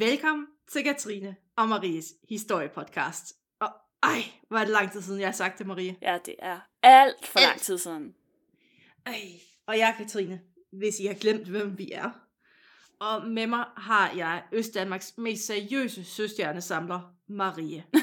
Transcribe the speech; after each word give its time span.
Velkommen 0.00 0.46
til 0.72 0.84
Katrine 0.84 1.36
og 1.56 1.68
Maries 1.68 2.14
historiepodcast. 2.28 3.36
Og 3.60 3.68
ej, 4.02 4.22
hvor 4.48 4.58
er 4.58 4.64
det 4.64 4.72
lang 4.72 4.92
tid 4.92 5.02
siden, 5.02 5.20
jeg 5.20 5.28
har 5.28 5.32
sagt 5.32 5.58
det, 5.58 5.66
Marie. 5.66 5.96
Ja, 6.02 6.18
det 6.26 6.34
er 6.38 6.60
alt 6.82 7.26
for 7.26 7.38
Alt. 7.38 7.48
lang 7.48 7.60
tid 7.60 7.78
siden. 7.78 8.14
Ej, 9.06 9.20
og 9.66 9.78
jeg 9.78 9.88
er 9.88 9.96
Katrine, 9.96 10.40
hvis 10.72 11.00
I 11.00 11.06
har 11.06 11.14
glemt, 11.14 11.48
hvem 11.48 11.78
vi 11.78 11.92
er. 11.92 12.10
Og 12.98 13.26
med 13.26 13.46
mig 13.46 13.64
har 13.76 14.12
jeg 14.16 14.42
Østdanmarks 14.52 15.14
mest 15.18 15.46
seriøse 15.46 16.04
søstjernesamler, 16.04 17.14
Marie. 17.28 17.84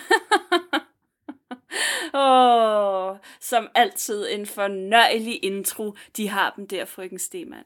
Åh, 2.14 3.10
oh, 3.12 3.18
som 3.40 3.68
altid 3.76 4.28
en 4.32 4.46
fornøjelig 4.46 5.46
intro. 5.46 5.96
De 6.18 6.30
har 6.30 6.54
dem 6.56 6.68
der, 6.68 6.86
frøken 6.86 7.20
Stemann. 7.20 7.66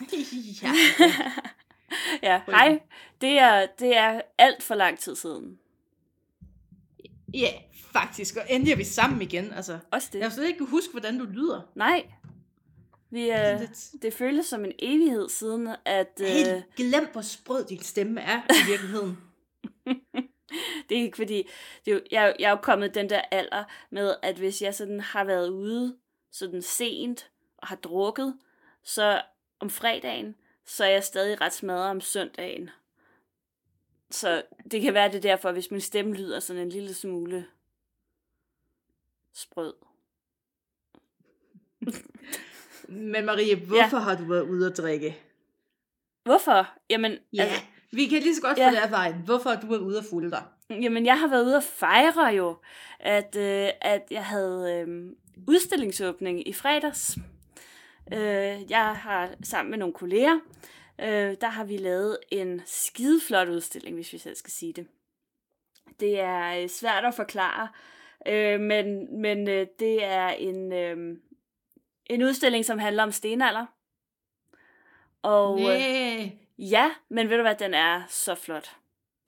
ja. 0.62 0.72
Ja, 2.22 2.40
hej. 2.46 2.80
Det 3.20 3.38
er, 3.38 3.66
det 3.78 3.96
er 3.96 4.20
alt 4.38 4.62
for 4.62 4.74
lang 4.74 4.98
tid 4.98 5.14
siden. 5.16 5.58
ja, 7.34 7.48
faktisk. 7.92 8.36
Og 8.36 8.42
endelig 8.50 8.72
er 8.72 8.76
vi 8.76 8.84
sammen 8.84 9.22
igen. 9.22 9.52
Altså, 9.52 9.78
Også 9.90 10.08
det. 10.12 10.18
jeg 10.18 10.26
har 10.28 10.30
slet 10.34 10.46
ikke 10.48 10.64
huske, 10.64 10.90
hvordan 10.90 11.18
du 11.18 11.24
lyder. 11.24 11.60
Nej. 11.74 12.06
Vi, 13.10 13.30
øh, 13.30 13.60
lidt- 13.60 14.02
det 14.02 14.14
føles 14.14 14.46
som 14.46 14.64
en 14.64 14.72
evighed 14.78 15.28
siden, 15.28 15.68
at... 15.84 16.20
Øh, 16.20 16.26
Helt 16.26 16.64
glemt, 16.76 17.12
hvor 17.12 17.20
sprød 17.20 17.64
din 17.64 17.82
stemme 17.82 18.20
er 18.20 18.40
i 18.50 18.70
virkeligheden. 18.70 19.18
det 20.88 20.98
er 20.98 21.02
ikke 21.02 21.16
fordi... 21.16 21.48
Det 21.84 21.90
er 21.90 21.94
jo, 21.94 22.00
jeg, 22.10 22.36
jeg 22.38 22.46
er 22.46 22.50
jo 22.50 22.56
kommet 22.62 22.94
den 22.94 23.10
der 23.10 23.20
alder 23.30 23.64
med, 23.90 24.14
at 24.22 24.36
hvis 24.36 24.62
jeg 24.62 24.74
sådan 24.74 25.00
har 25.00 25.24
været 25.24 25.48
ude 25.48 25.96
sådan 26.32 26.62
sent 26.62 27.30
og 27.58 27.68
har 27.68 27.76
drukket, 27.76 28.36
så 28.84 29.22
om 29.60 29.70
fredagen, 29.70 30.34
så 30.70 30.84
er 30.84 30.88
jeg 30.88 31.04
stadig 31.04 31.40
ret 31.40 31.52
smadret 31.52 31.90
om 31.90 32.00
søndagen. 32.00 32.70
Så 34.10 34.42
det 34.70 34.82
kan 34.82 34.94
være 34.94 35.08
det 35.08 35.14
er 35.16 35.20
derfor, 35.20 35.52
hvis 35.52 35.70
min 35.70 35.80
stemme 35.80 36.14
lyder 36.14 36.40
sådan 36.40 36.62
en 36.62 36.68
lille 36.68 36.94
smule 36.94 37.46
sprød. 39.34 39.74
Men 42.88 43.24
Marie, 43.24 43.56
hvorfor 43.56 43.96
ja. 43.96 44.02
har 44.02 44.16
du 44.16 44.24
været 44.24 44.42
ude 44.42 44.70
at 44.70 44.76
drikke? 44.76 45.18
Hvorfor? 46.24 46.68
Jamen, 46.90 47.18
Ja, 47.32 47.42
altså, 47.42 47.60
vi 47.92 48.06
kan 48.06 48.22
lige 48.22 48.34
så 48.36 48.42
godt 48.42 48.58
Ja. 48.58 48.68
få 48.68 48.70
det 48.74 48.78
af 48.80 48.90
vejen. 48.90 49.14
Hvorfor 49.24 49.50
har 49.50 49.60
du 49.60 49.66
været 49.66 49.80
ude 49.80 49.98
at 49.98 50.04
fulde 50.10 50.30
dig? 50.30 50.42
Jamen, 50.70 51.06
jeg 51.06 51.20
har 51.20 51.28
været 51.28 51.44
ude 51.44 51.56
at 51.56 51.62
fejre 51.62 52.26
jo, 52.26 52.56
at, 53.00 53.36
øh, 53.36 53.68
at 53.80 54.02
jeg 54.10 54.24
havde 54.24 54.84
øh, 54.88 55.12
udstillingsåbning 55.48 56.48
i 56.48 56.52
fredags. 56.52 57.18
Øh, 58.12 58.70
jeg 58.70 58.96
har 58.96 59.30
sammen 59.42 59.70
med 59.70 59.78
nogle 59.78 59.94
kolleger, 59.94 60.40
øh, 60.98 61.36
der 61.40 61.48
har 61.48 61.64
vi 61.64 61.76
lavet 61.76 62.18
en 62.30 62.62
skideflot 62.66 63.48
udstilling, 63.48 63.94
hvis 63.96 64.12
vi 64.12 64.18
selv 64.18 64.36
skal 64.36 64.52
sige 64.52 64.72
det. 64.72 64.86
Det 66.00 66.20
er 66.20 66.62
øh, 66.62 66.68
svært 66.68 67.04
at 67.04 67.14
forklare, 67.14 67.68
øh, 68.26 68.60
men, 68.60 69.20
men 69.20 69.48
øh, 69.48 69.66
det 69.78 70.04
er 70.04 70.28
en, 70.28 70.72
øh, 70.72 71.16
en 72.06 72.22
udstilling, 72.22 72.64
som 72.64 72.78
handler 72.78 73.02
om 73.02 73.12
stenalder. 73.12 73.66
Og, 75.22 75.60
øh. 75.60 76.30
Ja, 76.58 76.90
men 77.08 77.28
ved 77.30 77.36
du 77.36 77.42
hvad, 77.42 77.54
den 77.54 77.74
er 77.74 78.02
så 78.08 78.34
flot. 78.34 78.76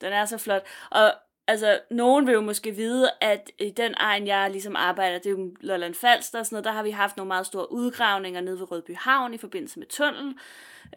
Den 0.01 0.13
er 0.13 0.25
så 0.25 0.39
flot. 0.39 0.63
Og 0.91 1.15
altså, 1.53 1.81
nogen 1.91 2.27
vil 2.27 2.33
jo 2.33 2.41
måske 2.41 2.71
vide, 2.73 3.11
at 3.21 3.51
i 3.59 3.71
den 3.71 3.95
egen, 3.97 4.27
jeg 4.27 4.51
ligesom 4.51 4.77
arbejder, 4.77 5.19
det 5.19 5.27
er 5.27 5.31
jo 5.31 5.51
Lolland 5.61 5.95
Falster 5.95 6.39
og 6.39 6.47
sådan 6.47 6.55
noget, 6.57 6.65
der 6.65 6.73
har 6.73 6.83
vi 6.83 6.91
haft 6.91 7.17
nogle 7.17 7.29
meget 7.29 7.47
store 7.47 7.73
udgravninger 7.73 8.41
nede 8.41 8.59
ved 8.59 8.71
Rødby 8.71 8.97
Havn 8.97 9.35
i 9.35 9.39
forbindelse 9.39 9.79
med 9.79 9.87
tunnel, 9.87 10.39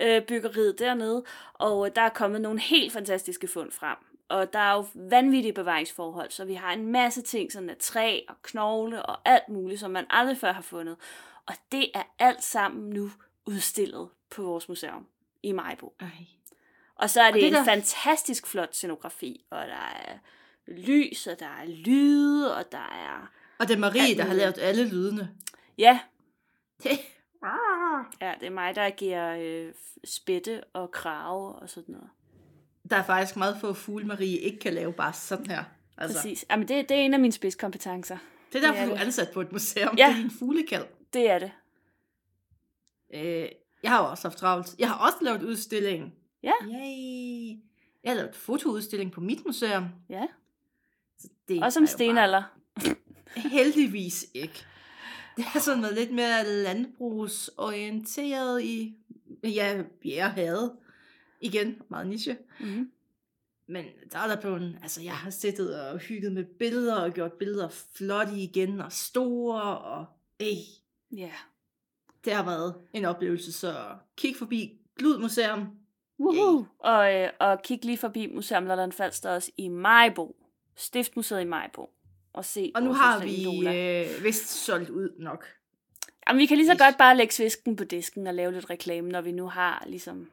øh, 0.02 0.22
byggeriet 0.22 0.80
dernede, 0.80 1.23
og 1.53 1.95
der 1.95 2.02
er 2.02 2.09
kommet 2.09 2.42
nogle 2.42 2.59
helt 2.59 2.94
fantastiske 2.94 3.48
fund 3.48 3.71
frem. 3.71 3.98
Og 4.30 4.54
der 4.54 4.60
er 4.60 4.73
jo 4.73 4.86
vanvittige 4.93 5.54
bevaringsforhold, 5.54 6.32
så 6.32 6.45
vi 6.45 6.54
har 6.54 6.73
en 6.73 6.87
masse 6.92 7.22
ting, 7.22 7.52
sådan 7.52 7.70
af 7.70 7.77
træ 7.80 8.20
og 8.30 8.36
knogle 8.43 9.05
og 9.05 9.17
alt 9.26 9.49
muligt, 9.49 9.80
som 9.80 9.92
man 9.92 10.05
aldrig 10.10 10.37
før 10.37 10.52
har 10.54 10.61
fundet. 10.61 10.95
Og 11.45 11.54
det 11.72 11.89
er 11.93 12.04
alt 12.20 12.43
sammen 12.43 12.89
nu 12.89 13.11
udstillet 13.45 14.10
på 14.30 14.43
vores 14.43 14.70
museum 14.70 15.08
i 15.43 15.52
Majbo. 15.52 15.93
Ej. 15.99 16.08
Og 16.95 17.10
så 17.10 17.22
er 17.22 17.26
det, 17.26 17.33
det 17.33 17.42
det 17.42 17.48
en 17.48 17.54
der- 17.54 17.66
fantastisk 17.66 18.48
flot 18.48 18.76
scenografi, 18.76 19.45
og 19.49 19.67
der 19.67 19.73
er 19.73 20.17
lys, 20.67 21.27
og 21.27 21.39
der 21.39 21.45
er 21.45 21.65
lyde, 21.65 22.55
og 22.58 22.64
der 22.71 22.77
er... 22.77 23.31
Og 23.59 23.67
det 23.67 23.73
er 23.76 23.80
Marie, 23.80 24.02
Alt 24.02 24.17
der 24.17 24.23
har 24.23 24.33
lavet 24.33 24.58
alle 24.58 24.89
lydene. 24.89 25.30
Ja, 25.77 25.99
Det. 26.83 26.92
ja 28.21 28.33
det 28.39 28.45
er 28.45 28.49
mig, 28.49 28.75
der 28.75 28.89
giver 28.89 29.36
øh, 29.42 29.73
spætte 30.05 30.64
og 30.64 30.92
krave 30.92 31.55
og 31.55 31.70
sådan 31.70 31.93
noget. 31.95 32.09
Der 32.89 32.95
er 32.95 33.04
faktisk 33.04 33.36
meget 33.37 33.58
få 33.61 33.73
fugle, 33.73 34.05
Marie 34.05 34.37
ikke 34.37 34.59
kan 34.59 34.73
lave 34.73 34.93
bare 34.93 35.14
sådan 35.14 35.45
her. 35.45 35.64
Altså, 35.98 36.17
Præcis. 36.17 36.45
Jamen, 36.49 36.67
det, 36.67 36.89
det 36.89 36.98
er 36.98 37.02
en 37.02 37.14
af 37.14 37.20
mine 37.20 37.31
spidskompetencer. 37.31 38.17
det 38.54 38.64
er 38.64 38.67
derfor, 38.67 38.73
Det 38.73 38.83
er 38.83 38.87
du 38.89 38.95
er 38.95 38.99
ansat 39.05 39.31
på 39.33 39.42
et 39.42 39.52
museum. 39.52 39.95
Ja. 39.98 40.08
Det 40.08 40.15
er 40.17 40.21
din 40.21 40.31
fuglekald. 40.31 40.86
Det 41.14 41.30
er 41.30 41.39
det. 41.39 41.52
Øh, 43.14 43.49
jeg 43.83 43.92
har 43.92 43.99
også 43.99 44.27
haft 44.27 44.37
travlt. 44.37 44.75
Jeg 44.80 44.89
har 44.89 45.05
også 45.05 45.17
lavet 45.21 45.43
udstilling. 45.43 46.14
Ja. 46.43 46.52
Yay. 46.64 47.58
Jeg 48.04 48.11
har 48.11 48.15
lavet 48.15 48.36
fotoudstilling 48.36 49.11
på 49.11 49.21
mit 49.21 49.45
museum. 49.45 49.86
Ja. 50.09 50.23
Så 51.20 51.27
det 51.48 51.64
Også 51.64 51.80
om 51.80 51.83
jo 51.83 51.87
stenalder. 51.87 52.43
Bare, 52.76 52.95
heldigvis 53.58 54.26
ikke. 54.33 54.65
Det 55.37 55.45
er 55.55 55.59
sådan 55.59 55.80
noget 55.80 55.95
lidt 55.95 56.11
mere 56.14 56.43
landbrugsorienteret 56.45 58.64
i, 58.64 58.98
ja, 59.43 59.83
bjerrehavet. 60.02 60.75
Igen, 61.42 61.81
meget 61.89 62.08
niche. 62.08 62.37
Mm-hmm. 62.59 62.92
Men 63.67 63.86
der 64.11 64.20
er 64.20 64.27
der 64.27 64.42
blevet, 64.42 64.77
altså 64.81 65.02
jeg 65.02 65.14
har 65.14 65.30
siddet 65.30 65.81
og 65.81 65.99
hygget 65.99 66.31
med 66.31 66.43
billeder 66.43 66.95
og 66.95 67.14
gjort 67.14 67.33
billeder 67.33 67.70
flotte 67.70 68.33
igen 68.36 68.81
og 68.81 68.92
store 68.92 69.61
og 69.77 70.05
ej, 70.39 70.55
Ja. 71.11 71.31
det 72.25 72.33
har 72.33 72.45
været 72.45 72.75
en 72.93 73.05
oplevelse, 73.05 73.52
så 73.52 73.75
kig 74.17 74.36
forbi 74.36 74.80
Glud 74.98 75.17
Museum. 75.17 75.67
Woohoo. 76.20 76.65
Og, 76.80 77.14
øh, 77.15 77.30
og 77.39 77.61
kig 77.61 77.86
lige 77.86 77.98
forbi 77.98 78.27
Museum 78.33 78.65
Lolland 78.65 78.92
Falster 78.92 79.30
også 79.30 79.52
i 79.58 79.67
Majbo. 79.67 80.36
Stiftmuseet 80.75 81.41
i 81.41 81.43
Majbo. 81.43 81.89
Og 82.33 82.45
se 82.45 82.71
Og 82.75 82.83
nu 82.83 82.93
har 82.93 83.19
vi 83.19 83.67
øh, 83.67 84.23
vist 84.23 84.47
solgt 84.47 84.89
ud 84.89 85.09
nok. 85.19 85.45
Jamen, 86.27 86.39
vi 86.39 86.45
kan 86.45 86.58
lige 86.58 86.67
så 86.67 86.77
godt 86.77 86.97
bare 86.97 87.17
lægge 87.17 87.33
svisken 87.33 87.75
på 87.75 87.83
disken 87.83 88.27
og 88.27 88.33
lave 88.33 88.52
lidt 88.52 88.69
reklame, 88.69 89.09
når 89.09 89.21
vi 89.21 89.31
nu 89.31 89.47
har 89.47 89.83
ligesom... 89.87 90.31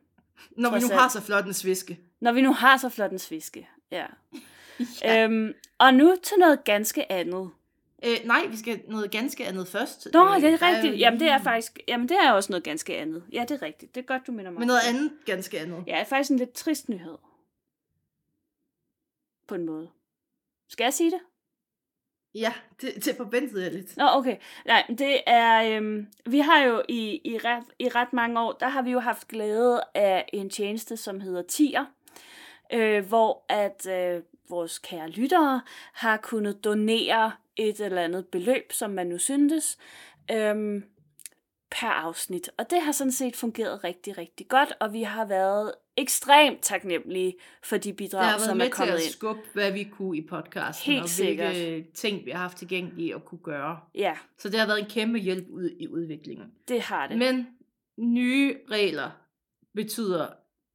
Når 0.51 0.71
vi 0.71 0.81
nu 0.81 0.89
har 0.89 1.09
så 1.09 1.21
flot 1.21 1.45
en 1.45 1.55
sviske. 1.55 2.01
Når 2.21 2.33
vi 2.33 2.41
nu 2.41 2.53
har 2.53 2.77
så 2.77 2.89
flot 2.89 3.11
en 3.11 3.19
sviske. 3.19 3.69
Ja. 3.91 4.07
Ja. 5.03 5.25
Øhm, 5.25 5.55
og 5.79 5.95
nu 5.95 6.17
til 6.23 6.39
noget 6.39 6.65
ganske 6.65 7.13
andet. 7.13 7.51
Øh, 8.05 8.17
nej, 8.25 8.47
vi 8.47 8.57
skal 8.57 8.81
noget 8.89 9.11
ganske 9.11 9.47
andet 9.47 9.69
først. 9.69 10.09
Nå, 10.13 10.35
øh, 10.35 10.41
det 10.41 10.55
er 10.55 10.63
rigtigt. 10.63 10.99
Jamen, 10.99 11.21
det 11.21 11.29
er 11.29 11.43
faktisk... 11.43 11.79
Jamen, 11.89 12.09
det 12.09 12.17
er 12.17 12.33
også 12.33 12.53
noget 12.53 12.65
ganske 12.65 12.97
andet. 12.97 13.25
Ja, 13.33 13.45
det 13.49 13.51
er 13.51 13.63
rigtigt. 13.63 13.95
Det 13.95 14.01
er 14.01 14.05
godt, 14.05 14.27
du 14.27 14.33
minder 14.33 14.51
mig. 14.51 14.59
Men 14.59 14.67
noget 14.67 14.83
det. 14.83 14.89
andet 14.89 15.13
ganske 15.27 15.61
andet. 15.61 15.85
Ja, 15.87 16.03
faktisk 16.03 16.31
en 16.31 16.37
lidt 16.37 16.53
trist 16.53 16.89
nyhed. 16.89 17.17
På 19.47 19.55
en 19.55 19.67
måde. 19.67 19.89
Skal 20.73 20.85
jeg 20.85 20.95
sige 20.95 21.11
det? 21.11 21.21
Ja, 22.35 22.53
det, 22.81 23.05
det 23.05 23.17
forventede 23.17 23.65
jeg 23.65 23.73
lidt. 23.73 23.97
Nå, 23.97 24.05
okay. 24.09 24.37
Nej, 24.67 24.87
det 24.89 25.21
er... 25.27 25.77
Øhm, 25.77 26.07
vi 26.27 26.39
har 26.39 26.65
jo 26.65 26.83
i, 26.89 27.21
i, 27.25 27.39
ret, 27.39 27.65
i 27.79 27.89
ret 27.89 28.13
mange 28.13 28.41
år, 28.41 28.53
der 28.53 28.69
har 28.69 28.83
vi 28.83 28.91
jo 28.91 29.01
haft 29.01 29.29
glæde 29.29 29.83
af 29.95 30.29
en 30.33 30.51
tjeneste, 30.51 30.97
som 30.97 31.21
hedder 31.21 31.43
Tier, 31.43 31.85
øh, 32.73 33.07
hvor 33.07 33.45
at 33.49 33.87
øh, 33.87 34.23
vores 34.49 34.79
kære 34.79 35.09
lyttere 35.09 35.61
har 35.93 36.17
kunnet 36.17 36.65
donere 36.65 37.33
et 37.57 37.81
eller 37.81 38.03
andet 38.03 38.27
beløb, 38.27 38.73
som 38.73 38.91
man 38.91 39.07
nu 39.07 39.19
syntes, 39.19 39.79
øhm, 40.31 40.85
per 41.81 41.89
afsnit. 41.89 42.51
Og 42.59 42.71
det 42.71 42.83
har 42.83 42.93
sådan 42.93 43.13
set 43.13 43.37
fungeret 43.37 43.85
rigtig, 43.85 44.19
rigtig 44.19 44.49
godt, 44.49 44.73
og 44.81 44.93
vi 44.93 45.03
har 45.03 45.25
været 45.25 45.73
ekstremt 45.97 46.63
taknemmelige 46.63 47.35
for 47.65 47.77
de 47.77 47.89
Det 47.89 47.97
bidrag, 47.97 48.25
har 48.25 48.31
været 48.33 48.41
som 48.43 48.57
med 48.57 48.67
er 48.67 48.69
til 48.71 48.77
kommet 48.77 48.95
at 48.95 49.03
ind. 49.03 49.13
skubbe, 49.13 49.43
hvad 49.53 49.73
vi 49.73 49.85
kunne 49.85 50.19
i 50.19 50.27
podcasten, 50.29 50.93
Helt 50.93 51.03
og 51.03 51.09
sikkert. 51.09 51.55
hvilke 51.57 51.93
ting, 51.95 52.25
vi 52.27 52.31
har 52.31 52.39
haft 52.39 52.59
tilgængelige 52.59 53.15
at 53.15 53.25
kunne 53.25 53.41
gøre. 53.45 53.79
Ja, 53.95 54.17
Så 54.39 54.49
det 54.49 54.61
har 54.61 54.67
været 54.67 54.79
en 54.81 54.87
kæmpe 54.91 55.19
hjælp 55.19 55.49
ud 55.51 55.71
i 55.81 55.89
udviklingen. 55.89 56.47
det 56.69 56.81
har 56.81 57.07
det. 57.07 57.19
Men 57.19 57.47
nye 57.99 58.57
regler 58.71 59.11
betyder, 59.75 60.27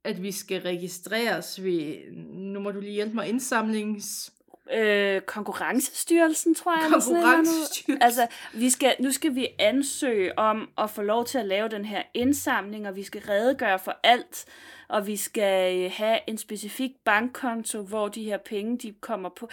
at 0.06 0.24
vi 0.24 0.32
skal 0.32 0.62
registreres 0.62 1.64
ved, 1.64 2.12
nu 2.34 2.60
må 2.60 2.72
du 2.72 2.80
lige 2.80 2.94
hjælpe 2.94 3.16
mig, 3.16 3.30
indsamlings... 3.30 4.34
øh, 4.74 5.22
Konkurrencestyrelsen, 5.22 6.56
tror 6.56 6.72
jeg. 6.82 6.92
Konkurrencestyrelsen. 6.92 8.02
Altså, 8.02 8.28
vi 8.54 8.70
skal, 8.70 8.96
nu 9.00 9.12
skal 9.12 9.36
vi 9.36 9.48
ansøge 9.60 10.40
om 10.40 10.70
at 10.78 10.90
få 10.90 11.02
lov 11.02 11.26
til 11.26 11.38
at 11.38 11.46
lave 11.46 11.70
den 11.70 11.86
her 11.86 12.02
indsamling, 12.14 12.88
og 12.88 12.96
vi 12.96 13.04
skal 13.04 13.22
redegøre 13.30 13.80
for 13.80 13.96
alt, 14.04 14.46
og 14.90 15.08
vi 15.08 15.16
skal 15.18 15.84
øh, 15.86 15.92
have 15.96 16.20
en 16.28 16.38
specifik 16.38 16.92
bankkonto, 17.06 17.82
hvor 17.82 18.08
de 18.08 18.24
her 18.24 18.38
penge, 18.38 18.78
de 18.78 18.94
kommer 19.02 19.30
på. 19.30 19.50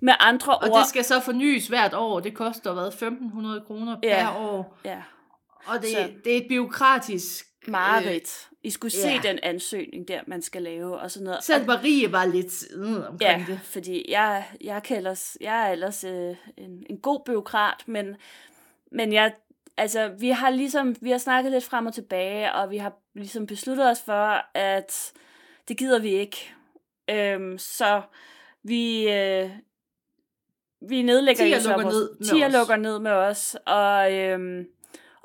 Med 0.00 0.14
andre 0.20 0.56
Og 0.58 0.68
ord... 0.70 0.78
det 0.78 0.88
skal 0.88 1.04
så 1.04 1.20
fornyes 1.20 1.66
hvert 1.68 1.94
år. 1.94 2.20
Det 2.20 2.34
koster 2.34 2.72
hvad, 2.72 2.88
1.500 3.58 3.66
kroner 3.66 3.96
per 4.02 4.08
Ja. 4.08 4.36
år. 4.38 4.78
Ja, 4.84 5.02
Og 5.66 5.82
det, 5.82 5.88
Så- 5.90 6.10
det 6.24 6.32
er 6.32 6.36
et 6.36 6.46
byråkratisk... 6.48 7.46
Mareridt. 7.68 8.48
I 8.62 8.70
skulle 8.70 8.92
se 8.92 9.08
ja. 9.08 9.20
den 9.22 9.38
ansøgning 9.42 10.08
der, 10.08 10.20
man 10.26 10.42
skal 10.42 10.62
lave, 10.62 10.98
og 10.98 11.10
sådan 11.10 11.24
noget. 11.24 11.44
Selv 11.44 11.66
Marie 11.66 12.12
var 12.12 12.24
lidt 12.24 12.64
øh, 12.74 12.96
omkring 12.96 13.20
Ja, 13.20 13.44
det. 13.48 13.60
fordi 13.64 14.04
jeg, 14.08 14.46
jeg, 14.60 14.82
kan 14.82 14.96
ellers, 14.96 15.36
jeg 15.40 15.68
er 15.68 15.72
ellers 15.72 16.04
øh, 16.04 16.36
en, 16.56 16.86
en 16.90 16.98
god 16.98 17.20
byråkrat, 17.26 17.82
men, 17.86 18.16
men 18.92 19.12
jeg, 19.12 19.32
altså, 19.76 20.08
vi 20.08 20.28
har 20.28 20.50
ligesom, 20.50 20.96
vi 21.00 21.10
har 21.10 21.18
snakket 21.18 21.52
lidt 21.52 21.64
frem 21.64 21.86
og 21.86 21.94
tilbage, 21.94 22.52
og 22.52 22.70
vi 22.70 22.76
har 22.76 22.92
ligesom 23.14 23.46
besluttet 23.46 23.90
os 23.90 24.00
for, 24.04 24.58
at 24.58 25.12
det 25.68 25.76
gider 25.76 25.98
vi 25.98 26.08
ikke. 26.10 26.52
Øhm, 27.10 27.58
så 27.58 28.02
vi, 28.62 29.12
øh, 29.12 29.50
vi 30.88 31.02
nedlægger 31.02 31.44
Tia 31.44 31.56
jo 31.56 31.62
så 31.62 31.68
lukker 31.68 31.82
vores, 31.84 31.94
ned 31.94 32.10
med 32.18 32.26
Tia 32.26 32.46
os. 32.46 32.52
lukker 32.52 32.76
ned 32.76 32.98
med 32.98 33.10
os, 33.10 33.56
og, 33.66 34.12
øhm, 34.12 34.66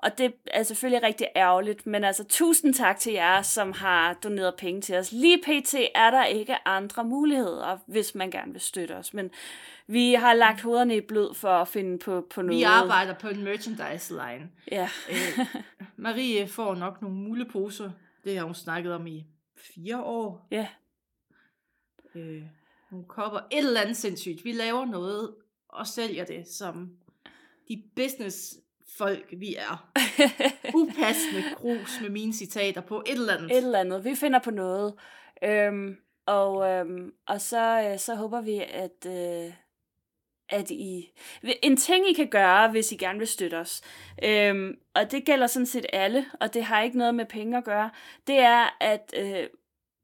og 0.05 0.17
det 0.17 0.33
er 0.47 0.63
selvfølgelig 0.63 1.03
rigtig 1.03 1.27
ærgerligt, 1.35 1.87
men 1.87 2.03
altså 2.03 2.23
tusind 2.23 2.73
tak 2.73 2.99
til 2.99 3.13
jer, 3.13 3.41
som 3.41 3.71
har 3.71 4.13
doneret 4.13 4.55
penge 4.57 4.81
til 4.81 4.95
os. 4.95 5.11
Lige 5.11 5.37
pt. 5.37 5.75
er 5.95 6.11
der 6.11 6.25
ikke 6.25 6.67
andre 6.67 7.03
muligheder, 7.03 7.77
hvis 7.87 8.15
man 8.15 8.31
gerne 8.31 8.51
vil 8.51 8.61
støtte 8.61 8.95
os, 8.95 9.13
men 9.13 9.29
vi 9.87 10.13
har 10.13 10.33
lagt 10.33 10.61
hovederne 10.61 10.95
i 10.97 11.01
blød 11.01 11.33
for 11.33 11.49
at 11.49 11.67
finde 11.67 11.99
på, 11.99 12.27
på 12.29 12.41
noget. 12.41 12.57
Vi 12.59 12.63
arbejder 12.63 13.13
på 13.13 13.27
en 13.27 13.43
merchandise 13.43 14.13
line. 14.13 14.49
Ja, 14.71 14.89
Øh, 15.09 15.45
Marie 15.97 16.47
får 16.47 16.75
nok 16.75 17.01
nogle 17.01 17.17
muleposer. 17.17 17.91
Det 18.23 18.37
har 18.37 18.45
hun 18.45 18.55
snakket 18.55 18.93
om 18.93 19.07
i 19.07 19.25
fire 19.57 20.03
år. 20.03 20.47
ja, 20.51 20.67
Øh, 22.15 22.41
nogle 22.91 23.05
kopper. 23.07 23.39
Et 23.51 23.57
eller 23.57 23.81
andet 23.81 23.97
sindssygt. 23.97 24.45
Vi 24.45 24.51
laver 24.51 24.85
noget 24.85 25.35
og 25.69 25.87
sælger 25.87 26.25
det 26.25 26.47
som 26.47 26.89
de 27.69 27.83
business 27.95 28.55
folk 28.97 29.33
vi 29.37 29.55
er. 29.55 29.89
Upassende 30.79 31.43
krus 31.55 31.99
med 32.01 32.09
mine 32.09 32.33
citater 32.33 32.81
på 32.81 33.03
et 33.05 33.11
eller 33.11 33.33
andet. 33.33 33.51
et 33.51 33.57
eller 33.57 33.79
andet. 33.79 34.05
Vi 34.05 34.15
finder 34.15 34.39
på 34.39 34.51
noget. 34.51 34.93
Øhm, 35.43 35.97
og, 36.25 36.69
øhm, 36.69 37.13
og 37.27 37.41
så, 37.41 37.89
øh, 37.91 37.99
så 37.99 38.15
håber 38.15 38.41
vi, 38.41 38.63
at, 38.69 39.05
øh, 39.07 39.53
at 40.49 40.71
I... 40.71 41.11
En 41.63 41.77
ting, 41.77 42.09
I 42.09 42.13
kan 42.13 42.27
gøre, 42.27 42.71
hvis 42.71 42.91
I 42.91 42.95
gerne 42.95 43.19
vil 43.19 43.27
støtte 43.27 43.55
os, 43.55 43.81
øhm, 44.23 44.77
og 44.95 45.11
det 45.11 45.25
gælder 45.25 45.47
sådan 45.47 45.65
set 45.65 45.85
alle, 45.93 46.25
og 46.39 46.53
det 46.53 46.63
har 46.63 46.81
ikke 46.81 46.97
noget 46.97 47.15
med 47.15 47.25
penge 47.25 47.57
at 47.57 47.63
gøre, 47.63 47.89
det 48.27 48.39
er, 48.39 48.77
at 48.81 49.13
øh, 49.17 49.47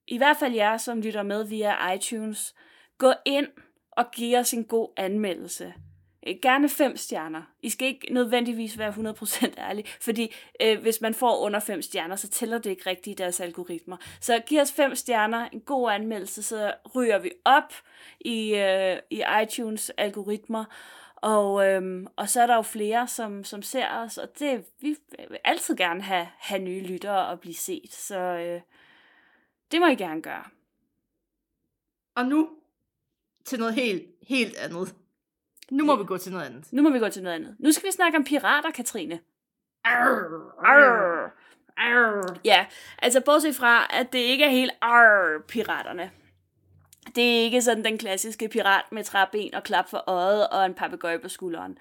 i 0.07 0.17
hvert 0.17 0.37
fald 0.37 0.53
jer, 0.53 0.77
som 0.77 1.01
lytter 1.01 1.23
med 1.23 1.43
via 1.43 1.93
iTunes, 1.93 2.55
gå 2.97 3.13
ind 3.25 3.47
og 3.91 4.11
giv 4.11 4.37
os 4.37 4.53
en 4.53 4.63
god 4.63 4.89
anmeldelse. 4.97 5.73
Øh, 6.27 6.35
gerne 6.41 6.69
fem 6.69 6.97
stjerner. 6.97 7.41
I 7.61 7.69
skal 7.69 7.87
ikke 7.87 8.13
nødvendigvis 8.13 8.77
være 8.77 8.89
100% 8.89 9.59
ærlige, 9.59 9.87
fordi 10.01 10.33
øh, 10.61 10.81
hvis 10.81 11.01
man 11.01 11.13
får 11.13 11.37
under 11.37 11.59
fem 11.59 11.81
stjerner, 11.81 12.15
så 12.15 12.29
tæller 12.29 12.57
det 12.57 12.69
ikke 12.69 12.89
rigtigt 12.89 13.19
i 13.19 13.23
deres 13.23 13.39
algoritmer. 13.39 13.97
Så 14.19 14.41
giv 14.45 14.61
os 14.61 14.71
fem 14.71 14.95
stjerner, 14.95 15.49
en 15.49 15.61
god 15.61 15.91
anmeldelse, 15.91 16.43
så 16.43 16.73
ryger 16.95 17.19
vi 17.19 17.31
op 17.45 17.73
i, 18.19 18.55
øh, 18.55 18.97
i 19.09 19.23
iTunes 19.43 19.89
algoritmer, 19.89 20.65
og, 21.15 21.67
øhm, 21.67 22.07
og 22.15 22.29
så 22.29 22.41
er 22.41 22.47
der 22.47 22.55
jo 22.55 22.61
flere, 22.61 23.07
som, 23.07 23.43
som 23.43 23.61
ser 23.61 23.87
os, 23.89 24.17
og 24.17 24.39
det, 24.39 24.65
vi 24.79 24.95
vil 25.29 25.39
altid 25.43 25.75
gerne 25.75 26.01
have, 26.01 26.27
have 26.37 26.61
nye 26.61 26.83
lyttere 26.83 27.27
og 27.27 27.39
blive 27.39 27.55
set, 27.55 27.93
så 27.93 28.17
øh, 28.17 28.61
det 29.71 29.79
må 29.79 29.87
I 29.87 29.95
gerne 29.95 30.21
gøre. 30.21 30.43
Og 32.15 32.25
nu 32.25 32.49
til 33.45 33.59
noget 33.59 33.73
helt, 33.73 34.09
helt 34.21 34.57
andet. 34.57 34.95
Nu 35.71 35.85
må 35.85 35.95
vi 35.95 36.03
gå 36.03 36.17
til 36.17 36.31
noget 36.31 36.45
andet. 36.45 36.73
Nu 36.73 36.81
må 36.81 36.89
vi 36.89 36.99
gå 36.99 37.09
til 37.09 37.23
noget 37.23 37.35
andet. 37.35 37.55
Nu 37.59 37.71
skal 37.71 37.87
vi 37.87 37.91
snakke 37.91 38.17
om 38.17 38.23
pirater, 38.23 38.71
Katrine. 38.71 39.19
Arr, 39.83 40.65
Arr. 40.65 41.31
arr. 41.77 42.39
Ja, 42.45 42.65
altså 42.99 43.21
bortset 43.21 43.55
fra, 43.55 43.87
at 43.89 44.13
det 44.13 44.19
ikke 44.19 44.45
er 44.45 44.49
helt 44.49 44.71
arr, 44.81 45.41
piraterne. 45.47 46.11
Det 47.15 47.23
er 47.23 47.43
ikke 47.43 47.61
sådan 47.61 47.85
den 47.85 47.97
klassiske 47.97 48.49
pirat 48.49 48.91
med 48.91 49.03
træben 49.03 49.55
og 49.55 49.63
klap 49.63 49.89
for 49.89 50.03
øjet 50.07 50.47
og 50.47 50.65
en 50.65 50.73
papegøje 50.73 51.19
på 51.19 51.29
skulderen. 51.29 51.77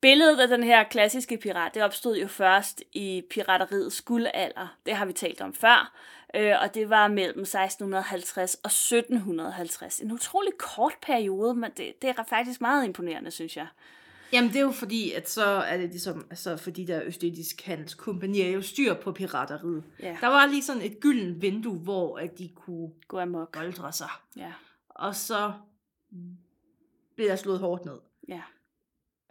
Billedet 0.00 0.40
af 0.40 0.48
den 0.48 0.62
her 0.62 0.84
klassiske 0.84 1.36
pirat, 1.36 1.74
det 1.74 1.82
opstod 1.82 2.16
jo 2.16 2.26
først 2.28 2.82
i 2.92 3.22
pirateriets 3.30 4.02
guldalder. 4.02 4.76
Det 4.86 4.94
har 4.94 5.06
vi 5.06 5.12
talt 5.12 5.40
om 5.40 5.54
før. 5.54 5.92
Øh, 6.36 6.54
og 6.62 6.74
det 6.74 6.90
var 6.90 7.08
mellem 7.08 7.40
1650 7.40 8.54
og 8.54 8.68
1750. 8.68 10.00
En 10.00 10.12
utrolig 10.12 10.52
kort 10.58 10.92
periode, 11.02 11.54
men 11.54 11.70
det, 11.76 12.02
det 12.02 12.10
er 12.10 12.24
faktisk 12.28 12.60
meget 12.60 12.84
imponerende, 12.84 13.30
synes 13.30 13.56
jeg. 13.56 13.66
Jamen 14.32 14.50
det 14.50 14.56
er 14.56 14.60
jo 14.62 14.70
fordi, 14.70 15.12
at 15.12 15.30
så 15.30 15.44
er 15.44 15.76
det 15.76 15.88
ligesom, 15.90 16.26
altså 16.30 16.56
fordi 16.56 16.84
der 16.84 17.02
Østindsk 17.04 17.62
Handelskompagni 17.62 18.40
er 18.40 18.50
jo 18.50 18.62
styr 18.62 18.94
på 18.94 19.12
pirateriet. 19.12 19.84
Ja, 20.02 20.16
Der 20.20 20.26
var 20.26 20.46
lige 20.46 20.62
sådan 20.62 20.82
et 20.82 21.00
gyldent 21.00 21.42
vindue, 21.42 21.78
hvor 21.78 22.18
at 22.18 22.38
de 22.38 22.48
kunne 22.48 22.90
gå 23.08 23.18
amok. 23.20 23.52
boldre 23.56 23.92
sig. 23.92 24.08
Ja, 24.36 24.52
Og 24.88 25.14
så 25.16 25.52
blev 27.16 27.28
der 27.28 27.36
slået 27.36 27.58
hårdt 27.58 27.84
ned. 27.84 27.98
ja. 28.28 28.42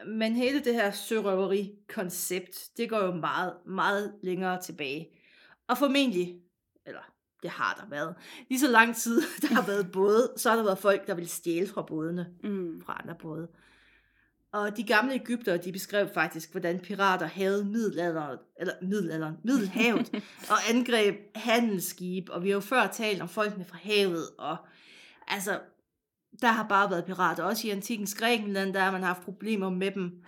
Men 0.06 0.36
hele 0.36 0.64
det 0.64 0.74
her 0.74 0.92
sørøveri-koncept, 0.92 2.70
det 2.78 2.90
går 2.90 2.98
jo 3.06 3.12
meget, 3.12 3.54
meget 3.66 4.14
længere 4.24 4.62
tilbage. 4.62 5.10
Og 5.68 5.78
formentlig, 5.78 6.36
eller 6.88 7.02
det 7.44 7.50
har 7.50 7.74
der 7.82 7.90
været, 7.90 8.16
lige 8.50 8.60
så 8.60 8.68
lang 8.68 8.96
tid, 8.96 9.22
der 9.42 9.54
har 9.56 9.66
været 9.66 9.92
både, 9.92 10.34
så 10.38 10.50
har 10.50 10.56
der 10.58 10.64
været 10.64 10.78
folk, 10.78 11.08
der 11.08 11.14
ville 11.14 11.30
stjæle 11.30 11.68
fra 11.68 11.82
bådene, 11.82 12.28
Mm. 12.44 12.82
fra 12.86 13.00
andre 13.04 13.16
både. 13.22 13.48
Og 14.52 14.78
de 14.78 14.84
gamle 14.84 15.14
Ægyptere, 15.14 15.58
de 15.58 15.72
beskrev 15.72 16.10
faktisk, 16.14 16.52
hvordan 16.52 16.80
pirater 16.80 17.26
havde 17.26 17.66
middelalderen, 17.66 18.38
eller 18.60 18.74
middelalderen, 18.82 19.38
middelhavet, 19.44 20.14
og 20.52 20.58
angreb 20.70 21.16
handelsskib, 21.36 22.30
og 22.30 22.44
vi 22.44 22.50
har 22.50 22.54
jo 22.54 22.60
før 22.60 22.88
talt 22.88 23.22
om 23.22 23.30
folkene 23.30 23.66
fra 23.66 23.78
havet, 23.82 24.30
og 24.38 24.58
altså, 25.28 25.60
der 26.42 26.48
har 26.48 26.68
bare 26.68 26.90
været 26.92 27.06
pirater, 27.06 27.44
også 27.44 27.68
i 27.68 27.72
antikens 27.72 28.16
Grækenland, 28.16 28.74
der 28.74 28.80
har 28.80 28.92
man 28.92 29.04
haft 29.04 29.22
problemer 29.22 29.70
med 29.70 29.92
dem, 29.92 30.24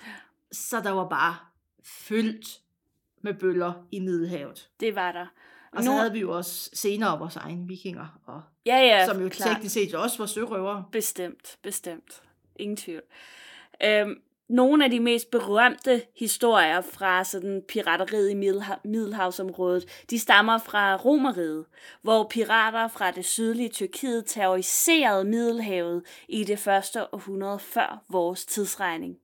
så 0.52 0.82
der 0.82 0.92
var 0.92 1.10
bare 1.10 1.36
fyldt 1.84 2.62
med 3.24 3.34
bøller 3.34 3.74
i 3.92 4.00
Middelhavet. 4.00 4.70
Det 4.80 4.96
var 4.96 5.12
der. 5.12 5.26
Og 5.72 5.84
så 5.84 5.90
Nu- 5.92 5.98
havde 5.98 6.12
vi 6.12 6.20
jo 6.20 6.38
også 6.38 6.70
senere 6.74 7.20
vores 7.20 7.36
egne 7.36 7.68
vikinger, 7.68 8.20
og, 8.26 8.42
Ja, 8.66 8.78
ja, 8.78 9.06
som 9.06 9.22
jo 9.22 9.30
klart. 9.30 9.50
teknisk 9.56 9.74
set 9.74 9.96
også 9.96 10.18
var 10.18 10.26
sørøvere. 10.26 10.86
Bestemt, 10.92 11.58
bestemt. 11.64 12.22
Ingen 12.56 12.78
tvivl. 12.78 13.02
Øhm, 13.84 14.16
nogle 14.50 14.84
af 14.86 14.92
de 14.92 15.00
mest 15.00 15.32
berømte 15.32 16.02
historier 16.20 16.82
fra 16.82 17.24
sådan 17.24 17.62
pirateriet 17.68 18.30
i 18.30 18.34
Middelha- 18.34 18.80
Middelhavsområdet, 18.86 20.04
de 20.10 20.20
stammer 20.20 20.58
fra 20.58 20.96
Romeriet, 20.96 21.66
hvor 22.02 22.28
pirater 22.30 22.88
fra 22.88 23.12
det 23.12 23.26
sydlige 23.26 23.70
Tyrkiet 23.70 24.24
terroriserede 24.28 25.24
Middelhavet 25.26 26.04
i 26.30 26.44
det 26.44 26.60
første 26.60 27.14
århundrede 27.14 27.60
før 27.60 28.04
vores 28.10 28.46
tidsregning. 28.46 29.16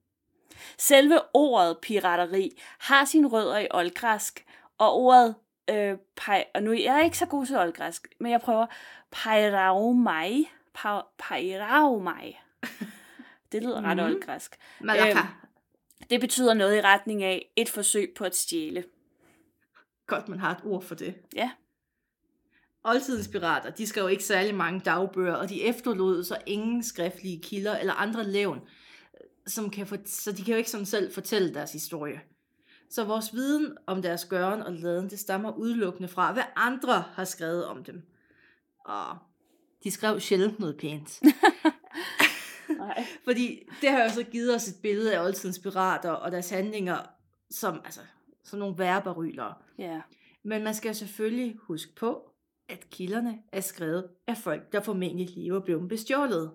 Selve 0.77 1.19
ordet 1.33 1.77
pirateri 1.81 2.51
har 2.79 3.05
sine 3.05 3.27
rødder 3.27 3.57
i 3.57 3.67
oldgræsk, 3.71 4.45
og 4.77 4.93
ordet, 4.95 5.35
øh, 5.69 5.97
pej, 6.15 6.45
og 6.55 6.63
nu 6.63 6.71
jeg 6.73 6.99
er 6.99 7.03
ikke 7.03 7.17
så 7.17 7.25
god 7.25 7.45
til 7.45 7.57
oldgræsk, 7.57 8.07
men 8.19 8.31
jeg 8.31 8.41
prøver, 8.41 8.65
pairaumai, 9.11 10.47
pa- 10.77 11.15
pairaumai. 11.17 12.37
Det 13.51 13.63
lyder 13.63 13.81
ret 13.81 13.97
Mhm. 13.97 14.05
oldgræsk. 14.05 14.55
Malaka. 14.81 15.09
Øhm. 15.19 15.27
Det 16.09 16.21
betyder 16.21 16.53
noget 16.53 16.77
i 16.77 16.81
retning 16.81 17.23
af 17.23 17.51
et 17.55 17.69
forsøg 17.69 18.13
på 18.17 18.23
at 18.23 18.35
stjæle. 18.35 18.83
Godt, 20.07 20.29
man 20.29 20.39
har 20.39 20.51
et 20.51 20.61
ord 20.63 20.81
for 20.83 20.95
det. 20.95 21.15
Ja. 21.35 21.51
Oldtidens 22.83 23.27
pirater, 23.27 23.69
de 23.69 23.87
skrev 23.87 24.09
ikke 24.09 24.23
særlig 24.23 24.55
mange 24.55 24.79
dagbøger, 24.79 25.33
og 25.35 25.49
de 25.49 25.63
efterlod 25.63 26.23
så 26.23 26.37
ingen 26.45 26.83
skriftlige 26.83 27.41
kilder 27.43 27.77
eller 27.77 27.93
andre 27.93 28.23
levn, 28.23 28.61
som 29.47 29.69
kan 29.69 29.87
for, 29.87 29.97
så 30.05 30.31
de 30.31 30.43
kan 30.43 30.51
jo 30.51 30.57
ikke 30.57 30.69
sådan 30.69 30.85
selv 30.85 31.13
fortælle 31.13 31.53
deres 31.53 31.71
historie. 31.71 32.21
Så 32.89 33.03
vores 33.03 33.33
viden 33.33 33.77
om 33.87 34.01
deres 34.01 34.25
gøren 34.25 34.61
og 34.61 34.73
laden, 34.73 35.09
det 35.09 35.19
stammer 35.19 35.51
udelukkende 35.51 36.07
fra, 36.09 36.33
hvad 36.33 36.43
andre 36.55 37.03
har 37.13 37.23
skrevet 37.23 37.65
om 37.65 37.83
dem. 37.83 38.01
Og 38.85 39.17
de 39.83 39.91
skrev 39.91 40.19
sjældent 40.19 40.59
noget 40.59 40.77
pænt. 40.77 41.21
Nej. 42.77 43.05
Fordi 43.23 43.69
det 43.81 43.89
har 43.89 44.03
jo 44.03 44.09
så 44.09 44.23
givet 44.23 44.55
os 44.55 44.67
et 44.67 44.81
billede 44.81 45.15
af 45.15 45.23
oldtidens 45.25 45.59
pirater 45.59 46.11
og 46.11 46.31
deres 46.31 46.49
handlinger 46.49 46.97
som, 47.49 47.81
altså, 47.85 48.01
som 48.43 48.59
nogle 48.59 48.77
værberylere. 48.77 49.53
Ja. 49.77 50.01
Men 50.43 50.63
man 50.63 50.73
skal 50.73 50.95
selvfølgelig 50.95 51.55
huske 51.61 51.95
på, 51.95 52.31
at 52.69 52.89
kilderne 52.89 53.39
er 53.51 53.61
skrevet 53.61 54.09
af 54.27 54.37
folk, 54.37 54.71
der 54.71 54.81
formentlig 54.81 55.29
lige 55.29 55.53
var 55.53 55.59
blevet 55.59 55.89
bestjålet. 55.89 56.51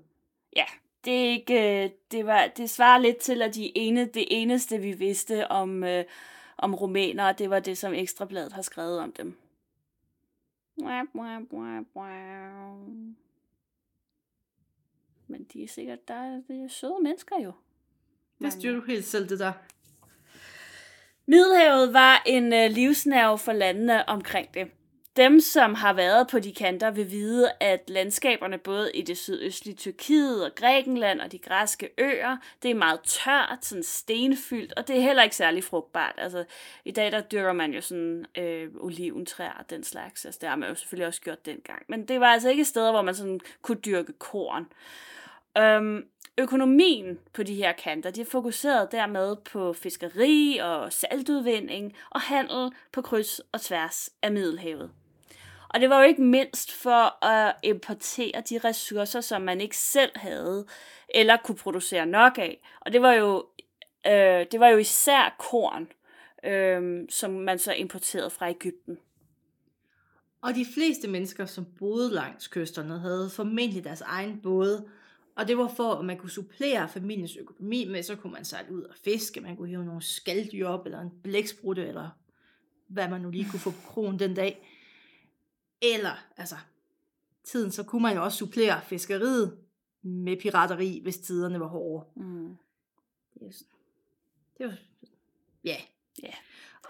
Ja, 0.57 0.65
det 1.05 1.27
er 1.27 1.31
ikke, 1.31 1.85
øh, 1.85 1.91
det, 2.11 2.27
var, 2.27 2.47
det 2.57 2.71
svarer 2.71 2.99
lidt 2.99 3.17
til, 3.17 3.43
at 3.43 3.55
de 3.55 3.79
ene, 3.79 4.05
det 4.05 4.25
eneste, 4.31 4.79
vi 4.79 4.93
vidste 4.93 5.49
om, 5.49 5.85
øh, 5.85 6.05
om 6.59 6.75
rumænere, 6.75 7.33
det 7.33 7.51
var 7.51 7.61
det, 7.61 7.79
som 7.79 7.95
Ekstrabladet 7.95 8.53
har 8.53 8.63
skrevet 8.63 8.99
om 9.01 9.13
dem. 9.13 9.39
Men 15.27 15.45
de 15.53 15.65
er 15.65 15.69
sikkert, 15.69 16.09
der 16.09 16.15
er, 16.15 16.43
det 16.49 16.65
er 16.65 16.69
søde 16.69 16.99
mennesker 17.03 17.37
jo. 17.45 17.53
Det 18.43 18.53
styrer 18.53 18.75
du 18.75 18.87
helt 18.87 19.05
selv, 19.05 19.29
det 19.29 19.39
der. 19.39 19.53
Middelhavet 21.27 21.93
var 21.93 22.23
en 22.27 22.53
øh, 22.53 22.71
livsnerve 22.71 23.39
for 23.39 23.53
landene 23.53 24.09
omkring 24.09 24.55
det. 24.55 24.71
Dem, 25.17 25.41
som 25.41 25.75
har 25.75 25.93
været 25.93 26.29
på 26.29 26.39
de 26.39 26.55
kanter, 26.55 26.91
vil 26.91 27.11
vide, 27.11 27.53
at 27.61 27.91
landskaberne 27.91 28.59
både 28.59 28.93
i 28.93 29.03
det 29.03 29.19
sydøstlige 29.19 29.77
Tyrkiet 29.77 30.45
og 30.45 30.55
Grækenland 30.55 31.21
og 31.21 31.33
de 31.33 31.39
græske 31.39 31.89
øer, 31.99 32.37
det 32.63 32.71
er 32.71 32.75
meget 32.75 33.01
tørt, 33.01 33.59
sådan 33.61 33.83
stenfyldt, 33.83 34.73
og 34.77 34.89
det 34.89 34.97
er 34.97 35.01
heller 35.01 35.23
ikke 35.23 35.37
særlig 35.37 35.65
frugtbart. 35.65 36.15
Altså, 36.19 36.45
i 36.85 36.91
dag 36.91 37.13
der 37.13 37.21
dyrker 37.21 37.53
man 37.53 37.73
jo 37.73 37.81
sådan 37.81 38.27
øh, 38.39 38.69
oliventræer 38.81 39.53
og 39.53 39.71
den 39.71 39.85
slags. 39.85 40.25
Altså, 40.25 40.39
det 40.41 40.49
har 40.49 40.57
man 40.57 40.69
jo 40.69 40.75
selvfølgelig 40.75 41.07
også 41.07 41.21
gjort 41.21 41.47
dengang. 41.47 41.83
Men 41.89 42.09
det 42.09 42.21
var 42.21 42.27
altså 42.27 42.51
ikke 42.51 42.65
steder, 42.65 42.91
hvor 42.91 43.03
man 43.03 43.15
sådan 43.15 43.41
kunne 43.63 43.81
dyrke 43.81 44.13
korn. 44.13 44.67
Øhm, 45.59 46.05
økonomien 46.39 47.19
på 47.33 47.43
de 47.43 47.55
her 47.55 47.73
kanter, 47.73 48.11
de 48.11 48.21
er 48.21 48.25
fokuseret 48.25 48.93
dermed 48.93 49.37
på 49.37 49.73
fiskeri 49.73 50.59
og 50.63 50.93
saltudvinding 50.93 51.97
og 52.11 52.21
handel 52.21 52.71
på 52.93 53.03
kryds 53.03 53.39
og 53.39 53.61
tværs 53.61 54.11
af 54.23 54.33
Middelhavet. 54.33 54.91
Og 55.75 55.81
det 55.81 55.91
var 55.91 56.01
jo 56.03 56.09
ikke 56.09 56.23
mindst 56.23 56.73
for 56.73 57.25
at 57.25 57.57
importere 57.63 58.43
de 58.51 58.59
ressourcer, 58.59 59.21
som 59.21 59.43
man 59.43 59.61
ikke 59.61 59.77
selv 59.77 60.11
havde, 60.17 60.67
eller 61.15 61.37
kunne 61.37 61.57
producere 61.57 62.07
nok 62.07 62.39
af. 62.39 62.63
Og 62.81 62.93
det 62.93 63.03
var 63.03 63.13
jo, 63.13 63.47
øh, 64.07 64.47
det 64.53 64.61
var 64.61 64.69
jo 64.69 64.79
især 64.79 65.37
korn, 65.39 65.89
øh, 66.45 67.09
som 67.09 67.31
man 67.31 67.59
så 67.59 67.73
importerede 67.73 68.31
fra 68.31 68.51
Ægypten. 68.51 68.99
Og 70.43 70.55
de 70.55 70.67
fleste 70.75 71.09
mennesker, 71.09 71.47
som 71.47 71.67
boede 71.79 72.15
langs 72.15 72.49
kysterne, 72.49 72.99
havde 72.99 73.31
formentlig 73.31 73.85
deres 73.85 74.01
egen 74.01 74.41
både, 74.43 74.89
og 75.37 75.49
det 75.49 75.59
var 75.59 75.69
for, 75.77 75.93
at 75.95 76.05
man 76.05 76.19
kunne 76.19 76.31
supplere 76.31 76.89
familiens 76.89 77.37
økonomi 77.37 77.89
med, 77.89 78.03
så 78.03 78.17
kunne 78.17 78.33
man 78.33 78.45
sejle 78.45 78.73
ud 78.73 78.83
og 78.83 78.95
fiske, 79.05 79.41
man 79.41 79.57
kunne 79.57 79.69
hive 79.69 79.85
nogle 79.85 80.03
skalddyr 80.03 80.67
op, 80.67 80.87
eller 80.87 81.01
en 81.01 81.11
blæksprutte, 81.23 81.87
eller 81.87 82.09
hvad 82.89 83.09
man 83.09 83.21
nu 83.21 83.31
lige 83.31 83.51
kunne 83.51 83.61
få 83.61 83.71
på 83.71 83.87
kronen 83.87 84.19
den 84.19 84.35
dag. 84.35 84.67
Eller, 85.83 86.25
altså, 86.37 86.57
tiden, 87.45 87.73
så 87.73 87.83
kunne 87.83 88.03
man 88.03 88.17
jo 88.17 88.25
også 88.25 88.39
supplere 88.39 88.81
fiskeriet 88.83 89.59
med 90.03 90.37
pirateri, 90.41 91.01
hvis 91.03 91.19
tiderne 91.19 91.61
var 91.61 91.67
hårde. 91.67 92.07
Mm. 92.17 92.57
Det 93.35 93.43
er, 93.43 93.53
det 94.59 94.67
var, 94.67 94.79
ja. 95.65 95.77
Ja. 96.23 96.33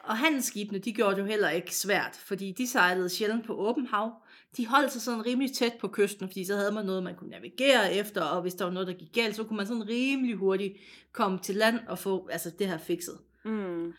Og 0.05 0.17
handelsskibene, 0.19 0.79
de 0.79 0.93
gjorde 0.93 1.17
det 1.17 1.23
jo 1.23 1.27
heller 1.27 1.51
ikke 1.51 1.77
svært, 1.77 2.17
fordi 2.17 2.53
de 2.53 2.67
sejlede 2.67 3.09
sjældent 3.09 3.47
på 3.47 3.55
åben 3.55 3.87
hav. 3.87 4.13
De 4.57 4.67
holdt 4.67 4.93
sig 4.93 5.03
sådan 5.03 5.27
rimelig 5.27 5.53
tæt 5.55 5.73
på 5.81 5.89
kysten, 5.89 6.29
fordi 6.29 6.45
så 6.45 6.57
havde 6.57 6.73
man 6.73 6.87
noget, 6.87 7.03
man 7.03 7.17
kunne 7.17 7.31
navigere 7.31 7.95
efter, 7.95 8.23
og 8.23 8.43
hvis 8.43 8.55
der 8.55 8.65
var 8.65 8.73
noget, 8.73 8.89
der 8.89 8.95
gik 8.95 9.13
galt, 9.13 9.37
så 9.37 9.45
kunne 9.45 9.57
man 9.57 9.67
sådan 9.67 9.89
rimelig 9.89 10.37
hurtigt 10.37 10.77
komme 11.13 11.39
til 11.39 11.55
land 11.55 11.81
og 11.89 11.99
få 11.99 12.29
altså, 12.29 12.51
det 12.59 12.69
her 12.69 12.79
fikset. 12.79 13.19
Mm. 13.45 13.93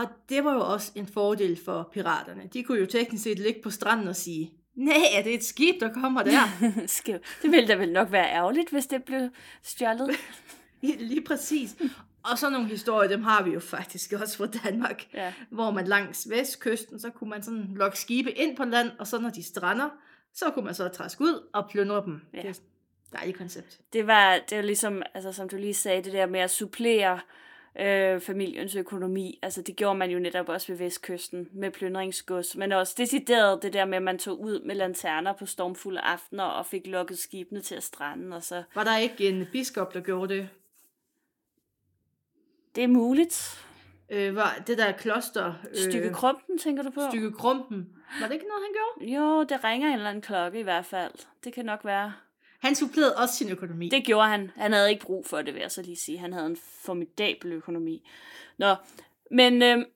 Og 0.00 0.08
det 0.28 0.44
var 0.44 0.52
jo 0.54 0.60
også 0.60 0.92
en 0.94 1.06
fordel 1.06 1.60
for 1.64 1.88
piraterne. 1.92 2.42
De 2.52 2.62
kunne 2.62 2.78
jo 2.80 2.86
teknisk 2.86 3.24
set 3.24 3.38
ligge 3.38 3.60
på 3.62 3.70
stranden 3.70 4.08
og 4.08 4.16
sige, 4.16 4.52
nej, 4.74 4.94
er 5.12 5.22
det 5.22 5.34
et 5.34 5.44
skib, 5.44 5.80
der 5.80 5.92
kommer 5.92 6.22
der? 6.22 6.40
Det 7.42 7.50
ville 7.50 7.68
da 7.68 7.74
vel 7.74 7.92
nok 7.92 8.12
være 8.12 8.30
ærgerligt, 8.30 8.70
hvis 8.70 8.86
det 8.86 9.04
blev 9.04 9.28
stjålet. 9.62 10.10
Lige 10.82 11.22
præcis. 11.22 11.76
Og 12.22 12.38
så 12.38 12.50
nogle 12.50 12.68
historier, 12.68 13.08
dem 13.08 13.22
har 13.22 13.42
vi 13.42 13.50
jo 13.50 13.60
faktisk 13.60 14.12
også 14.12 14.36
fra 14.36 14.46
Danmark, 14.46 15.06
Ja. 15.14 15.32
hvor 15.50 15.70
man 15.70 15.86
langs 15.86 16.30
vestkysten, 16.30 17.00
så 17.00 17.10
kunne 17.10 17.30
man 17.30 17.42
sådan 17.42 17.66
lokke 17.76 17.98
skibe 17.98 18.32
ind 18.32 18.56
på 18.56 18.64
land, 18.64 18.90
og 18.98 19.06
så 19.06 19.18
når 19.18 19.30
de 19.30 19.42
strander, 19.42 19.88
så 20.34 20.50
kunne 20.50 20.64
man 20.64 20.74
så 20.74 20.88
træske 20.88 21.22
ud 21.22 21.48
og 21.54 21.68
plyndre 21.70 22.02
dem. 22.04 22.20
Ja. 22.34 22.38
Det 22.38 22.46
er 22.46 22.50
et 22.50 22.60
dejligt 23.12 23.38
koncept. 23.38 23.78
Det 23.92 24.06
var, 24.06 24.38
det 24.50 24.56
var 24.58 24.62
ligesom, 24.64 25.02
altså, 25.14 25.32
som 25.32 25.48
du 25.48 25.56
lige 25.56 25.74
sagde, 25.74 26.02
det 26.02 26.12
der 26.12 26.26
med 26.26 26.40
at 26.40 26.50
supplere 26.50 27.12
øh, 27.14 27.20
familiens 28.20 28.76
økonomi. 28.76 29.38
Altså 29.42 29.62
det 29.62 29.76
gjorde 29.76 29.98
man 29.98 30.10
jo 30.10 30.18
netop 30.18 30.48
også 30.48 30.66
ved 30.72 30.76
vestkysten 30.76 31.48
med 31.52 31.70
plyndringsgods, 31.70 32.56
men 32.56 32.72
også 32.72 32.94
decideret 32.98 33.62
det 33.62 33.72
der 33.72 33.84
med, 33.84 33.96
at 33.96 34.02
man 34.02 34.18
tog 34.18 34.40
ud 34.40 34.60
med 34.60 34.74
lanterner 34.74 35.32
på 35.32 35.46
stormfulde 35.46 36.00
aftener 36.00 36.44
og 36.44 36.66
fik 36.66 36.86
lukket 36.86 37.18
skibene 37.18 37.60
til 37.60 37.74
at 37.74 37.82
strande, 37.82 38.36
og 38.36 38.42
så 38.42 38.62
Var 38.74 38.84
der 38.84 38.96
ikke 38.96 39.28
en 39.28 39.46
biskop, 39.52 39.94
der 39.94 40.00
gjorde 40.00 40.34
det? 40.34 40.48
det 42.74 42.84
er 42.84 42.88
muligt. 42.88 43.66
Øh, 44.10 44.36
var 44.36 44.62
det 44.66 44.78
der 44.78 44.92
kloster... 44.92 45.54
Øh, 45.70 45.76
Stykke 45.90 46.12
krumpen, 46.12 46.58
tænker 46.58 46.82
du 46.82 46.90
på? 46.90 47.00
Stykke 47.10 47.32
Krumpen. 47.32 47.88
Var 48.20 48.26
det 48.26 48.34
ikke 48.34 48.46
noget, 48.46 48.62
han 48.64 48.72
gjorde? 48.72 49.12
Jo, 49.14 49.42
det 49.42 49.64
ringer 49.64 49.88
en 49.88 49.94
eller 49.94 50.08
anden 50.08 50.22
klokke 50.22 50.60
i 50.60 50.62
hvert 50.62 50.84
fald. 50.84 51.12
Det 51.44 51.52
kan 51.52 51.64
nok 51.64 51.84
være. 51.84 52.12
Han 52.64 52.74
supplerede 52.74 53.16
også 53.16 53.34
sin 53.34 53.50
økonomi. 53.50 53.88
Det 53.88 54.04
gjorde 54.04 54.28
han. 54.28 54.50
Han 54.56 54.72
havde 54.72 54.90
ikke 54.90 55.06
brug 55.06 55.26
for 55.26 55.42
det, 55.42 55.54
vil 55.54 55.60
jeg 55.60 55.70
så 55.70 55.82
lige 55.82 55.96
sige. 55.96 56.18
Han 56.18 56.32
havde 56.32 56.46
en 56.46 56.56
formidabel 56.56 57.52
økonomi. 57.52 58.08
Nå, 58.58 58.74
men 59.30 59.62
øh, 59.62 59.86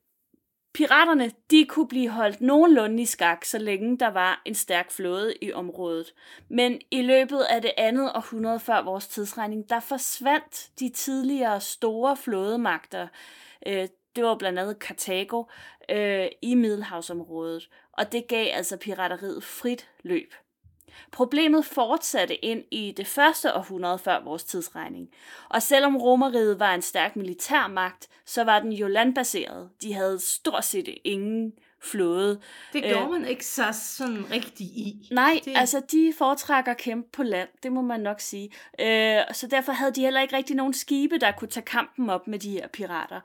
piraterne, 0.74 1.30
de 1.50 1.64
kunne 1.64 1.88
blive 1.88 2.08
holdt 2.08 2.40
nogenlunde 2.40 3.02
i 3.02 3.06
skak, 3.06 3.44
så 3.44 3.58
længe 3.58 3.98
der 3.98 4.08
var 4.08 4.42
en 4.44 4.54
stærk 4.54 4.90
flåde 4.90 5.34
i 5.42 5.52
området. 5.52 6.14
Men 6.48 6.80
i 6.90 7.02
løbet 7.02 7.40
af 7.40 7.62
det 7.62 7.72
andet 7.76 8.12
århundrede 8.14 8.60
før 8.60 8.82
vores 8.82 9.08
tidsregning, 9.08 9.70
der 9.70 9.80
forsvandt 9.80 10.70
de 10.80 10.88
tidligere 10.88 11.60
store 11.60 12.16
flådemagter. 12.16 13.08
Øh, 13.66 13.88
det 14.16 14.24
var 14.24 14.38
blandt 14.38 14.58
andet 14.58 14.78
Karthago 14.78 15.44
øh, 15.90 16.26
i 16.42 16.54
Middelhavsområdet, 16.54 17.68
og 17.92 18.12
det 18.12 18.28
gav 18.28 18.46
altså 18.54 18.76
pirateriet 18.76 19.44
frit 19.44 19.88
løb. 20.02 20.32
Problemet 21.12 21.64
fortsatte 21.64 22.44
ind 22.44 22.62
i 22.70 22.94
det 22.96 23.06
første 23.06 23.54
århundrede 23.54 23.98
før 23.98 24.24
vores 24.24 24.44
tidsregning. 24.44 25.08
Og 25.48 25.62
selvom 25.62 25.96
Romeriet 25.96 26.60
var 26.60 26.74
en 26.74 26.82
stærk 26.82 27.16
militærmagt, 27.16 28.08
så 28.26 28.44
var 28.44 28.58
den 28.60 28.72
jo 28.72 28.86
landbaseret. 28.88 29.68
De 29.82 29.92
havde 29.94 30.18
stort 30.20 30.64
set 30.64 30.88
ingen 31.04 31.52
flåde. 31.82 32.40
det 32.72 32.84
øh, 32.84 32.90
gjorde 32.90 33.08
man 33.12 33.24
ikke 33.26 33.46
så 33.46 33.64
sådan 33.72 34.24
rigtig 34.30 34.66
i. 34.66 35.08
Nej, 35.12 35.40
Det- 35.44 35.56
altså 35.56 35.82
de 35.92 36.14
foretrækker 36.18 36.70
at 36.72 36.78
kæmpe 36.78 37.08
på 37.12 37.22
land, 37.22 37.48
det 37.62 37.72
må 37.72 37.80
man 37.82 38.00
nok 38.00 38.20
sige. 38.20 38.50
Øh, 38.80 39.20
så 39.32 39.46
derfor 39.50 39.72
havde 39.72 39.92
de 39.92 40.00
heller 40.00 40.20
ikke 40.20 40.36
rigtig 40.36 40.56
nogen 40.56 40.74
skibe, 40.74 41.18
der 41.18 41.32
kunne 41.32 41.48
tage 41.48 41.64
kampen 41.64 42.10
op 42.10 42.26
med 42.26 42.38
de 42.38 42.50
her 42.50 42.68
pirater. 42.68 43.20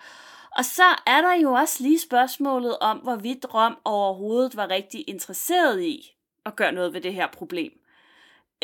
Og 0.57 0.65
så 0.65 0.83
er 1.07 1.21
der 1.21 1.33
jo 1.41 1.51
også 1.53 1.83
lige 1.83 1.99
spørgsmålet 1.99 2.77
om, 2.79 2.97
hvorvidt 2.97 3.45
Rom 3.53 3.77
overhovedet 3.85 4.55
var 4.55 4.69
rigtig 4.69 5.03
interesseret 5.07 5.81
i 5.83 6.15
at 6.45 6.55
gøre 6.55 6.71
noget 6.71 6.93
ved 6.93 7.01
det 7.01 7.13
her 7.13 7.27
problem. 7.27 7.71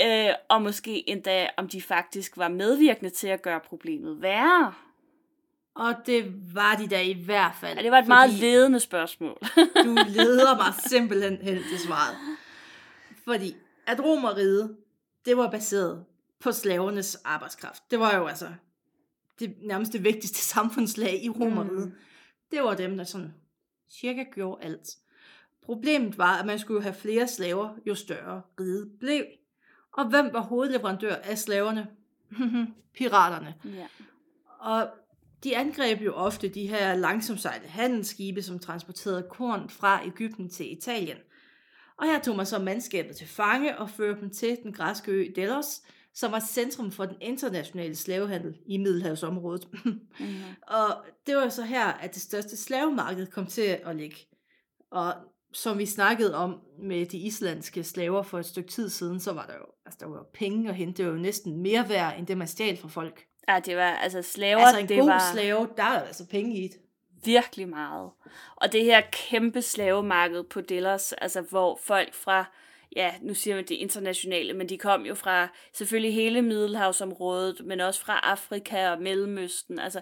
Øh, 0.05 0.33
og 0.50 0.62
måske 0.62 1.09
endda, 1.09 1.50
om 1.57 1.67
de 1.67 1.81
faktisk 1.81 2.38
var 2.38 2.48
medvirkende 2.48 3.09
til 3.09 3.27
at 3.27 3.41
gøre 3.41 3.59
problemet 3.59 4.21
værre. 4.21 4.74
Og 5.75 5.95
det 6.05 6.33
var 6.55 6.75
de 6.75 6.88
da 6.88 7.01
i 7.01 7.13
hvert 7.13 7.55
fald. 7.59 7.77
Ja, 7.77 7.83
det 7.83 7.91
var 7.91 8.00
et 8.00 8.07
meget 8.07 8.29
ledende 8.29 8.79
spørgsmål. 8.79 9.38
Du 9.86 9.98
leder 10.07 10.55
mig 10.55 10.74
simpelthen 10.91 11.38
hen 11.38 11.63
til 11.69 11.79
svaret. 11.79 12.15
Fordi 13.24 13.55
at 13.88 14.03
romeriet, 14.03 14.77
det 15.25 15.38
var 15.38 15.50
baseret 15.50 16.05
på 16.39 16.51
slavernes 16.51 17.15
arbejdskraft. 17.15 17.83
Det 17.91 18.00
var 18.00 18.17
jo 18.17 18.27
altså 18.27 18.50
det 19.39 19.55
nærmest 19.62 19.93
det 19.93 20.03
vigtigste 20.03 20.39
samfundslag 20.55 21.24
i 21.24 21.29
romeriet. 21.29 21.88
Mm. 21.88 21.93
Det 22.51 22.63
var 22.63 22.75
dem, 22.75 22.98
der 22.98 23.03
sådan 23.03 23.33
cirka 24.00 24.24
gjorde 24.33 24.65
alt. 24.65 24.89
Problemet 25.69 26.17
var, 26.17 26.39
at 26.39 26.45
man 26.45 26.59
skulle 26.59 26.81
have 26.81 26.93
flere 26.93 27.27
slaver, 27.27 27.69
jo 27.88 27.95
større 27.95 28.41
riget 28.59 28.91
blev. 28.99 29.25
Og 29.93 30.09
hvem 30.09 30.29
var 30.33 30.41
hovedleverandør 30.41 31.15
af 31.15 31.38
slaverne? 31.38 31.88
Piraterne. 32.95 33.55
ja. 33.65 33.88
Og 34.59 34.89
de 35.43 35.57
angreb 35.57 36.01
jo 36.01 36.13
ofte 36.13 36.47
de 36.47 36.67
her 36.67 36.95
langsomsejlede 36.95 37.69
handelsskibe, 37.69 38.41
som 38.41 38.59
transporterede 38.59 39.27
korn 39.29 39.69
fra 39.69 40.05
Ægypten 40.05 40.49
til 40.49 40.71
Italien. 40.71 41.17
Og 41.97 42.05
her 42.05 42.19
tog 42.19 42.35
man 42.35 42.45
så 42.45 42.59
mandskabet 42.59 43.15
til 43.15 43.27
fange 43.27 43.77
og 43.77 43.89
førte 43.89 44.21
dem 44.21 44.29
til 44.29 44.57
den 44.63 44.73
græske 44.73 45.11
ø 45.11 45.25
Delos, 45.35 45.81
som 46.13 46.31
var 46.31 46.39
centrum 46.39 46.91
for 46.91 47.05
den 47.05 47.17
internationale 47.21 47.95
slavehandel 47.95 48.57
i 48.65 48.77
Middelhavsområdet. 48.77 49.67
Mm-hmm. 49.73 50.39
og 50.77 51.05
det 51.27 51.35
var 51.35 51.49
så 51.49 51.63
her, 51.63 51.85
at 51.85 52.13
det 52.13 52.21
største 52.21 52.57
slavemarked 52.57 53.27
kom 53.27 53.45
til 53.45 53.77
at 53.85 53.95
ligge. 53.95 54.17
Og 54.91 55.13
som 55.53 55.77
vi 55.77 55.85
snakkede 55.85 56.35
om 56.35 56.59
med 56.79 57.05
de 57.05 57.17
islandske 57.17 57.83
slaver 57.83 58.23
for 58.23 58.39
et 58.39 58.45
stykke 58.45 58.69
tid 58.69 58.89
siden, 58.89 59.19
så 59.19 59.33
var 59.33 59.45
der 59.45 59.53
jo, 59.53 59.65
altså 59.85 59.97
der 59.99 60.05
var 60.07 60.17
jo 60.17 60.25
penge 60.33 60.69
at 60.69 60.75
hente. 60.75 60.97
Det 60.97 61.05
var 61.05 61.11
jo 61.11 61.21
næsten 61.21 61.57
mere 61.61 61.89
værd, 61.89 62.17
end 62.19 62.27
det 62.27 62.37
man 62.37 62.47
stjal 62.47 62.77
fra 62.77 62.87
folk. 62.87 63.25
Ja, 63.49 63.59
det 63.65 63.77
var, 63.77 63.83
altså 63.91 64.21
slaver, 64.21 64.59
Altså 64.61 64.79
en 64.79 64.89
det 64.89 64.99
god 64.99 65.07
var... 65.07 65.31
slave, 65.33 65.67
der 65.77 65.83
er 65.83 65.99
altså 66.01 66.25
penge 66.27 66.57
i 66.57 66.67
det. 66.67 66.77
virkelig 67.25 67.69
meget. 67.69 68.09
Og 68.55 68.71
det 68.71 68.83
her 68.83 69.01
kæmpe 69.11 69.61
slavemarked 69.61 70.43
på 70.43 70.61
Delos, 70.61 71.13
altså 71.13 71.41
hvor 71.41 71.79
folk 71.83 72.13
fra, 72.13 72.45
ja, 72.96 73.13
nu 73.22 73.34
siger 73.34 73.55
man 73.55 73.65
det 73.65 73.75
internationale, 73.75 74.53
men 74.53 74.69
de 74.69 74.77
kom 74.77 75.05
jo 75.05 75.15
fra 75.15 75.48
selvfølgelig 75.74 76.13
hele 76.13 76.41
Middelhavsområdet, 76.41 77.65
men 77.65 77.79
også 77.79 78.01
fra 78.01 78.19
Afrika 78.24 78.89
og 78.89 79.01
Mellemøsten. 79.01 79.79
Altså, 79.79 80.01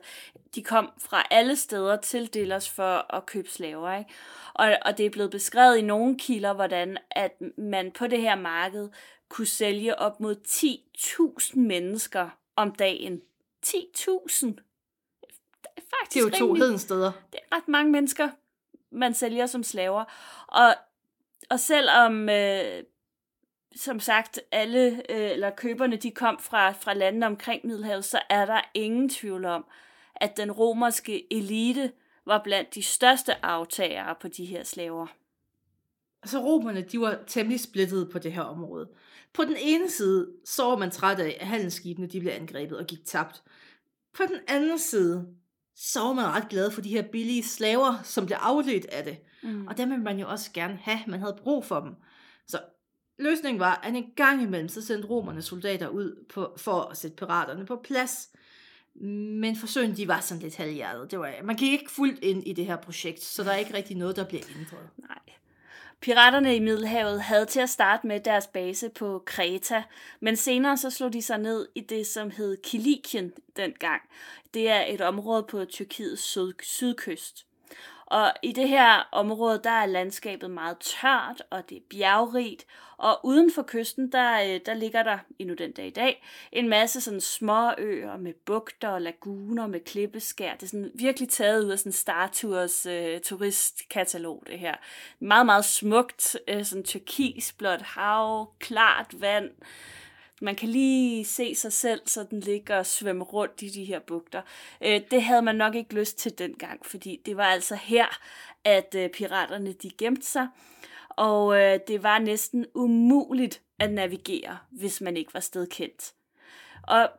de 0.56 0.64
kom 0.64 0.92
fra 1.02 1.24
alle 1.32 1.56
steder 1.56 1.98
til 1.98 2.34
Delos 2.34 2.70
for 2.70 3.16
at 3.16 3.26
købe 3.26 3.50
slaver, 3.50 3.98
ikke? 3.98 4.12
Og, 4.54 4.78
og 4.86 4.98
det 4.98 5.06
er 5.06 5.10
blevet 5.10 5.32
beskrevet 5.32 5.78
i 5.78 5.82
nogle 5.82 6.18
kilder, 6.20 6.54
hvordan 6.54 6.98
at 7.12 7.32
man 7.58 7.92
på 7.92 8.08
det 8.08 8.22
her 8.22 8.36
marked 8.36 8.90
kunne 9.30 9.48
sælge 9.48 10.00
op 10.00 10.20
mod 10.20 10.36
10.000 10.48 11.60
mennesker 11.60 12.30
om 12.56 12.72
dagen. 12.72 13.22
10.000! 13.66 14.48
faktisk 15.76 16.14
Det 16.14 16.20
er 16.20 16.24
jo 16.24 16.30
to 16.30 16.46
rimelig- 16.46 16.64
hedensteder. 16.64 17.12
det 17.34 17.40
er 17.52 17.56
ret 17.58 17.68
mange 17.68 17.92
mennesker, 17.92 18.30
man 18.92 19.14
sælger 19.14 19.46
som 19.46 19.64
slaver. 19.64 20.04
Og, 20.48 20.76
og 21.50 21.60
selvom, 21.60 22.30
øh, 22.30 22.84
som 23.76 24.00
sagt, 24.00 24.40
alle, 24.52 25.12
øh, 25.12 25.32
eller 25.32 25.50
køberne, 25.50 25.96
de 25.96 26.12
kom 26.12 26.40
fra, 26.40 26.72
fra 26.72 26.94
landene 26.94 27.26
omkring 27.26 27.68
Middelhavet, 27.68 28.06
så 28.06 28.20
er 28.30 28.46
der 28.46 28.62
ingen 28.74 29.10
tvivl 29.10 29.46
om, 29.46 29.66
at 30.16 30.38
den 30.38 30.52
romerske 30.52 31.34
elite 31.34 31.92
var 32.26 32.42
blandt 32.44 32.76
de 32.76 32.84
største 32.84 33.46
aftagere 33.46 34.16
på 34.22 34.28
de 34.28 34.46
her 34.46 34.64
slaver. 34.64 35.08
Så 36.26 36.40
romerne, 36.40 36.82
de 36.82 37.00
var 37.00 37.20
temmelig 37.28 37.60
splittede 37.60 38.10
på 38.12 38.20
det 38.20 38.34
her 38.34 38.42
område. 38.42 38.90
På 39.34 39.44
den 39.44 39.56
ene 39.60 39.90
side, 39.90 40.32
så 40.46 40.64
var 40.64 40.78
man 40.78 40.92
træt 40.92 41.20
af, 41.20 41.38
at 41.40 41.48
handelsskibene 41.48 42.08
de 42.08 42.20
blev 42.20 42.32
angrebet 42.32 42.78
og 42.78 42.86
gik 42.86 43.06
tabt. 43.06 43.44
På 44.14 44.24
den 44.24 44.40
anden 44.48 44.80
side, 44.80 45.28
så 45.78 46.00
var 46.00 46.14
man 46.14 46.26
ret 46.26 46.50
glad 46.50 46.72
for 46.72 46.82
de 46.82 46.90
her 46.90 47.02
billige 47.12 47.44
slaver, 47.44 48.04
som 48.04 48.26
blev 48.26 48.38
afledt 48.42 48.86
af 48.86 49.04
det. 49.04 49.18
Mm. 49.44 49.68
Og 49.68 49.78
dem 49.78 49.90
ville 49.90 50.04
man 50.04 50.20
jo 50.20 50.30
også 50.30 50.52
gerne 50.54 50.80
have, 50.82 51.00
man 51.08 51.20
havde 51.20 51.38
brug 51.44 51.66
for 51.66 51.80
dem. 51.80 51.96
Så 52.48 52.60
løsningen 53.20 53.60
var, 53.60 53.80
at 53.84 53.96
en 53.96 54.06
gang 54.16 54.42
imellem, 54.42 54.70
så 54.70 54.86
sendte 54.86 55.08
romerne 55.08 55.42
soldater 55.42 55.88
ud 55.88 56.26
på, 56.34 56.54
for 56.58 56.82
at 56.82 56.98
sætte 56.98 57.16
piraterne 57.16 57.66
på 57.66 57.82
plads. 57.84 58.30
Men 59.42 59.56
forsøgene, 59.56 59.96
de 59.96 60.08
var 60.08 60.20
sådan 60.20 60.44
lidt 60.44 60.56
halvhjertet. 60.56 61.12
Det 61.12 61.20
var, 61.20 61.34
man 61.44 61.56
gik 61.56 61.72
ikke 61.72 61.92
fuldt 61.92 62.20
ind 62.24 62.48
i 62.48 62.54
det 62.54 62.66
her 62.66 62.76
projekt, 62.76 63.24
så 63.24 63.44
der 63.44 63.52
er 63.52 63.58
ikke 63.58 63.74
rigtig 63.74 63.98
noget, 63.98 64.16
der 64.16 64.24
bliver 64.24 64.44
ændret. 64.58 64.90
Nej. 64.98 65.20
Piraterne 66.02 66.56
i 66.56 66.60
Middelhavet 66.60 67.22
havde 67.22 67.46
til 67.46 67.60
at 67.60 67.70
starte 67.70 68.08
med 68.08 68.20
deres 68.20 68.48
base 68.48 68.90
på 68.90 69.24
Kreta, 69.26 69.84
men 70.20 70.36
senere 70.36 70.78
så 70.78 70.90
slog 70.90 71.14
de 71.14 71.22
sig 71.22 71.38
ned 71.38 71.68
i 71.76 71.82
det, 71.82 72.08
som 72.08 72.32
hed 72.32 72.58
Kilikien 72.64 73.34
dengang. 73.56 74.02
Det 74.54 74.70
er 74.70 74.86
et 74.88 75.02
område 75.02 75.44
på 75.44 75.66
Tyrkiets 75.66 76.22
syd- 76.24 76.54
sydkyst. 76.64 77.46
Og 78.08 78.34
i 78.44 78.52
det 78.52 78.70
her 78.70 79.08
område, 79.12 79.62
der 79.64 79.70
er 79.70 79.86
landskabet 79.86 80.52
meget 80.52 80.78
tørt, 80.78 81.44
og 81.50 81.70
det 81.70 81.78
er 81.78 81.82
bjergrigt. 81.90 82.66
Og 82.98 83.20
uden 83.24 83.54
for 83.54 83.64
kysten, 83.68 84.12
der, 84.12 84.42
øh, 84.42 84.60
der 84.66 84.74
ligger 84.74 85.04
der, 85.04 85.18
endnu 85.40 85.56
den 85.56 85.72
dag 85.72 85.88
i 85.88 85.90
dag, 85.90 86.24
en 86.52 86.70
masse 86.70 87.02
sådan 87.02 87.22
små 87.22 87.72
øer 87.78 88.18
med 88.18 88.34
bugter 88.34 88.90
og 88.90 89.02
laguner 89.02 89.68
med 89.68 89.80
klippeskær. 89.80 90.54
Det 90.54 90.64
er 90.64 90.68
sådan 90.68 90.92
virkelig 90.96 91.30
taget 91.30 91.64
ud 91.64 91.70
af 91.70 91.80
sådan 91.80 91.92
Star 91.92 92.28
Tours 92.28 92.86
øh, 92.86 93.20
turistkatalog, 93.20 94.44
det 94.48 94.60
her. 94.60 94.76
Meget, 95.20 95.46
meget 95.46 95.66
smukt, 95.66 96.38
øh, 96.48 96.66
sådan 96.66 96.84
turkisblåt 96.84 97.82
hav, 97.82 98.52
klart 98.60 99.22
vand. 99.22 99.50
Man 100.42 100.56
kan 100.56 100.70
lige 100.70 101.26
se 101.26 101.56
sig 101.56 101.74
selv, 101.74 102.02
så 102.06 102.24
den 102.24 102.40
ligger 102.40 102.78
og 102.78 102.86
svømme 102.86 103.24
rundt 103.24 103.62
i 103.62 103.70
de 103.70 103.86
her 103.86 104.00
bugter. 104.00 104.42
Øh, 104.82 105.02
det 105.12 105.24
havde 105.24 105.42
man 105.42 105.56
nok 105.56 105.76
ikke 105.76 105.94
lyst 105.94 106.18
til 106.18 106.38
dengang, 106.38 106.86
fordi 106.86 107.22
det 107.26 107.38
var 107.38 107.46
altså 107.46 107.76
her, 107.76 108.20
at 108.64 108.96
øh, 108.98 109.10
piraterne 109.10 109.74
de 109.74 109.90
gemte 109.98 110.28
sig. 110.28 110.48
Og 111.10 111.62
øh, 111.62 111.80
det 111.88 112.04
var 112.04 112.20
næsten 112.20 112.66
umuligt 112.76 113.62
at 113.80 113.94
navigere, 113.94 114.58
hvis 114.72 115.02
man 115.02 115.18
ikke 115.18 115.34
var 115.34 115.40
stedkendt. 115.40 116.14
Og, 116.84 117.10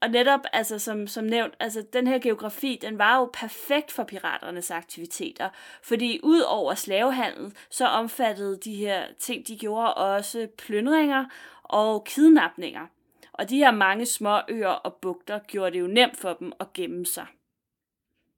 og 0.00 0.10
netop, 0.10 0.40
altså 0.52 0.78
som, 0.78 1.06
som 1.06 1.24
nævnt, 1.24 1.54
altså 1.60 1.84
den 1.92 2.06
her 2.06 2.18
geografi, 2.18 2.78
den 2.82 2.98
var 2.98 3.18
jo 3.18 3.30
perfekt 3.32 3.92
for 3.92 4.04
piraternes 4.04 4.70
aktiviteter. 4.70 5.48
Fordi 5.82 6.20
ud 6.22 6.40
over 6.40 6.74
slavehandel, 6.74 7.54
så 7.70 7.86
omfattede 7.86 8.58
de 8.64 8.74
her 8.74 9.04
ting, 9.18 9.48
de 9.48 9.58
gjorde 9.58 9.94
også 9.94 10.48
plyndringer 10.58 11.24
og 11.68 12.04
kidnapninger. 12.04 12.86
Og 13.32 13.50
de 13.50 13.56
her 13.56 13.70
mange 13.70 14.06
små 14.06 14.38
øer 14.48 14.68
og 14.68 14.94
bugter 15.02 15.38
gjorde 15.38 15.72
det 15.72 15.80
jo 15.80 15.86
nemt 15.86 16.16
for 16.16 16.36
dem 16.40 16.52
at 16.60 16.72
gemme 16.72 17.06
sig. 17.06 17.26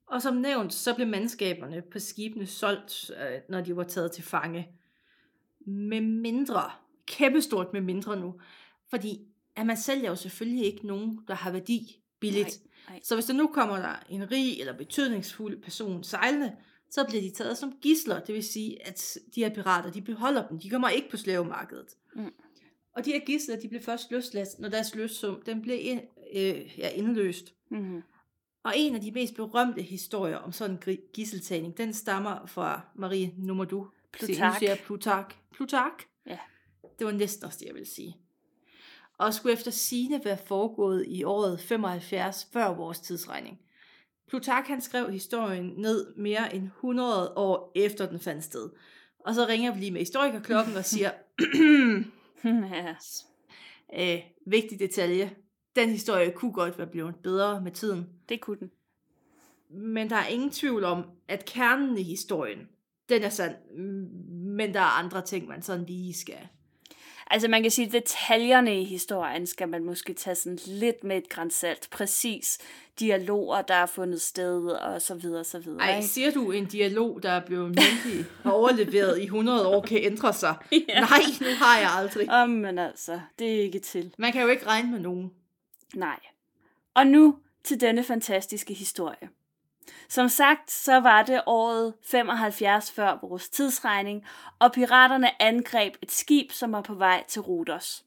Og 0.07 0.23
som 0.23 0.37
nævnt, 0.37 0.75
så 0.75 0.95
blev 0.95 1.07
mandskaberne 1.07 1.83
på 1.93 1.99
skibene 1.99 2.47
solgt, 2.47 3.11
øh, 3.11 3.41
når 3.49 3.61
de 3.61 3.77
var 3.77 3.83
taget 3.83 4.13
til 4.13 4.25
fange. 4.25 4.69
Med 5.67 6.01
mindre, 6.01 6.71
kæmpestort 7.07 7.73
med 7.73 7.81
mindre 7.81 8.21
nu. 8.21 8.41
Fordi 8.91 9.29
at 9.57 9.67
man 9.67 9.77
sælger 9.77 10.09
jo 10.09 10.17
selvfølgelig 10.17 10.65
ikke 10.65 10.87
nogen, 10.87 11.21
der 11.29 11.35
har 11.35 11.51
værdi 11.51 12.01
billigt. 12.21 12.61
Nej, 12.89 12.95
nej. 12.95 13.01
Så 13.03 13.15
hvis 13.15 13.25
der 13.25 13.35
nu 13.35 13.47
kommer 13.47 13.77
der 13.77 14.05
en 14.09 14.31
rig 14.31 14.61
eller 14.61 14.77
betydningsfuld 14.77 15.63
person 15.63 16.05
sejlende, 16.05 16.57
så 16.91 17.05
bliver 17.09 17.23
de 17.23 17.31
taget 17.31 17.59
som 17.59 17.73
gisler. 17.83 18.21
Det 18.21 18.35
vil 18.35 18.45
sige, 18.45 18.87
at 18.87 19.19
de 19.35 19.45
her 19.45 19.55
pirater, 19.55 19.91
de 19.91 20.03
beholder 20.03 20.49
dem. 20.49 20.59
De 20.59 20.71
kommer 20.71 20.89
ikke 20.89 21.11
på 21.11 21.17
slavemarkedet. 21.17 21.87
Mm. 22.15 22.33
Og 22.99 23.05
de 23.05 23.13
her 23.13 23.19
gisler, 23.19 23.57
de 23.57 23.69
bliver 23.69 23.83
først 23.83 24.11
løsladt, 24.11 24.59
når 24.59 24.69
deres 24.69 24.95
løssum, 24.95 25.43
den 25.47 25.63
bliver 25.63 25.79
ind, 25.79 26.01
øh, 26.35 26.79
ja, 26.79 26.89
indløst. 26.89 27.55
Mm-hmm. 27.71 28.03
Og 28.65 28.73
en 28.77 28.95
af 28.95 29.01
de 29.01 29.11
mest 29.11 29.35
berømte 29.35 29.83
historier 29.83 30.37
om 30.37 30.53
sådan 30.53 30.79
en 30.87 30.99
gisseltagning, 31.15 31.77
den 31.77 31.95
stammer 31.95 32.47
fra 32.47 32.81
Marie 32.95 33.35
du. 33.71 33.87
Plutark. 34.13 34.59
Siger 34.59 34.77
Plutark. 34.77 35.37
Plutark? 35.53 36.05
Ja. 36.27 36.39
Det 36.99 37.07
var 37.07 37.13
næsten 37.13 37.45
også 37.45 37.59
det, 37.61 37.67
jeg 37.67 37.75
vil 37.75 37.87
sige. 37.87 38.17
Og 39.19 39.35
skulle 39.35 39.53
efter 39.53 39.71
sine 39.71 40.21
være 40.25 40.39
foregået 40.47 41.05
i 41.09 41.25
året 41.25 41.61
75 41.61 42.49
før 42.53 42.75
vores 42.75 43.01
tidsregning. 43.01 43.61
Plutark 44.29 44.67
han 44.67 44.81
skrev 44.81 45.11
historien 45.11 45.73
ned 45.77 46.15
mere 46.17 46.55
end 46.55 46.65
100 46.65 47.33
år 47.37 47.73
efter 47.75 48.09
den 48.09 48.21
fandt 48.21 48.45
sted. 48.45 48.71
Og 49.19 49.35
så 49.35 49.47
ringer 49.47 49.75
vi 49.75 49.81
lige 49.81 49.91
med 49.91 50.01
historikerklokken 50.01 50.77
og 50.77 50.85
siger, 50.85 51.11
ja. 52.73 52.95
øh, 53.95 54.23
vigtig 54.47 54.79
detalje, 54.79 55.37
den 55.77 55.91
historie 55.91 56.31
kunne 56.31 56.53
godt 56.53 56.79
være 56.79 56.87
blevet 56.87 57.15
bedre 57.23 57.61
med 57.61 57.73
tiden. 57.73 58.09
Det 58.29 58.41
kunne 58.41 58.59
den. 58.61 58.71
Men 59.71 60.11
der 60.11 60.17
er 60.17 60.27
ingen 60.27 60.51
tvivl 60.51 60.85
om, 60.85 61.05
at 61.29 61.45
kernen 61.45 61.99
i 61.99 62.03
historien, 62.03 62.69
den 63.09 63.23
er 63.23 63.29
sand, 63.29 63.55
men 64.57 64.75
der 64.75 64.81
er 64.81 64.99
andre 64.99 65.23
ting, 65.23 65.49
man 65.49 65.63
sådan 65.63 65.87
lige 65.87 66.15
skal. 66.15 66.49
Altså 67.31 67.49
man 67.49 67.63
kan 67.63 67.71
sige, 67.71 67.87
at 67.87 67.93
detaljerne 67.93 68.81
i 68.81 68.85
historien 68.85 69.47
skal 69.47 69.69
man 69.69 69.85
måske 69.85 70.15
tage 70.15 70.35
sådan 70.35 70.59
lidt 70.67 71.05
med 71.05 71.17
et 71.17 71.29
grænsalt. 71.29 71.89
Præcis 71.91 72.59
dialoger, 73.01 73.63
der 73.63 73.75
er 73.75 73.87
fundet 73.87 74.21
sted, 74.21 74.67
og 74.67 75.03
så 75.03 75.15
videre, 75.15 75.45
så 75.45 75.59
videre. 75.59 75.81
Ej, 75.81 75.97
ikke? 75.97 76.09
siger 76.09 76.31
du, 76.31 76.51
en 76.51 76.67
dialog, 76.67 77.23
der 77.23 77.31
er 77.31 77.47
blevet 77.47 77.67
mundtlig 77.67 78.27
og 78.45 78.55
overleveret 78.59 79.19
i 79.21 79.25
100 79.25 79.69
år, 79.69 79.81
kan 79.81 79.99
ændre 80.03 80.33
sig? 80.33 80.55
Ja. 80.89 81.01
Nej, 81.01 81.21
nu 81.41 81.47
har 81.57 81.79
jeg 81.79 81.91
aldrig. 81.91 82.29
Åh, 82.33 82.49
men 82.51 82.79
altså, 82.79 83.21
det 83.39 83.55
er 83.55 83.63
ikke 83.63 83.79
til. 83.79 84.15
Man 84.19 84.33
kan 84.33 84.43
jo 84.43 84.49
ikke 84.49 84.67
regne 84.67 84.91
med 84.91 85.01
nogen. 85.01 85.33
Nej. 85.95 86.19
Og 86.95 87.07
nu 87.07 87.37
til 87.65 87.81
denne 87.81 88.05
fantastiske 88.05 88.75
historie. 88.75 89.29
Som 90.09 90.29
sagt, 90.29 90.71
så 90.71 91.01
var 91.01 91.23
det 91.23 91.43
året 91.47 91.95
75 92.03 92.91
før 92.91 93.19
vores 93.23 93.49
tidsregning, 93.49 94.25
og 94.59 94.73
piraterne 94.73 95.43
angreb 95.43 95.95
et 96.03 96.13
skib, 96.13 96.53
som 96.53 96.73
var 96.73 96.81
på 96.81 96.95
vej 96.95 97.25
til 97.29 97.43
Rhodos. 97.43 98.05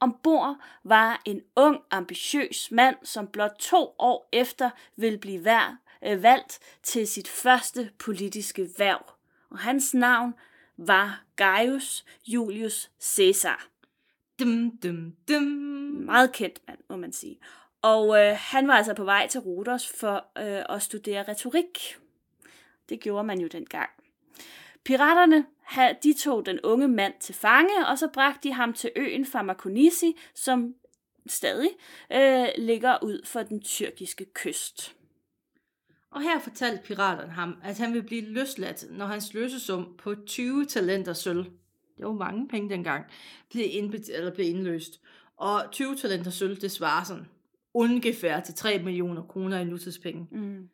Ombord 0.00 0.56
var 0.84 1.22
en 1.24 1.40
ung, 1.56 1.80
ambitiøs 1.90 2.70
mand, 2.70 2.96
som 3.02 3.26
blot 3.26 3.54
to 3.58 3.94
år 3.98 4.28
efter 4.32 4.70
ville 4.96 5.18
blive 5.18 5.44
vær, 5.44 5.78
øh, 6.06 6.22
valgt 6.22 6.58
til 6.82 7.08
sit 7.08 7.28
første 7.28 7.90
politiske 7.98 8.68
værv. 8.78 9.12
Og 9.50 9.58
hans 9.58 9.94
navn 9.94 10.34
var 10.76 11.22
Gaius 11.36 12.04
Julius 12.26 12.90
Caesar. 13.02 13.66
Dum, 14.38 14.78
dum, 14.82 15.12
dum. 15.28 15.42
Meget 16.04 16.32
kendt 16.32 16.60
mand, 16.68 16.78
må 16.88 16.96
man 16.96 17.12
sige. 17.12 17.38
Og 17.82 18.18
øh, 18.18 18.36
han 18.38 18.68
var 18.68 18.74
altså 18.74 18.94
på 18.94 19.04
vej 19.04 19.26
til 19.26 19.40
Rodos 19.40 19.88
for 20.00 20.14
øh, 20.14 20.76
at 20.76 20.82
studere 20.82 21.22
retorik. 21.28 21.96
Det 22.88 23.00
gjorde 23.00 23.24
man 23.24 23.40
jo 23.40 23.48
dengang. 23.48 23.90
Piraterne 24.84 25.46
de 26.02 26.14
tog 26.18 26.46
den 26.46 26.60
unge 26.60 26.88
mand 26.88 27.14
til 27.20 27.34
fange, 27.34 27.86
og 27.86 27.98
så 27.98 28.08
bragte 28.08 28.48
de 28.48 28.54
ham 28.54 28.72
til 28.72 28.90
øen 28.96 29.26
Famakonisi, 29.26 30.16
som 30.34 30.74
stadig 31.26 31.70
øh, 32.12 32.48
ligger 32.58 32.98
ud 33.02 33.26
for 33.26 33.42
den 33.42 33.60
tyrkiske 33.62 34.26
kyst. 34.34 34.96
Og 36.10 36.22
her 36.22 36.40
fortalte 36.40 36.82
piraterne 36.82 37.32
ham, 37.32 37.56
at 37.64 37.78
han 37.78 37.92
ville 37.92 38.06
blive 38.06 38.22
løsladt, 38.22 38.84
når 38.90 39.06
hans 39.06 39.34
løsesum 39.34 39.94
på 39.98 40.14
20 40.26 40.66
talenter 40.66 41.12
sølv, 41.12 41.44
det 41.96 42.06
var 42.06 42.12
mange 42.12 42.48
penge 42.48 42.70
dengang, 42.70 43.04
blev, 43.50 43.64
indbet- 43.70 44.16
eller 44.16 44.34
blev 44.34 44.46
indløst. 44.46 45.00
Og 45.36 45.62
20 45.72 45.96
talenter 45.96 46.30
sølv, 46.30 46.60
det 46.60 46.70
svarer 46.70 47.04
sådan 47.04 47.26
ungefær 47.74 48.40
til 48.40 48.54
3 48.54 48.78
millioner 48.78 49.22
kroner 49.22 49.58
i 49.58 49.64
nutidspenge. 49.64 50.28
Mm. 50.32 50.68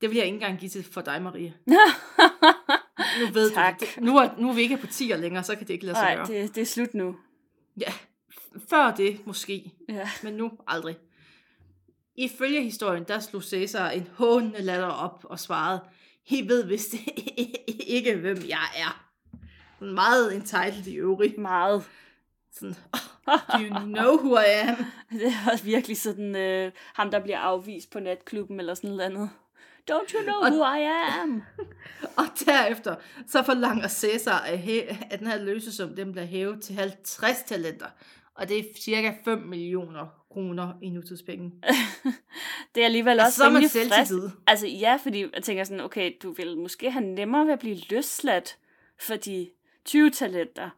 Det 0.00 0.10
vil 0.10 0.16
jeg 0.16 0.26
ikke 0.26 0.34
engang 0.34 0.58
give 0.58 0.68
til 0.68 0.84
for 0.84 1.00
dig, 1.00 1.22
Marie. 1.22 1.54
Nu 3.20 3.26
ved 3.32 3.50
Tak. 3.50 3.80
du 3.80 3.84
det. 3.96 4.04
Nu 4.04 4.16
er, 4.16 4.28
nu 4.38 4.48
er 4.48 4.52
vi 4.54 4.60
ikke 4.60 4.76
på 4.76 4.86
10 4.86 5.04
længere, 5.16 5.42
så 5.44 5.56
kan 5.56 5.66
det 5.66 5.72
ikke 5.74 5.86
lade 5.86 5.96
sig 5.96 6.04
Nej, 6.04 6.14
gøre. 6.16 6.26
det, 6.26 6.54
det 6.54 6.60
er 6.60 6.64
slut 6.66 6.94
nu. 6.94 7.16
Ja, 7.80 7.92
før 8.68 8.94
det 8.94 9.26
måske, 9.26 9.72
Ja. 9.88 10.08
men 10.22 10.34
nu 10.34 10.50
aldrig. 10.66 10.96
Ifølge 12.16 12.62
historien, 12.62 13.04
der 13.08 13.18
slog 13.18 13.42
Cæsar 13.42 13.90
en 13.90 14.08
hånende 14.14 14.62
latter 14.62 14.86
op 14.88 15.24
og 15.24 15.38
svarede, 15.40 15.80
I 16.26 16.48
ved 16.48 16.66
vist 16.66 16.94
ikke, 17.86 18.16
hvem 18.16 18.36
jeg 18.48 18.68
er. 18.76 19.06
Meget 19.84 20.34
entitled 20.34 20.86
i 20.86 20.94
øvrigt. 20.94 21.38
Meget. 21.38 21.84
Sådan, 22.52 22.74
oh, 22.92 23.00
do 23.52 23.58
you 23.58 23.84
know 23.84 24.16
who 24.18 24.38
I 24.38 24.68
am? 24.68 24.76
Det 25.18 25.26
er 25.26 25.52
også 25.52 25.64
virkelig 25.64 25.96
sådan, 25.96 26.36
øh, 26.36 26.72
ham 26.94 27.10
der 27.10 27.20
bliver 27.20 27.38
afvist 27.38 27.90
på 27.90 28.00
natklubben 28.00 28.60
eller 28.60 28.74
sådan 28.74 28.90
noget 28.90 29.00
andet. 29.02 29.30
Don't 29.90 30.14
you 30.14 30.22
know 30.22 30.34
Og- 30.36 30.52
who 30.52 30.74
I 30.74 30.84
am? 31.22 31.42
Og 32.18 32.24
derefter, 32.46 32.94
så 33.26 33.42
forlanger 33.42 33.88
Cæsar, 33.88 34.38
at, 34.38 34.58
hæ- 34.58 34.96
at 35.10 35.18
den 35.20 35.26
her 35.26 35.38
løsesum, 35.44 35.96
den 35.96 36.12
bliver 36.12 36.24
hævet 36.26 36.62
til 36.62 36.74
50 36.74 37.42
talenter. 37.46 37.86
Og 38.34 38.48
det 38.48 38.58
er 38.58 38.62
cirka 38.80 39.12
5 39.24 39.38
millioner 39.38 40.06
kroner 40.32 40.72
i 40.82 40.88
nutidspenge. 40.90 41.52
Det 42.74 42.80
er 42.80 42.84
alligevel 42.84 43.12
også 43.20 43.24
Altså, 43.24 43.38
så 43.38 43.44
er 43.44 43.50
man 43.50 43.68
selvtillid. 43.68 44.30
Altså 44.46 44.66
ja, 44.66 44.98
fordi 45.02 45.26
jeg 45.34 45.42
tænker 45.42 45.64
sådan, 45.64 45.80
okay, 45.80 46.12
du 46.22 46.32
vil 46.32 46.58
måske 46.58 46.90
have 46.90 47.04
nemmere 47.04 47.46
ved 47.46 47.52
at 47.52 47.58
blive 47.58 47.76
løsladt 47.90 48.56
for 49.00 49.16
de 49.16 49.50
20 49.84 50.10
talenter. 50.10 50.70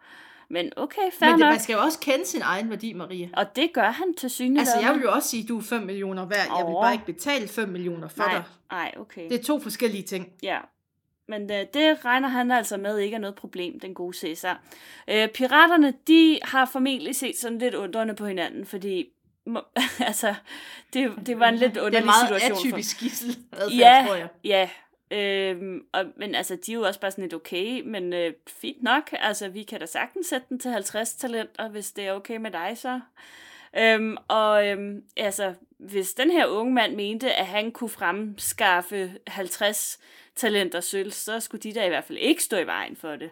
Men 0.52 0.72
okay, 0.76 1.10
fair 1.18 1.28
Men 1.30 1.38
det, 1.38 1.40
nok. 1.40 1.52
man 1.52 1.60
skal 1.60 1.72
jo 1.74 1.80
også 1.82 1.98
kende 2.00 2.26
sin 2.26 2.42
egen 2.42 2.70
værdi, 2.70 2.92
Maria. 2.92 3.28
Og 3.36 3.56
det 3.56 3.70
gør 3.72 3.90
han 3.90 4.14
til 4.14 4.30
synligheden. 4.30 4.58
Altså, 4.60 4.80
jeg 4.80 4.94
vil 4.94 5.02
jo 5.02 5.12
også 5.12 5.28
sige, 5.28 5.42
at 5.42 5.48
du 5.48 5.58
er 5.58 5.62
5 5.62 5.82
millioner 5.82 6.26
værd. 6.26 6.46
Jeg 6.58 6.66
vil 6.66 6.72
bare 6.82 6.92
ikke 6.92 7.06
betale 7.06 7.48
5 7.48 7.68
millioner 7.68 8.08
for 8.08 8.18
nej, 8.22 8.32
dig. 8.32 8.42
nej, 8.70 8.94
okay. 9.00 9.28
Det 9.30 9.40
er 9.40 9.42
to 9.44 9.60
forskellige 9.60 10.02
ting. 10.02 10.28
Ja. 10.42 10.58
Men 11.28 11.42
øh, 11.42 11.66
det 11.74 12.04
regner 12.04 12.28
han 12.28 12.50
altså 12.50 12.76
med 12.76 12.98
ikke 12.98 13.14
er 13.14 13.18
noget 13.20 13.34
problem, 13.34 13.80
den 13.80 13.94
gode 13.94 14.16
Cæsar. 14.18 14.60
Øh, 15.08 15.28
piraterne, 15.28 15.94
de 16.06 16.38
har 16.42 16.64
formentlig 16.64 17.16
set 17.16 17.36
sådan 17.36 17.58
lidt 17.58 17.74
undrende 17.74 18.14
på 18.14 18.26
hinanden, 18.26 18.66
fordi 18.66 19.04
altså, 20.00 20.34
det, 20.92 21.12
det 21.26 21.38
var 21.38 21.48
en 21.48 21.56
lidt 21.56 21.74
Det 21.74 21.80
er 21.80 21.84
underlig 21.86 22.06
meget 22.06 22.28
situation. 22.28 22.56
for- 22.70 22.76
atypisk 22.76 23.00
gissel, 23.00 23.36
Ja, 23.78 24.04
tror 24.06 24.14
jeg. 24.14 24.28
Ja, 24.44 24.68
øhm, 25.12 25.86
og, 25.92 26.04
men 26.16 26.34
altså, 26.34 26.56
de 26.66 26.72
er 26.72 26.76
jo 26.76 26.82
også 26.82 27.00
bare 27.00 27.10
sådan 27.10 27.22
lidt 27.22 27.34
okay, 27.34 27.82
men 27.84 28.12
øh, 28.12 28.32
fint 28.46 28.82
nok. 28.82 29.10
Altså, 29.12 29.48
vi 29.48 29.62
kan 29.62 29.80
da 29.80 29.86
sagtens 29.86 30.26
sætte 30.26 30.46
den 30.48 30.58
til 30.58 30.70
50 30.70 31.14
talenter, 31.14 31.68
hvis 31.68 31.92
det 31.92 32.06
er 32.06 32.12
okay 32.12 32.36
med 32.36 32.50
dig 32.50 32.72
så. 32.76 33.00
Øhm, 33.76 34.16
og 34.28 34.68
øhm, 34.68 35.02
altså, 35.16 35.54
hvis 35.78 36.14
den 36.14 36.30
her 36.30 36.46
unge 36.46 36.74
mand 36.74 36.96
mente, 36.96 37.32
at 37.32 37.46
han 37.46 37.72
kunne 37.72 37.90
fremskaffe 37.90 39.12
50 39.26 39.98
talenter 40.36 40.80
sølv, 40.80 41.10
så 41.10 41.40
skulle 41.40 41.62
de 41.62 41.72
da 41.72 41.84
i 41.84 41.88
hvert 41.88 42.04
fald 42.04 42.18
ikke 42.18 42.42
stå 42.42 42.56
i 42.56 42.66
vejen 42.66 42.96
for 42.96 43.16
det. 43.16 43.30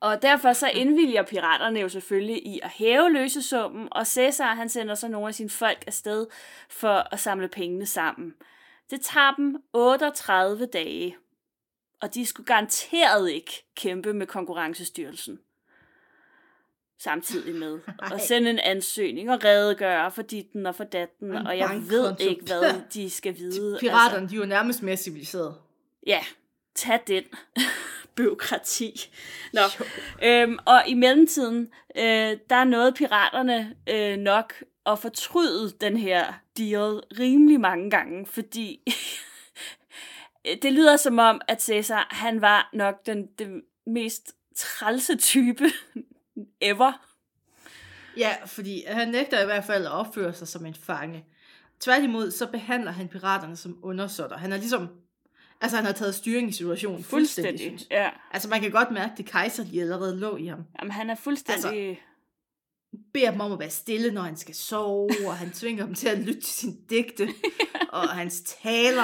Og 0.00 0.22
derfor 0.22 0.52
så 0.52 0.68
indvilger 0.68 1.22
piraterne 1.22 1.80
jo 1.80 1.88
selvfølgelig 1.88 2.46
i 2.46 2.60
at 2.62 2.70
hæve 2.70 3.12
løsesummen, 3.12 3.88
og 3.90 4.06
Cæsar 4.06 4.54
han 4.54 4.68
sender 4.68 4.94
så 4.94 5.08
nogle 5.08 5.28
af 5.28 5.34
sine 5.34 5.50
folk 5.50 5.84
afsted 5.86 6.26
for 6.68 7.08
at 7.12 7.20
samle 7.20 7.48
pengene 7.48 7.86
sammen. 7.86 8.34
Det 8.92 9.00
tager 9.00 9.34
dem 9.34 9.56
38 9.72 10.66
dage, 10.66 11.16
og 12.00 12.14
de 12.14 12.26
skulle 12.26 12.46
garanteret 12.46 13.30
ikke 13.30 13.64
kæmpe 13.76 14.12
med 14.12 14.26
konkurrencestyrelsen 14.26 15.38
samtidig 16.98 17.54
med. 17.54 17.80
Og 18.12 18.20
sende 18.20 18.50
en 18.50 18.58
ansøgning 18.58 19.30
og 19.30 19.44
redegøre 19.44 20.10
for 20.10 20.22
ditten 20.22 20.66
og 20.66 20.74
for 20.74 20.84
datten, 20.84 21.32
Og 21.32 21.42
og 21.46 21.58
jeg 21.58 21.82
ved 21.88 22.14
ikke, 22.20 22.44
hvad 22.46 22.82
de 22.94 23.10
skal 23.10 23.36
vide. 23.36 23.78
Piraterne, 23.80 24.28
de 24.28 24.34
er 24.34 24.38
jo 24.38 24.46
nærmest 24.46 24.82
mere 24.82 24.96
civiliserede. 24.96 25.54
Ja, 26.06 26.20
tag 26.74 27.00
den. 27.06 27.24
Byråkrati. 28.16 29.10
Nå. 29.52 29.60
Øhm, 30.24 30.58
og 30.64 30.82
i 30.86 30.94
mellemtiden, 30.94 31.68
øh, 31.96 32.36
der 32.50 32.64
nåede 32.64 32.92
piraterne 32.92 33.76
øh, 33.88 34.16
nok 34.16 34.54
at 34.86 34.98
fortryde 34.98 35.70
den 35.80 35.96
her 35.96 36.32
deal 36.58 37.00
rimelig 37.18 37.60
mange 37.60 37.90
gange, 37.90 38.26
fordi 38.26 38.80
det 40.62 40.72
lyder 40.72 40.96
som 40.96 41.18
om, 41.18 41.40
at 41.48 41.62
Cæsar, 41.62 42.08
han 42.10 42.40
var 42.40 42.70
nok 42.72 43.06
den, 43.06 43.26
den 43.38 43.62
mest 43.86 44.32
trælse 44.56 45.16
type 45.16 45.64
ever. 46.60 46.92
Ja, 48.16 48.34
fordi 48.46 48.84
han 48.86 49.08
nægter 49.08 49.42
i 49.42 49.44
hvert 49.44 49.64
fald 49.64 49.86
at 49.86 49.92
opføre 49.92 50.34
sig 50.34 50.48
som 50.48 50.66
en 50.66 50.74
fange. 50.74 51.24
Tværtimod, 51.80 52.30
så 52.30 52.46
behandler 52.46 52.90
han 52.90 53.08
piraterne 53.08 53.56
som 53.56 53.78
undersåtter. 53.82 54.36
Han 54.36 54.52
er 54.52 54.56
ligesom... 54.56 54.88
Altså, 55.60 55.76
han 55.76 55.86
har 55.86 55.92
taget 55.92 56.14
styring 56.14 56.48
i 56.48 56.52
situationen 56.52 57.04
fuldstændig. 57.04 57.72
jeg. 57.72 57.80
Ja. 57.90 58.10
Altså, 58.30 58.48
man 58.48 58.60
kan 58.60 58.70
godt 58.70 58.90
mærke, 58.90 59.12
at 59.12 59.18
det 59.18 59.26
kejserlige 59.26 59.82
allerede 59.82 60.18
lå 60.20 60.36
i 60.36 60.46
ham. 60.46 60.64
Jamen, 60.80 60.92
han 60.92 61.10
er 61.10 61.14
fuldstændig... 61.14 61.88
Altså, 61.88 62.02
Beder 63.14 63.30
dem 63.30 63.40
om 63.40 63.52
at 63.52 63.58
være 63.58 63.70
stille, 63.70 64.10
når 64.10 64.22
han 64.22 64.36
skal 64.36 64.54
sove, 64.54 65.10
og 65.26 65.36
han 65.36 65.50
tvinger 65.50 65.86
dem 65.86 65.94
til 65.94 66.08
at 66.08 66.18
lytte 66.18 66.40
til 66.40 66.52
sine 66.54 66.74
digte, 66.90 67.28
og 67.92 68.08
hans 68.08 68.40
taler. 68.62 69.02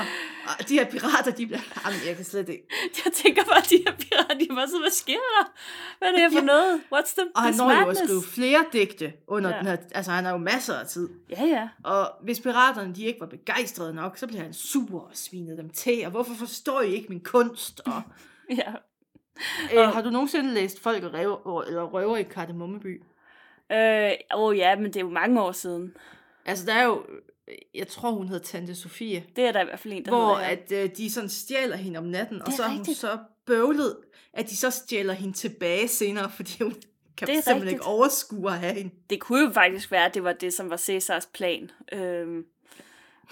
Og 0.61 0.69
de 0.69 0.75
her 0.75 0.91
pirater, 0.91 1.31
de 1.31 1.47
bliver... 1.47 1.61
Jamen, 1.85 1.99
jeg 2.07 2.17
kan 2.17 2.25
slet 2.25 2.49
ikke... 2.49 2.65
jeg 3.05 3.13
tænker 3.13 3.45
bare, 3.45 3.59
at 3.59 3.71
de 3.71 3.77
her 3.87 3.95
pirater, 3.97 4.35
de 4.39 4.47
var 4.51 4.67
så, 4.67 4.79
hvad 4.81 4.91
sker 4.91 5.13
der? 5.13 5.53
Hvad 5.99 6.09
er 6.09 6.13
det 6.13 6.21
her 6.21 6.31
for 6.31 6.39
Ja. 6.39 6.45
noget? 6.45 6.81
What's 6.95 7.15
the, 7.15 7.27
Og 7.37 7.43
han 7.43 7.55
når 7.55 7.81
jo 7.81 7.89
at 7.89 7.97
skrive 7.97 8.23
flere 8.23 8.65
digte 8.73 9.13
under 9.27 9.51
Ja. 9.51 9.55
ja. 9.57 9.61
den 9.61 9.69
her... 9.69 9.77
Altså, 9.95 10.13
han 10.13 10.25
har 10.25 10.33
jo 10.33 10.39
masser 10.39 10.75
af 10.75 10.87
tid. 10.87 11.09
Ja, 11.31 11.45
ja. 11.45 11.69
Og 11.85 12.11
hvis 12.25 12.41
piraterne 12.41 12.95
de 12.95 13.05
ikke 13.05 13.21
var 13.21 13.27
begejstrede 13.27 13.95
nok, 13.95 14.19
så 14.19 14.27
bliver 14.27 14.43
han 14.43 14.53
sur 14.53 15.01
og 15.01 15.11
svinede 15.15 15.57
dem 15.57 15.71
til. 15.71 16.05
Og 16.05 16.11
hvorfor 16.11 16.35
forstår 16.35 16.81
I 16.81 16.95
ikke 16.95 17.07
min 17.09 17.21
kunst? 17.25 17.81
Og, 17.87 18.03
ja. 18.51 18.73
øh, 19.75 19.79
Og- 19.87 19.93
har 19.93 20.03
du 20.03 20.11
nogensinde 20.11 20.55
læst 20.55 20.83
Folk 20.83 21.05
og 21.05 21.13
røver, 21.15 21.63
eller 21.63 21.83
røver 21.83 22.17
i 22.17 22.23
Kardemommeby? 22.23 23.03
Øh, 23.73 24.11
oh 24.35 24.57
ja, 24.57 24.77
men 24.77 24.85
det 24.85 24.97
er 24.97 25.01
jo 25.01 25.11
mange 25.11 25.43
år 25.43 25.53
siden. 25.53 25.95
Altså, 26.47 26.67
der 26.67 26.73
er 26.75 26.85
jo... 26.85 27.03
Jeg 27.75 27.89
tror, 27.89 28.11
hun 28.11 28.29
hedder 28.29 28.45
Tante 28.45 28.75
Sofie. 28.75 29.25
Det 29.37 29.45
er 29.45 29.53
der 29.53 29.61
i 29.61 29.65
hvert 29.65 29.79
fald 29.81 29.95
en, 29.95 30.05
der 30.05 30.11
Hvor 30.11 30.35
hedder, 30.35 30.49
ja. 30.49 30.53
at 30.53 30.73
øh, 30.91 30.97
de 30.97 31.11
sådan 31.13 31.29
stjæler 31.29 31.77
hende 31.77 31.99
om 31.99 32.05
natten, 32.05 32.43
og 32.43 32.53
så 32.53 32.63
er 32.63 32.69
hun 32.69 32.79
rigtigt. 32.79 32.99
så 32.99 33.19
bøvlet, 33.47 33.97
at 34.33 34.51
de 34.51 34.57
så 34.57 34.71
stjæler 34.71 35.13
hende 35.13 35.37
tilbage 35.37 35.89
senere, 35.89 36.31
fordi 36.31 36.63
hun 36.63 36.75
kan 37.17 37.27
Det 37.29 37.37
er 37.37 37.41
simpelthen 37.41 37.55
rigtigt. 37.55 37.73
ikke 37.73 37.85
overskue 37.85 38.51
at 38.53 38.59
have 38.59 38.75
hende. 38.75 38.91
Det 39.11 39.21
kunne 39.21 39.45
jo 39.45 39.51
faktisk 39.51 39.91
være, 39.91 40.05
at 40.05 40.15
det 40.15 40.25
var 40.25 40.33
det, 40.33 40.53
som 40.53 40.71
var 40.71 40.77
Cæsars 40.77 41.27
plan. 41.27 41.71
Øhm, 41.93 42.45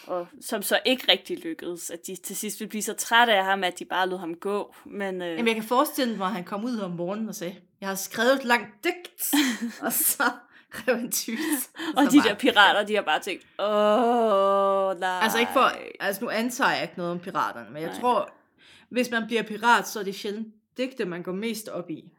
og 0.07 0.27
som 0.41 0.63
så 0.63 0.79
ikke 0.85 1.13
rigtig 1.13 1.39
lykkedes. 1.45 1.91
At 1.91 1.99
de 2.07 2.17
til 2.17 2.37
sidst 2.37 2.61
ville 2.61 2.69
blive 2.71 2.83
så 2.83 2.95
trætte 2.95 3.33
af 3.35 3.45
ham, 3.45 3.65
at 3.65 3.79
de 3.79 3.85
bare 3.85 4.09
lod 4.09 4.19
ham 4.19 4.35
gå. 4.35 4.75
Men 4.87 5.23
øh, 5.23 5.29
Jamen, 5.29 5.47
jeg 5.47 5.55
kan 5.55 5.65
forestille 5.65 6.17
mig, 6.17 6.27
at 6.27 6.33
han 6.33 6.45
kom 6.45 6.65
ud 6.65 6.79
om 6.79 6.91
morgenen 6.91 7.29
og 7.29 7.35
sagde, 7.35 7.57
jeg 7.81 7.89
har 7.89 7.95
skrevet 7.97 8.33
et 8.33 8.45
langt 8.45 8.85
digt, 8.85 9.35
og 9.87 9.93
så 9.93 10.23
rev 10.71 10.97
han 10.97 11.13
tyst. 11.13 11.71
og 11.97 12.05
så 12.05 12.11
de 12.11 12.19
bare- 12.21 12.29
der 12.29 12.35
pirater, 12.35 12.85
de 12.87 12.95
har 12.95 13.03
bare 13.03 13.21
tænkt, 13.21 13.47
åh, 13.59 15.01
nej. 15.01 15.19
Altså 15.23 15.39
ikke 15.39 15.53
for, 15.53 15.73
altså 16.01 16.25
nu 16.25 16.31
antager 16.31 16.71
jeg 16.73 16.83
ikke 16.83 16.95
noget 16.97 17.13
om 17.13 17.19
piraterne, 17.19 17.71
men 17.71 17.83
jeg 17.83 17.91
Nej. 17.91 18.01
tror, 18.01 18.31
hvis 18.89 19.11
man 19.11 19.27
bliver 19.27 19.43
pirat, 19.43 19.89
så 19.89 20.01
er 20.01 20.05
det 20.05 20.15
sjældent 20.15 20.49
digte, 20.77 21.05
man 21.05 21.23
går 21.23 21.33
mest 21.33 21.69
op 21.69 21.91
i. 21.91 22.13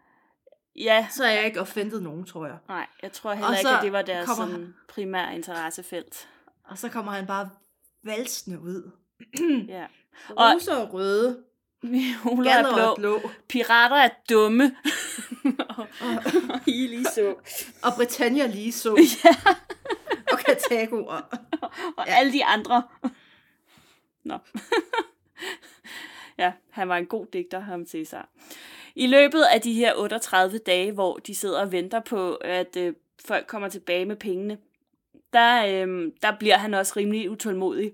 Ja, 0.76 1.08
Så 1.12 1.24
er 1.24 1.30
jeg 1.32 1.46
ikke 1.46 1.62
offentet 1.62 2.04
nogen, 2.04 2.26
tror 2.26 2.46
jeg. 2.46 2.58
nej, 2.68 2.88
jeg 3.04 3.12
tror 3.12 3.34
heller 3.34 3.48
Og 3.48 3.58
ikke, 3.58 3.70
at 3.70 3.84
det 3.84 3.92
var 3.92 4.02
deres 4.02 4.28
kommer 4.28 4.48
sådan, 4.48 4.74
primære 4.90 5.36
interessefelt. 5.36 6.28
Og 6.64 6.78
så 6.78 6.90
kommer 6.90 7.12
han 7.12 7.28
bare 7.28 7.50
valsende 8.08 8.60
ud. 8.62 8.92
Ja. 9.68 9.86
Og- 10.36 10.54
Roser 10.54 10.76
og 10.76 10.94
røde, 10.94 11.44
Violer 11.82 12.52
er 12.52 12.74
blå. 12.74 12.96
blå, 12.96 13.30
Pirater 13.48 13.96
er 13.96 14.10
dumme. 14.30 14.76
og, 15.70 15.88
og 16.02 16.60
I 16.68 16.88
lige 16.88 17.06
så. 17.06 17.36
og 17.84 17.92
Britannia 17.96 18.48
lige 18.48 18.72
så, 18.72 18.96
ja, 19.26 19.54
og 20.32 20.40
Katago. 20.40 21.06
Og... 21.06 21.22
og 21.98 22.06
Ja. 22.08 22.14
alle 22.16 22.34
de 22.34 22.46
andre. 22.46 22.84
Nå. 24.24 24.38
ja, 26.38 26.54
han 26.70 26.90
var 26.90 26.98
en 26.98 27.06
god 27.06 27.26
digter, 27.34 27.60
ham 27.60 27.86
Cæsar. 27.86 28.30
I 28.96 29.08
løbet 29.08 29.44
af 29.54 29.62
de 29.62 29.74
her 29.74 29.94
38 29.96 30.58
dage, 30.58 30.92
hvor 30.92 31.18
de 31.18 31.36
sidder 31.36 31.62
og 31.62 31.72
venter 31.72 32.00
på, 32.00 32.36
at 32.36 32.76
øh, 32.78 32.94
folk 33.26 33.48
kommer 33.48 33.70
tilbage 33.70 34.06
med 34.06 34.16
pengene, 34.16 34.58
der, 35.38 35.86
øh, 35.86 36.12
der 36.22 36.32
bliver 36.40 36.58
han 36.58 36.74
også 36.74 36.94
rimelig 36.98 37.32
utålmodig. 37.32 37.94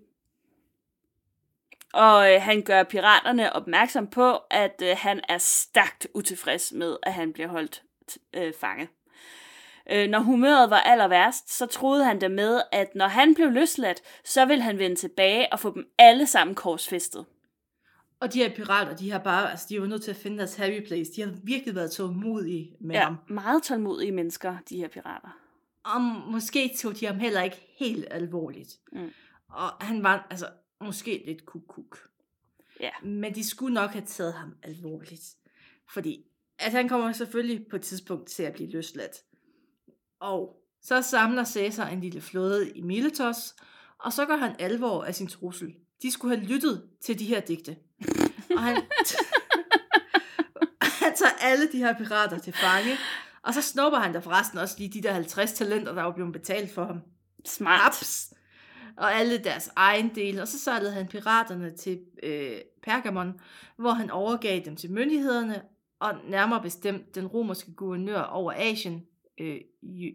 Og 1.93 2.33
øh, 2.33 2.41
han 2.41 2.61
gør 2.61 2.83
piraterne 2.83 3.53
opmærksom 3.53 4.07
på, 4.07 4.37
at 4.51 4.81
øh, 4.83 4.95
han 4.97 5.21
er 5.29 5.37
stærkt 5.37 6.07
utilfreds 6.13 6.71
med, 6.71 6.97
at 7.03 7.13
han 7.13 7.33
bliver 7.33 7.47
holdt 7.49 7.83
øh, 8.33 8.53
fanget. 8.59 8.87
Øh, 9.91 10.09
når 10.09 10.19
humøret 10.19 10.69
var 10.69 10.79
aller 10.79 11.07
værst, 11.07 11.53
så 11.57 11.65
troede 11.65 12.05
han 12.05 12.19
da 12.19 12.27
med, 12.27 12.61
at 12.71 12.95
når 12.95 13.07
han 13.07 13.35
blev 13.35 13.51
løsladt, 13.51 14.01
så 14.25 14.45
ville 14.45 14.63
han 14.63 14.79
vende 14.79 14.95
tilbage 14.95 15.53
og 15.53 15.59
få 15.59 15.73
dem 15.73 15.85
alle 15.99 16.27
sammen 16.27 16.55
korsfæstet. 16.55 17.25
og 18.19 18.33
de 18.33 18.39
her 18.39 18.55
pirater, 18.55 18.95
de 18.95 19.11
har 19.11 19.19
bare, 19.19 19.51
altså 19.51 19.65
de 19.69 19.81
var 19.81 19.87
nødt 19.87 20.03
til 20.03 20.11
at 20.11 20.17
finde 20.17 20.37
deres 20.37 20.55
happy 20.55 20.87
place. 20.87 21.11
De 21.15 21.21
har 21.21 21.31
virkelig 21.43 21.75
været 21.75 21.91
tålmodige 21.91 22.75
med 22.81 22.95
Ja, 22.95 23.03
ham. 23.03 23.15
meget 23.27 23.63
tålmodige 23.63 24.11
mennesker, 24.11 24.55
de 24.69 24.77
her 24.77 24.87
pirater. 24.87 25.37
Og 25.85 26.01
måske 26.01 26.75
tog 26.77 26.99
de 26.99 27.05
ham 27.05 27.19
heller 27.19 27.41
ikke 27.41 27.75
helt 27.77 28.07
alvorligt. 28.11 28.79
Mm. 28.91 29.09
Og 29.49 29.69
han 29.69 30.03
var 30.03 30.27
altså 30.29 30.49
måske 30.81 31.23
lidt 31.25 31.45
kuk-kuk. 31.45 32.09
Ja. 32.79 32.89
Men 33.03 33.35
de 33.35 33.49
skulle 33.49 33.73
nok 33.73 33.89
have 33.89 34.05
taget 34.05 34.33
ham 34.33 34.55
alvorligt. 34.63 35.23
Fordi 35.93 36.25
at 36.59 36.71
han 36.71 36.89
kommer 36.89 37.11
selvfølgelig 37.11 37.65
på 37.69 37.75
et 37.75 37.81
tidspunkt 37.81 38.27
til 38.27 38.43
at 38.43 38.53
blive 38.53 38.71
løsladt. 38.71 39.17
Og 40.19 40.63
så 40.81 41.01
samler 41.01 41.43
Cæsar 41.43 41.87
en 41.87 42.01
lille 42.01 42.21
flåde 42.21 42.71
i 42.71 42.81
Miletos, 42.81 43.55
og 43.97 44.13
så 44.13 44.25
gør 44.25 44.35
han 44.35 44.55
alvor 44.59 45.03
af 45.03 45.15
sin 45.15 45.27
trussel. 45.27 45.75
De 46.01 46.11
skulle 46.11 46.37
have 46.37 46.47
lyttet 46.47 46.89
til 47.01 47.19
de 47.19 47.25
her 47.25 47.39
digte. 47.39 47.77
Og 48.55 48.63
han, 48.63 48.75
han 51.01 51.15
tager 51.15 51.31
alle 51.41 51.71
de 51.71 51.77
her 51.77 51.97
pirater 51.97 52.39
til 52.39 52.53
fange, 52.53 52.97
og 53.43 53.53
så 53.53 53.61
snupper 53.61 53.99
han 53.99 54.13
der 54.13 54.19
forresten 54.19 54.59
også 54.59 54.75
lige 54.77 54.89
de 54.89 55.07
der 55.07 55.13
50 55.13 55.53
talenter, 55.53 55.93
der 55.93 56.03
var 56.03 56.11
blevet 56.11 56.33
betalt 56.33 56.71
for 56.71 56.85
ham. 56.85 57.01
Smart. 57.45 57.79
Haps. 57.81 58.33
og 58.97 59.13
alle 59.13 59.37
deres 59.37 59.69
egen 59.75 60.15
del, 60.15 60.39
og 60.39 60.47
så 60.47 60.59
sejlede 60.59 60.91
han 60.91 61.07
piraterne 61.07 61.71
til 61.75 62.01
øh, 62.23 62.57
Pergamon, 62.83 63.39
hvor 63.75 63.91
han 63.91 64.11
overgav 64.11 64.61
dem 64.65 64.75
til 64.75 64.91
myndighederne, 64.91 65.61
og 65.99 66.13
nærmere 66.27 66.61
bestemt 66.61 67.15
den 67.15 67.27
romerske 67.27 67.73
guvernør 67.73 68.21
over 68.21 68.53
Asien, 68.55 69.07
øh, 69.37 69.61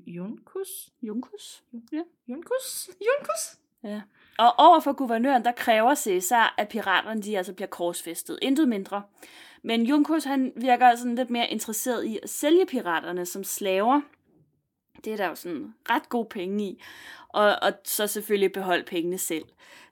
Junkus? 0.07 0.69
Junkus? 1.03 1.63
Ja. 1.93 2.03
Junkus? 2.29 2.91
Junkus? 3.01 3.59
Ja. 3.83 4.03
Og 4.39 4.55
over 4.59 4.81
for 4.81 4.93
guvernøren, 4.93 5.45
der 5.45 5.53
kræver 5.53 5.95
Cæsar, 5.95 6.55
at 6.59 6.69
piraterne 6.69 7.23
de 7.23 7.37
altså 7.37 7.53
bliver 7.53 7.69
korsfæstet. 7.69 8.39
Intet 8.43 8.69
mindre. 8.69 9.03
Men 9.63 9.87
Junkos, 9.87 10.25
han 10.25 10.53
virker 10.57 10.97
sådan 10.97 11.15
lidt 11.15 11.31
mere 11.31 11.51
interesseret 11.51 12.05
i 12.05 12.19
at 12.23 12.31
sælge 12.31 12.67
piraterne 12.67 13.27
som 13.27 13.45
slaver. 13.45 14.01
Det 15.05 15.13
er 15.13 15.17
der 15.17 15.29
jo 15.29 15.35
sådan 15.35 15.75
ret 15.91 16.09
gode 16.09 16.29
penge 16.31 16.65
i. 16.65 16.83
Og, 17.29 17.57
og 17.63 17.73
så 17.85 18.07
selvfølgelig 18.07 18.53
beholde 18.53 18.85
pengene 18.85 19.19
selv. 19.19 19.45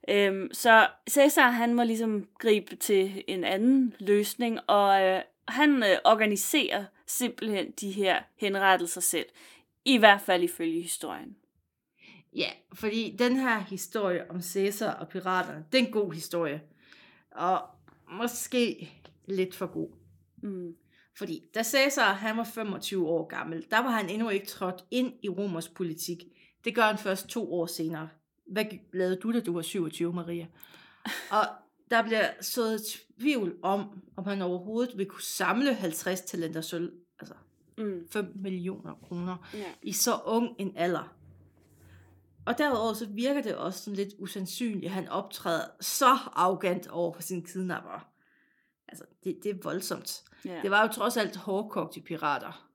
Øhm, 0.09 0.49
så 0.53 0.89
Cæsar, 1.11 1.51
han 1.51 1.75
må 1.75 1.83
ligesom 1.83 2.29
gribe 2.39 2.77
til 2.77 3.25
en 3.27 3.45
anden 3.45 3.95
løsning, 3.99 4.59
og 4.67 5.03
øh, 5.03 5.21
han 5.49 5.83
øh, 5.83 5.99
organiserer 6.05 6.85
simpelthen 7.07 7.71
de 7.71 7.91
her 7.91 8.23
henrettelser 8.37 9.01
selv. 9.01 9.27
I 9.85 9.97
hvert 9.97 10.21
fald 10.21 10.43
ifølge 10.43 10.83
historien. 10.83 11.37
Ja, 12.37 12.51
fordi 12.73 13.17
den 13.19 13.37
her 13.37 13.59
historie 13.59 14.31
om 14.31 14.43
Cæsar 14.43 14.93
og 14.93 15.09
piraterne, 15.09 15.65
det 15.73 15.81
er 15.81 15.87
en 15.87 15.93
god 15.93 16.13
historie. 16.13 16.63
Og 17.31 17.63
måske 18.11 18.93
lidt 19.27 19.55
for 19.55 19.67
god. 19.67 19.89
Mm. 20.43 20.75
Fordi 21.19 21.45
da 21.55 21.63
Cæsar 21.63 22.13
han 22.13 22.37
var 22.37 22.45
25 22.45 23.07
år 23.09 23.27
gammel, 23.27 23.67
der 23.71 23.79
var 23.79 23.91
han 23.91 24.09
endnu 24.11 24.29
ikke 24.29 24.47
trådt 24.47 24.85
ind 24.91 25.13
i 25.23 25.29
romers 25.29 25.69
politik. 25.69 26.25
Det 26.65 26.75
gør 26.75 26.83
han 26.83 26.99
først 26.99 27.27
to 27.29 27.53
år 27.55 27.67
senere. 27.67 28.09
Hvad 28.53 28.65
lavede 28.93 29.17
du, 29.17 29.33
da 29.33 29.41
du 29.41 29.53
var 29.53 29.63
27, 29.63 30.13
Maria? 30.13 30.47
Og 31.31 31.45
der 31.91 32.03
bliver 32.03 32.29
sået 32.41 32.81
tvivl 33.19 33.57
om, 33.63 34.03
om 34.17 34.25
han 34.25 34.43
overhovedet 34.43 34.99
vil 34.99 35.07
kunne 35.07 35.23
samle 35.23 35.75
50 35.75 36.21
talenter 36.21 36.61
sølv, 36.61 36.93
altså 37.21 37.35
Mm. 37.79 38.09
5 38.11 38.33
millioner 38.35 38.95
kroner, 38.95 39.49
Ja. 39.55 39.65
i 39.83 39.93
så 39.93 40.19
ung 40.25 40.57
en 40.59 40.73
alder. 40.77 41.17
Og 42.47 42.59
derudover 42.59 42.93
så 42.93 43.07
virker 43.07 43.43
det 43.43 43.57
også 43.57 43.85
sådan 43.85 43.97
lidt 43.97 44.15
usandsynligt, 44.19 44.85
at 44.85 44.91
han 44.91 45.09
optræder 45.09 45.65
så 45.81 46.07
arrogant 46.33 46.89
over 46.89 47.13
for 47.13 47.23
sine 47.23 47.43
kidnapper. 47.43 48.09
Altså, 48.89 49.05
det, 49.25 49.39
det 49.43 49.51
er 49.51 49.63
voldsomt. 49.63 50.23
Ja. 50.45 50.61
Det 50.63 50.71
var 50.71 50.83
jo 50.83 50.89
trods 50.89 51.17
alt 51.17 51.37
hårdkogte 51.37 52.01
pirater. 52.01 52.69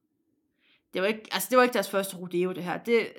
Det 0.93 1.01
var 1.01 1.07
ikke, 1.07 1.29
altså 1.31 1.47
det 1.49 1.57
var 1.57 1.63
ikke 1.63 1.73
deres 1.73 1.89
første 1.89 2.17
rodeo, 2.17 2.51
det 2.51 2.63
her. 2.63 2.77
Det, 2.77 3.13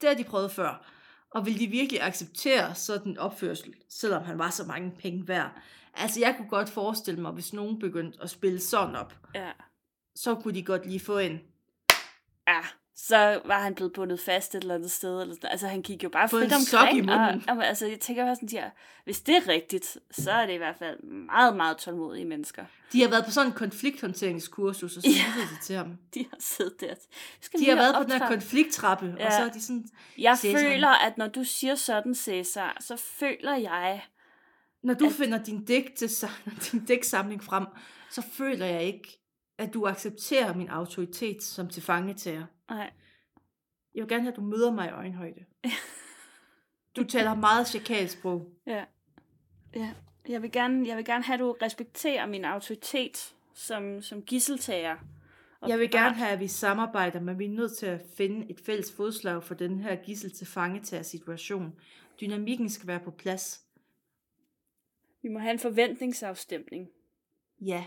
det 0.00 0.08
har 0.08 0.16
de 0.16 0.24
prøvet 0.24 0.50
før. 0.50 0.86
Og 1.30 1.46
vil 1.46 1.58
de 1.58 1.66
virkelig 1.66 2.02
acceptere 2.02 2.74
sådan 2.74 3.12
en 3.12 3.18
opførsel, 3.18 3.74
selvom 3.88 4.22
han 4.22 4.38
var 4.38 4.50
så 4.50 4.64
mange 4.64 4.92
penge 4.98 5.28
værd? 5.28 5.50
Altså, 5.94 6.20
jeg 6.20 6.34
kunne 6.36 6.48
godt 6.48 6.68
forestille 6.68 7.20
mig, 7.20 7.32
hvis 7.32 7.52
nogen 7.52 7.78
begyndte 7.78 8.22
at 8.22 8.30
spille 8.30 8.60
sådan 8.60 8.96
op, 8.96 9.14
ja. 9.34 9.50
så 10.14 10.34
kunne 10.34 10.54
de 10.54 10.62
godt 10.62 10.86
lige 10.86 11.00
få 11.00 11.18
en, 11.18 11.40
ja, 12.48 12.60
så 13.00 13.40
var 13.44 13.60
han 13.62 13.74
blevet 13.74 13.92
bundet 13.92 14.20
fast 14.20 14.54
et 14.54 14.62
eller 14.62 14.74
andet 14.74 14.90
sted. 14.90 15.20
Eller 15.22 15.34
sådan. 15.34 15.50
Altså, 15.50 15.66
han 15.68 15.82
gik 15.82 16.04
jo 16.04 16.08
bare 16.08 16.28
frit 16.28 16.52
omkring. 16.52 17.10
Og, 17.10 17.56
og, 17.56 17.66
altså, 17.66 17.86
jeg 17.86 18.00
tænker 18.00 18.24
bare 18.24 18.34
sådan, 18.36 18.48
de 18.48 18.56
her, 18.56 18.70
hvis 19.04 19.20
det 19.20 19.36
er 19.36 19.48
rigtigt, 19.48 19.98
så 20.10 20.30
er 20.30 20.46
det 20.46 20.52
i 20.52 20.56
hvert 20.56 20.76
fald 20.76 21.02
meget, 21.02 21.56
meget 21.56 21.76
tålmodige 21.76 22.24
mennesker. 22.24 22.64
De 22.92 23.02
har 23.02 23.08
været 23.08 23.24
på 23.24 23.30
sådan 23.30 23.46
en 23.46 23.52
konflikthåndteringskursus, 23.52 24.96
og 24.96 25.02
så 25.02 25.08
Ja. 25.08 25.40
det 25.40 25.58
til 25.62 25.76
ham. 25.76 25.96
De 26.14 26.24
har 26.30 26.36
siddet 26.40 26.80
der. 26.80 26.94
Skal 27.40 27.60
De 27.60 27.68
har 27.68 27.74
været 27.76 27.94
på 27.96 28.02
den 28.02 28.12
her 28.12 28.28
konflikttrappe, 28.28 29.14
ja. 29.18 29.26
Og 29.26 29.32
så 29.32 29.38
er 29.38 29.48
de 29.48 29.62
sådan, 29.62 29.84
Jeg 30.18 30.38
Cæsar. 30.38 30.58
føler, 30.58 30.88
at 30.88 31.18
når 31.18 31.26
du 31.28 31.44
siger 31.44 31.74
sådan, 31.74 32.14
Cæsar, 32.14 32.76
så 32.80 32.96
føler 32.96 33.56
jeg... 33.56 34.02
når 34.82 34.94
du 34.94 35.06
At- 35.06 35.12
finder 35.12 35.42
din, 35.44 35.64
digte, 35.64 36.08
din 36.72 36.84
digtsamling 36.84 37.44
frem, 37.44 37.66
så 38.10 38.22
føler 38.32 38.66
jeg 38.66 38.82
ikke, 38.82 39.18
at 39.58 39.74
du 39.74 39.86
accepterer 39.86 40.54
min 40.54 40.68
autoritet 40.68 41.42
som 41.42 41.68
tilfangetager. 41.68 42.44
Nej, 42.70 42.90
Jeg 43.94 44.02
vil 44.02 44.08
gerne 44.08 44.22
have, 44.22 44.32
at 44.32 44.36
du 44.36 44.42
møder 44.42 44.72
mig 44.72 44.88
i 44.88 44.92
øjenhøjde. 44.92 45.44
Du 46.96 47.04
taler 47.04 47.34
meget 47.34 47.68
chakalsprog. 47.68 48.52
ja. 48.66 48.84
ja. 49.74 49.94
Jeg 50.28 50.42
vil, 50.42 50.52
gerne, 50.52 50.88
jeg 50.88 50.96
vil 50.96 51.04
gerne 51.04 51.24
have, 51.24 51.34
at 51.34 51.40
du 51.40 51.56
respekterer 51.62 52.26
min 52.26 52.44
autoritet 52.44 53.34
som, 53.54 54.02
som 54.02 54.22
gisseltager. 54.22 54.96
Jeg 55.66 55.78
vil 55.78 55.90
gerne 55.90 56.14
have, 56.14 56.30
at 56.30 56.40
vi 56.40 56.48
samarbejder, 56.48 57.20
men 57.20 57.38
vi 57.38 57.44
er 57.44 57.48
nødt 57.48 57.76
til 57.76 57.86
at 57.86 58.00
finde 58.16 58.50
et 58.50 58.60
fælles 58.60 58.92
fodslag 58.92 59.42
for 59.44 59.54
den 59.54 59.80
her 59.80 59.96
gissel 59.96 60.30
til 60.32 60.46
fangetager 60.46 61.02
situation. 61.02 61.80
Dynamikken 62.20 62.70
skal 62.70 62.86
være 62.86 63.00
på 63.00 63.10
plads. 63.10 63.64
Vi 65.22 65.28
må 65.28 65.38
have 65.38 65.52
en 65.52 65.58
forventningsafstemning. 65.58 66.88
Ja 67.60 67.84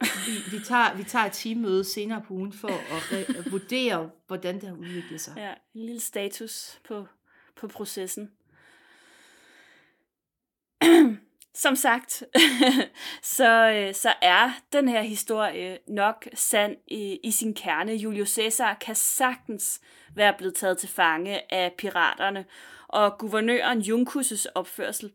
vi, 0.00 0.56
vi, 0.56 0.64
tager, 0.64 0.94
vi 0.96 1.04
tager 1.04 1.24
et 1.24 1.32
teammøde 1.32 1.84
senere 1.84 2.22
på 2.28 2.34
ugen 2.34 2.52
for 2.52 2.68
at, 2.68 3.02
re- 3.02 3.38
at 3.38 3.52
vurdere, 3.52 4.10
hvordan 4.26 4.54
det 4.54 4.68
har 4.68 4.76
udviklet 4.76 5.20
sig. 5.20 5.34
Ja, 5.36 5.50
en 5.74 5.86
lille 5.86 6.00
status 6.00 6.80
på, 6.88 7.06
på 7.56 7.68
processen. 7.68 8.30
Som 11.56 11.76
sagt, 11.76 12.22
så, 13.36 13.70
øh, 13.70 13.94
så 13.94 14.14
er 14.22 14.50
den 14.72 14.88
her 14.88 15.02
historie 15.02 15.78
nok 15.88 16.28
sand 16.34 16.76
i, 16.86 17.18
i 17.24 17.30
sin 17.30 17.54
kerne. 17.54 17.92
Julius 17.92 18.30
Caesar 18.30 18.74
kan 18.74 18.94
sagtens 18.94 19.80
være 20.14 20.34
blevet 20.38 20.54
taget 20.54 20.78
til 20.78 20.88
fange 20.88 21.54
af 21.54 21.72
piraterne, 21.78 22.44
og 22.88 23.18
guvernøren 23.18 23.80
Junkus' 23.80 24.46
opførsel 24.54 25.12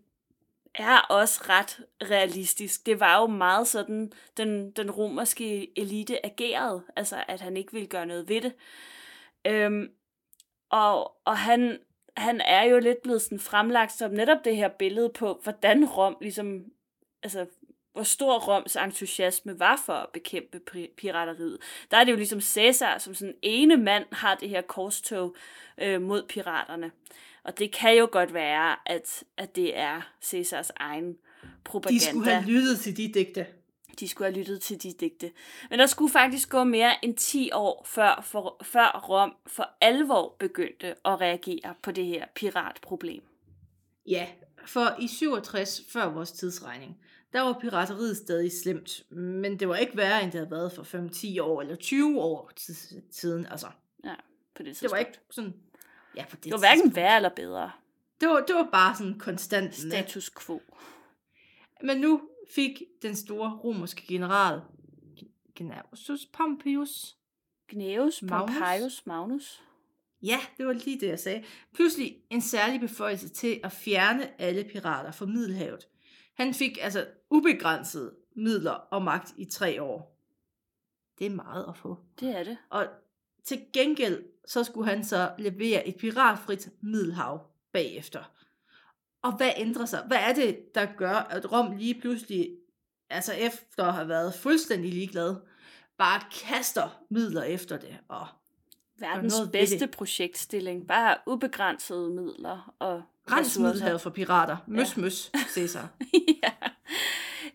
er 0.76 0.98
også 0.98 1.42
ret 1.50 1.80
realistisk. 2.02 2.86
Det 2.86 3.00
var 3.00 3.22
jo 3.22 3.28
meget 3.28 3.68
sådan, 3.68 4.12
den, 4.38 4.72
den 4.72 4.92
romerske 4.92 5.80
elite 5.80 6.26
agerede, 6.26 6.84
altså 6.96 7.24
at 7.28 7.42
han 7.42 7.58
ikke 7.58 7.74
ville 7.74 7.88
gøre 7.88 8.06
noget 8.06 8.30
ved 8.30 8.42
det. 8.42 8.54
Øhm, 9.48 9.90
og, 10.70 11.16
og 11.26 11.38
han, 11.38 11.80
han 12.18 12.42
er 12.42 12.64
jo 12.64 12.80
lidt 12.80 13.02
blevet 13.02 13.22
sådan 13.22 13.40
fremlagt 13.40 13.92
som 13.92 14.12
netop 14.12 14.46
det 14.46 14.56
her 14.56 14.68
billede 14.68 15.10
på, 15.10 15.40
hvordan 15.44 15.86
Rom 15.86 16.18
ligesom, 16.22 16.66
altså 17.24 17.46
hvor 17.94 18.04
stor 18.04 18.40
Roms 18.40 18.76
entusiasme 18.76 19.60
var 19.60 19.82
for 19.86 19.94
at 19.94 20.10
bekæmpe 20.14 20.60
pirateriet. 20.98 21.58
Der 21.92 21.98
er 21.98 22.04
det 22.04 22.12
jo 22.12 22.18
ligesom 22.18 22.42
Caesar, 22.42 22.98
som 22.98 23.14
sådan 23.14 23.36
ene 23.42 23.78
mand 23.78 24.06
har 24.12 24.36
det 24.36 24.50
her 24.50 24.62
korstog 24.62 25.36
øh, 25.78 26.02
mod 26.02 26.24
piraterne. 26.28 26.92
Og 27.50 27.60
det 27.60 27.72
kan 27.72 27.98
jo 27.98 28.10
godt 28.12 28.34
være, 28.34 28.76
at, 28.86 29.24
at 29.38 29.56
det 29.56 29.78
er 29.78 30.02
Caesars 30.24 30.72
egen 30.76 31.18
propaganda. 31.64 32.06
De 32.06 32.10
skulle 32.10 32.32
have 32.32 32.46
lyttet 32.46 32.80
til 32.80 32.98
de 32.98 33.14
digte. 33.14 33.46
De 34.00 34.08
skulle 34.08 34.32
have 34.32 34.40
lyttet 34.40 34.62
til 34.62 34.84
de 34.84 34.94
digte. 34.94 35.32
Men 35.70 35.80
der 35.80 35.86
skulle 35.86 36.12
faktisk 36.12 36.50
gå 36.50 36.64
mere 36.64 37.06
end 37.06 37.18
10 37.18 37.50
år, 37.54 37.84
før, 37.88 38.22
for, 38.24 38.58
før 38.64 39.06
Rom 39.10 39.36
for 39.48 39.70
alvor 39.82 40.36
begyndte 40.40 40.88
at 40.88 41.22
reagere 41.22 41.74
på 41.84 41.92
det 41.92 42.06
her 42.06 42.26
piratproblem. 42.36 43.24
Ja, 44.08 44.28
for 44.66 44.96
i 45.00 45.08
67 45.08 45.82
før 45.90 46.06
vores 46.06 46.32
tidsregning, 46.32 46.98
der 47.34 47.42
var 47.42 47.58
pirateriet 47.62 48.18
stadig 48.18 48.52
slemt, 48.64 49.12
men 49.12 49.60
det 49.60 49.70
var 49.70 49.76
ikke 49.76 49.98
værre, 49.98 50.24
end 50.24 50.32
det 50.32 50.40
havde 50.40 50.52
været 50.52 50.72
for 50.74 50.84
5-10 51.38 51.42
år 51.42 51.62
eller 51.62 51.76
20 51.76 52.22
år 52.22 52.52
siden. 53.12 53.46
Altså, 53.46 53.68
Ja, 54.04 54.16
på 54.56 54.64
det 54.64 54.66
tidspunkt. 54.66 54.82
det 54.82 54.92
var 54.92 54.98
ikke 54.98 55.20
sådan... 55.30 55.54
Ja, 56.16 56.26
på 56.26 56.36
det, 56.36 56.44
det 56.44 56.52
var 56.52 56.60
hverken 56.60 56.96
værre 56.96 57.16
eller 57.16 57.30
bedre. 57.30 57.72
Det 58.22 58.30
var, 58.30 58.40
det 58.48 58.56
var 58.56 58.70
bare 58.72 58.96
sådan 58.96 59.20
konstant. 59.20 59.76
Status 59.76 60.30
quo. 60.30 60.62
Men 61.84 61.98
nu 61.98 62.22
fik 62.56 62.82
den 63.02 63.16
store 63.16 63.60
romerske 63.64 64.08
general 64.08 64.62
Gnaeus 65.56 66.26
Pompeius, 66.34 67.18
Gnaeus, 67.68 68.22
Magnus? 68.22 68.56
Pompeius, 68.58 69.06
Magnus. 69.06 69.62
ja, 70.22 70.40
det 70.58 70.68
var 70.68 70.74
lige 70.74 71.00
det, 71.00 71.08
jeg 71.08 71.20
sagde, 71.20 71.44
pludselig 71.74 72.18
en 72.30 72.42
særlig 72.42 72.80
beføjelse 72.80 73.30
til 73.30 73.60
at 73.64 73.72
fjerne 73.72 74.42
alle 74.42 74.64
pirater 74.64 75.12
fra 75.12 75.26
Middelhavet. 75.26 75.88
Han 76.34 76.54
fik 76.54 76.78
altså 76.82 77.08
ubegrænsede 77.30 78.16
midler 78.36 78.72
og 78.72 79.02
magt 79.02 79.34
i 79.38 79.46
tre 79.46 79.82
år. 79.82 80.20
Det 81.20 81.26
er 81.26 81.30
meget 81.30 81.66
at 81.68 81.78
få. 81.78 81.98
Det 82.20 82.38
er 82.40 82.44
det. 82.44 82.58
Og 82.70 82.88
til 83.44 83.66
gengæld, 83.74 84.24
så 84.50 84.64
skulle 84.64 84.90
han 84.90 85.04
så 85.04 85.32
levere 85.38 85.88
et 85.88 85.96
piratfrit 85.98 86.70
Middelhav 86.82 87.42
bagefter. 87.74 88.32
Og 89.24 89.38
hvad 89.38 89.52
ændrer 89.58 89.86
sig? 89.86 90.04
Hvad 90.08 90.18
er 90.18 90.34
det, 90.34 90.76
der 90.76 90.86
gør, 90.98 91.14
at 91.14 91.52
Rom 91.52 91.78
lige 91.78 92.02
pludselig, 92.02 92.50
altså 93.10 93.34
efter 93.34 93.86
at 93.86 93.94
have 93.94 94.08
været 94.08 94.34
fuldstændig 94.34 94.94
ligeglad, 94.94 95.36
bare 95.98 96.22
kaster 96.32 97.04
midler 97.10 97.44
efter 97.44 97.78
det? 97.78 97.98
Og 98.08 98.28
Verdens 99.00 99.34
noget 99.34 99.52
bedste 99.52 99.80
det. 99.80 99.92
projektstilling. 99.92 100.88
Bare 100.88 101.18
ubegrænsede 101.28 102.10
midler 102.10 102.76
og 102.80 103.04
rens. 103.32 103.60
Middelhavet 103.60 104.02
for 104.02 104.10
pirater. 104.10 104.58
Møs, 104.68 104.98
møs, 104.98 105.32
Cæsar. 105.54 105.90
ja. 106.44 106.52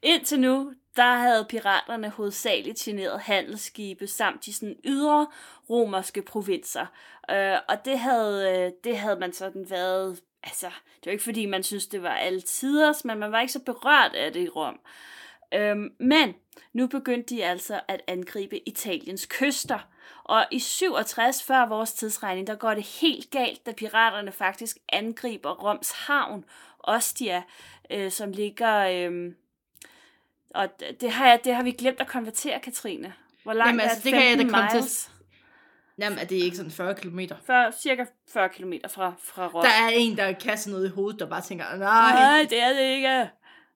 Indtil 0.02 0.40
nu, 0.40 0.72
der 0.96 1.14
havde 1.14 1.44
piraterne 1.44 2.10
hovedsageligt 2.10 2.78
generet 2.78 3.20
handelsskibe 3.20 4.06
samt 4.06 4.44
de 4.44 4.52
sådan 4.52 4.76
ydre 4.84 5.26
romerske 5.70 6.22
provinser. 6.22 6.86
Øh, 7.30 7.58
og 7.68 7.84
det 7.84 7.98
havde, 7.98 8.58
øh, 8.58 8.72
det 8.84 8.98
havde 8.98 9.20
man 9.20 9.32
sådan 9.32 9.70
været, 9.70 10.20
altså, 10.42 10.66
det 10.66 11.06
var 11.06 11.12
ikke 11.12 11.24
fordi 11.24 11.46
man 11.46 11.62
synes 11.62 11.86
det 11.86 12.02
var 12.02 12.14
altiders, 12.14 13.04
men 13.04 13.18
man 13.18 13.32
var 13.32 13.40
ikke 13.40 13.52
så 13.52 13.60
berørt 13.60 14.14
af 14.14 14.32
det 14.32 14.40
i 14.40 14.48
Rom. 14.48 14.80
Øhm, 15.54 15.94
men 15.98 16.34
nu 16.72 16.86
begyndte 16.86 17.34
de 17.34 17.44
altså 17.44 17.80
at 17.88 18.02
angribe 18.06 18.68
Italiens 18.68 19.26
kyster. 19.26 19.78
Og 20.24 20.46
i 20.50 20.58
67 20.58 21.42
før 21.42 21.66
vores 21.68 21.92
tidsregning, 21.92 22.46
der 22.46 22.54
går 22.54 22.74
det 22.74 23.00
helt 23.00 23.30
galt, 23.30 23.66
da 23.66 23.72
piraterne 23.72 24.32
faktisk 24.32 24.76
angriber 24.88 25.50
Roms 25.50 25.90
havn, 25.90 26.44
Ostia, 26.78 27.42
øh, 27.90 28.10
som 28.10 28.32
ligger... 28.32 28.78
Øh, 28.78 29.32
og 30.54 30.68
det 31.00 31.10
har, 31.10 31.26
jeg, 31.28 31.40
det 31.44 31.54
har 31.54 31.62
vi 31.62 31.70
glemt 31.70 32.00
at 32.00 32.06
konvertere, 32.06 32.60
Katrine. 32.60 33.12
Hvor 33.42 33.52
langt 33.52 33.68
Jamen, 33.68 33.80
altså, 33.80 33.98
er 33.98 34.02
det 34.02 34.12
kan 34.12 34.30
jeg 34.30 34.38
da 34.38 34.52
komme 34.52 34.82
til-? 34.82 35.10
Jamen, 35.98 36.18
er 36.18 36.24
det 36.24 36.36
ikke 36.36 36.56
sådan 36.56 36.70
40 36.70 36.94
km? 36.94 37.20
For, 37.46 37.70
cirka 37.80 38.04
40 38.32 38.48
km 38.48 38.72
fra, 38.88 39.12
fra 39.18 39.46
Rom. 39.46 39.62
Der 39.62 39.70
er 39.70 39.88
en, 39.92 40.16
der 40.16 40.32
kaster 40.32 40.70
noget 40.70 40.86
i 40.86 40.90
hovedet, 40.90 41.20
der 41.20 41.26
bare 41.26 41.40
tænker, 41.40 41.64
nej, 41.76 42.12
Nej, 42.12 42.46
det 42.50 42.62
er 42.62 42.72
det 42.72 42.94
ikke. 42.96 43.08
Ej, 43.08 43.30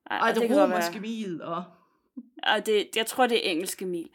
og 0.09 0.19
og 0.19 0.35
det 0.35 0.49
godt 0.49 0.61
romerske 0.61 0.99
mil, 0.99 1.41
og... 1.41 1.63
Og 2.43 2.65
det, 2.65 2.87
jeg 2.95 3.05
tror, 3.05 3.27
det 3.27 3.47
er 3.47 3.51
engelske 3.51 3.85
mil. 3.85 4.09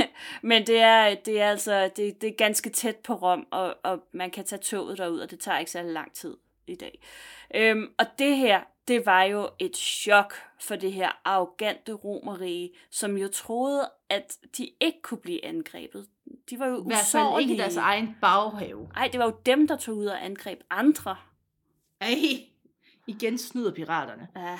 Men 0.42 0.66
det 0.66 0.80
er, 0.80 1.14
det 1.14 1.40
er 1.40 1.50
altså 1.50 1.90
det, 1.96 2.20
det 2.20 2.28
er 2.28 2.34
ganske 2.38 2.70
tæt 2.70 2.96
på 2.96 3.14
Rom, 3.14 3.46
og, 3.50 3.76
og 3.82 4.04
man 4.12 4.30
kan 4.30 4.44
tage 4.44 4.62
toget 4.62 4.98
derud, 4.98 5.18
og 5.18 5.30
det 5.30 5.40
tager 5.40 5.58
ikke 5.58 5.70
særlig 5.70 5.92
lang 5.92 6.12
tid 6.12 6.36
i 6.66 6.74
dag. 6.74 7.02
Øhm, 7.54 7.88
og 7.98 8.06
det 8.18 8.36
her, 8.36 8.60
det 8.88 9.06
var 9.06 9.22
jo 9.22 9.48
et 9.58 9.76
chok 9.76 10.34
for 10.60 10.76
det 10.76 10.92
her 10.92 11.20
arrogante 11.24 11.92
romerige, 11.92 12.70
som 12.90 13.16
jo 13.16 13.28
troede, 13.28 13.90
at 14.08 14.38
de 14.58 14.70
ikke 14.80 15.02
kunne 15.02 15.20
blive 15.20 15.44
angrebet. 15.44 16.06
De 16.50 16.58
var 16.58 16.66
jo 16.66 16.80
I 16.80 16.86
hvert 16.86 17.06
fald 17.12 17.40
ikke 17.40 17.54
i 17.54 17.56
deres 17.56 17.76
egen 17.76 18.16
baghave. 18.20 18.88
Ej, 18.96 19.08
det 19.12 19.20
var 19.20 19.26
jo 19.26 19.36
dem, 19.46 19.68
der 19.68 19.76
tog 19.76 19.96
ud 19.96 20.06
og 20.06 20.24
angreb 20.24 20.60
andre. 20.70 21.16
Ej, 22.00 22.16
igen 23.06 23.38
snyder 23.38 23.74
piraterne. 23.74 24.28
Ja, 24.36 24.58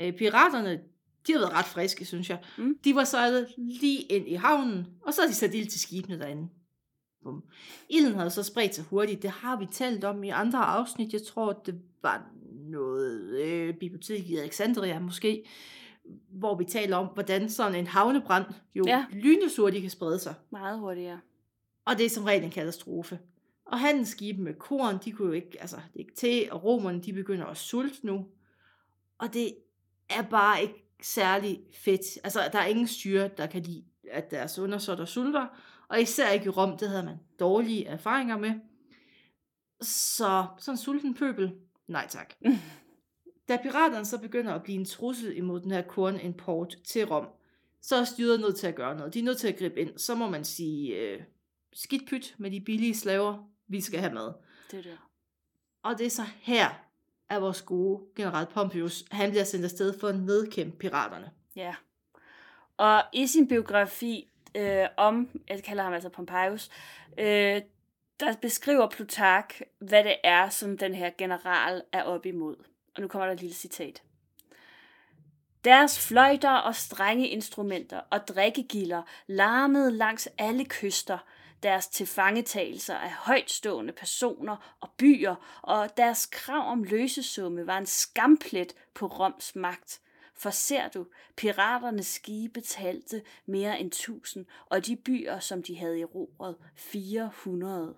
Øh, 0.00 0.12
piraterne, 0.12 0.80
de 1.26 1.32
har 1.32 1.38
været 1.38 1.52
ret 1.52 1.64
friske, 1.64 2.04
synes 2.04 2.30
jeg. 2.30 2.38
Mm. 2.58 2.78
De 2.84 2.94
var 2.94 3.04
sejlet 3.04 3.54
lige 3.56 4.00
ind 4.00 4.28
i 4.28 4.34
havnen, 4.34 4.86
og 5.02 5.14
så 5.14 5.20
har 5.22 5.28
de 5.28 5.34
sat 5.34 5.54
ild 5.54 5.66
til 5.66 5.80
skibene 5.80 6.18
derinde. 6.18 6.48
Bum. 7.22 7.44
Ilden 7.88 8.14
havde 8.14 8.30
så 8.30 8.42
spredt 8.42 8.74
sig 8.74 8.84
hurtigt. 8.84 9.22
Det 9.22 9.30
har 9.30 9.56
vi 9.58 9.66
talt 9.72 10.04
om 10.04 10.24
i 10.24 10.28
andre 10.28 10.58
afsnit. 10.58 11.12
Jeg 11.12 11.22
tror, 11.22 11.52
det 11.52 11.80
var 12.02 12.26
noget 12.52 13.40
øh, 13.40 13.74
bibliotek 13.74 14.28
i 14.30 14.36
Alexandria 14.36 14.98
måske, 14.98 15.44
hvor 16.28 16.54
vi 16.58 16.64
taler 16.64 16.96
om, 16.96 17.06
hvordan 17.06 17.48
sådan 17.50 17.74
en 17.78 17.86
havnebrand 17.86 18.44
jo 18.74 18.84
Ja. 18.86 19.04
lyneshurtigt 19.12 19.82
kan 19.82 19.90
sprede 19.90 20.18
sig. 20.18 20.34
meget 20.50 20.78
hurtigere. 20.78 21.20
Og 21.84 21.98
det 21.98 22.06
er 22.06 22.10
som 22.10 22.24
regel 22.24 22.44
en 22.44 22.50
katastrofe. 22.50 23.18
Og 23.64 23.78
handelsskibe 23.80 24.42
med 24.42 24.54
korn, 24.54 24.98
de 25.04 25.12
kunne 25.12 25.28
jo 25.28 25.32
ikke, 25.34 25.56
altså, 25.60 25.76
det 25.76 26.00
ikke 26.00 26.14
til, 26.14 26.48
og 26.52 26.64
romerne, 26.64 27.00
de 27.02 27.12
begynder 27.12 27.46
at 27.46 27.56
sulte 27.56 28.06
nu. 28.06 28.26
Og 29.18 29.34
det 29.34 29.54
er 30.10 30.22
bare 30.22 30.62
ikke 30.62 30.86
særlig 31.02 31.60
fedt. 31.72 32.00
Altså, 32.24 32.40
der 32.52 32.58
er 32.58 32.66
ingen 32.66 32.86
styre, 32.86 33.28
der 33.36 33.46
kan 33.46 33.62
lide, 33.62 33.84
at 34.10 34.30
deres 34.30 34.58
undersåtter 34.58 35.04
sulter. 35.04 35.46
Og 35.90 36.00
især 36.00 36.30
ikke 36.30 36.46
i 36.46 36.48
Rom, 36.48 36.78
det 36.78 36.88
havde 36.88 37.02
man 37.02 37.16
dårlige 37.40 37.86
erfaringer 37.86 38.38
med. 38.38 38.54
Så 39.80 40.46
sådan 40.58 40.74
en 40.74 40.78
sulten 40.78 41.14
pøbel, 41.14 41.52
nej 41.86 42.06
tak. 42.08 42.34
Da 43.48 43.56
piraterne 43.62 44.04
så 44.04 44.18
begynder 44.20 44.54
at 44.54 44.62
blive 44.62 44.78
en 44.78 44.84
trussel 44.84 45.36
imod 45.36 45.60
den 45.60 45.70
her 45.70 45.82
kornimport 45.82 46.76
til 46.84 47.06
Rom, 47.06 47.28
så 47.80 47.96
er 47.96 48.04
styret 48.04 48.40
nødt 48.40 48.56
til 48.56 48.66
at 48.66 48.74
gøre 48.74 48.96
noget. 48.96 49.14
De 49.14 49.18
er 49.18 49.22
nødt 49.22 49.38
til 49.38 49.48
at 49.48 49.58
gribe 49.58 49.80
ind. 49.80 49.98
Så 49.98 50.14
må 50.14 50.28
man 50.28 50.44
sige, 50.44 50.96
øh, 50.96 51.22
skidt 51.72 52.08
pyt 52.08 52.34
med 52.38 52.50
de 52.50 52.60
billige 52.60 52.94
slaver, 52.94 53.50
vi 53.68 53.80
skal 53.80 54.00
have 54.00 54.14
med. 54.14 54.32
Det 54.70 54.78
er 54.78 54.82
det. 54.82 54.98
Og 55.82 55.98
det 55.98 56.06
er 56.06 56.10
så 56.10 56.24
her, 56.40 56.68
at 57.28 57.42
vores 57.42 57.62
gode 57.62 58.02
general 58.16 58.46
Pompeius, 58.46 59.04
han 59.10 59.30
bliver 59.30 59.44
sendt 59.44 59.64
afsted 59.64 59.98
for 59.98 60.08
at 60.08 60.20
nedkæmpe 60.20 60.76
piraterne. 60.76 61.30
Ja. 61.56 61.74
Og 62.76 63.02
i 63.12 63.26
sin 63.26 63.48
biografi 63.48 64.29
øh, 64.54 64.86
om, 64.96 65.40
jeg 65.48 65.62
kalder 65.62 65.82
ham 65.82 65.92
altså 65.92 66.08
Pompeius, 66.08 66.70
øh, 67.18 67.62
der 68.20 68.36
beskriver 68.42 68.88
Plutark, 68.88 69.60
hvad 69.78 70.04
det 70.04 70.16
er, 70.24 70.48
som 70.48 70.78
den 70.78 70.94
her 70.94 71.10
general 71.18 71.82
er 71.92 72.02
op 72.02 72.26
imod. 72.26 72.56
Og 72.96 73.02
nu 73.02 73.08
kommer 73.08 73.26
der 73.26 73.34
et 73.34 73.40
lille 73.40 73.54
citat. 73.54 74.02
Deres 75.64 76.08
fløjter 76.08 76.50
og 76.50 76.74
strenge 76.74 77.28
instrumenter 77.28 78.00
og 78.10 78.28
drikkegilder 78.28 79.02
larmede 79.26 79.92
langs 79.92 80.28
alle 80.38 80.64
kyster, 80.64 81.18
deres 81.62 81.88
tilfangetagelser 81.88 82.94
af 82.94 83.10
højtstående 83.10 83.92
personer 83.92 84.76
og 84.80 84.90
byer, 84.96 85.34
og 85.62 85.96
deres 85.96 86.26
krav 86.26 86.70
om 86.70 86.84
løsesumme 86.84 87.66
var 87.66 87.78
en 87.78 87.86
skamplet 87.86 88.74
på 88.94 89.06
Roms 89.06 89.56
magt. 89.56 90.00
For 90.42 90.50
ser 90.50 90.88
du, 90.88 91.06
piraternes 91.36 92.06
skibe 92.06 92.60
talte 92.60 93.22
mere 93.46 93.80
end 93.80 93.90
tusind, 93.90 94.46
og 94.66 94.86
de 94.86 94.96
byer, 94.96 95.38
som 95.38 95.62
de 95.62 95.76
havde 95.78 96.00
erobret, 96.00 96.56
400. 96.74 97.94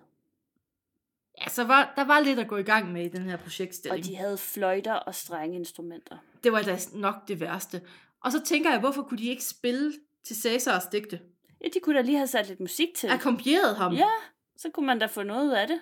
Ja, 1.41 1.49
så 1.49 1.63
var, 1.63 1.93
der 1.95 2.03
var 2.03 2.19
lidt 2.19 2.39
at 2.39 2.47
gå 2.47 2.57
i 2.57 2.63
gang 2.63 2.91
med 2.91 3.05
i 3.05 3.07
den 3.07 3.21
her 3.21 3.33
Og 3.33 3.39
projektstilling. 3.39 4.05
de 4.05 4.15
havde 4.15 4.37
fløjter 4.37 4.93
og 4.93 5.15
strenge 5.15 5.55
instrumenter. 5.55 6.17
Det 6.43 6.51
var 6.51 6.61
da 6.61 6.77
nok 6.93 7.27
det 7.27 7.39
værste. 7.39 7.81
Og 8.19 8.31
så 8.31 8.43
tænker 8.43 8.71
jeg, 8.71 8.79
hvorfor 8.79 9.01
kunne 9.03 9.17
de 9.17 9.27
ikke 9.29 9.43
spille 9.43 9.93
til 10.23 10.35
Cæsars 10.35 10.85
digte? 10.85 11.19
Ja, 11.61 11.67
de 11.73 11.79
kunne 11.79 11.95
da 11.95 12.01
lige 12.01 12.17
have 12.17 12.27
sat 12.27 12.47
lidt 12.47 12.59
musik 12.59 12.87
til. 12.95 13.07
Akkompagneret 13.09 13.75
ham. 13.75 13.93
Ja, 13.93 14.09
så 14.57 14.69
kunne 14.69 14.85
man 14.85 14.99
da 14.99 15.05
få 15.05 15.23
noget 15.23 15.45
ud 15.45 15.51
af 15.51 15.67
det. 15.67 15.79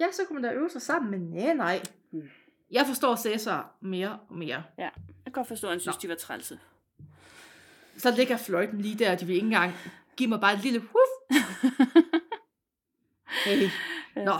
ja, 0.00 0.06
så 0.12 0.22
kunne 0.26 0.40
man 0.40 0.50
da 0.50 0.56
øve 0.58 0.70
sig 0.70 0.82
sammen, 0.82 1.10
men 1.10 1.20
nej, 1.30 1.54
nej. 1.54 1.82
Hmm. 2.10 2.28
Jeg 2.70 2.86
forstår 2.86 3.16
Cæsar 3.16 3.76
mere 3.80 4.18
og 4.28 4.36
mere. 4.36 4.62
Kan 4.76 4.90
godt 5.38 5.48
forstå, 5.48 5.66
at 5.66 5.72
han 5.72 5.80
synes, 5.80 5.96
Nå. 5.96 6.00
de 6.02 6.08
var 6.08 6.14
trælse. 6.14 6.58
Så 7.96 8.10
ligger 8.10 8.36
fløjten 8.36 8.80
lige 8.80 8.98
der, 8.98 9.12
og 9.12 9.20
de 9.20 9.26
vil 9.26 9.34
ikke 9.34 9.44
engang 9.44 9.74
give 10.16 10.28
mig 10.28 10.40
bare 10.40 10.54
et 10.54 10.62
lille 10.62 10.80
huf. 10.80 11.40
Hey. 13.44 13.68
Nå, 14.16 14.38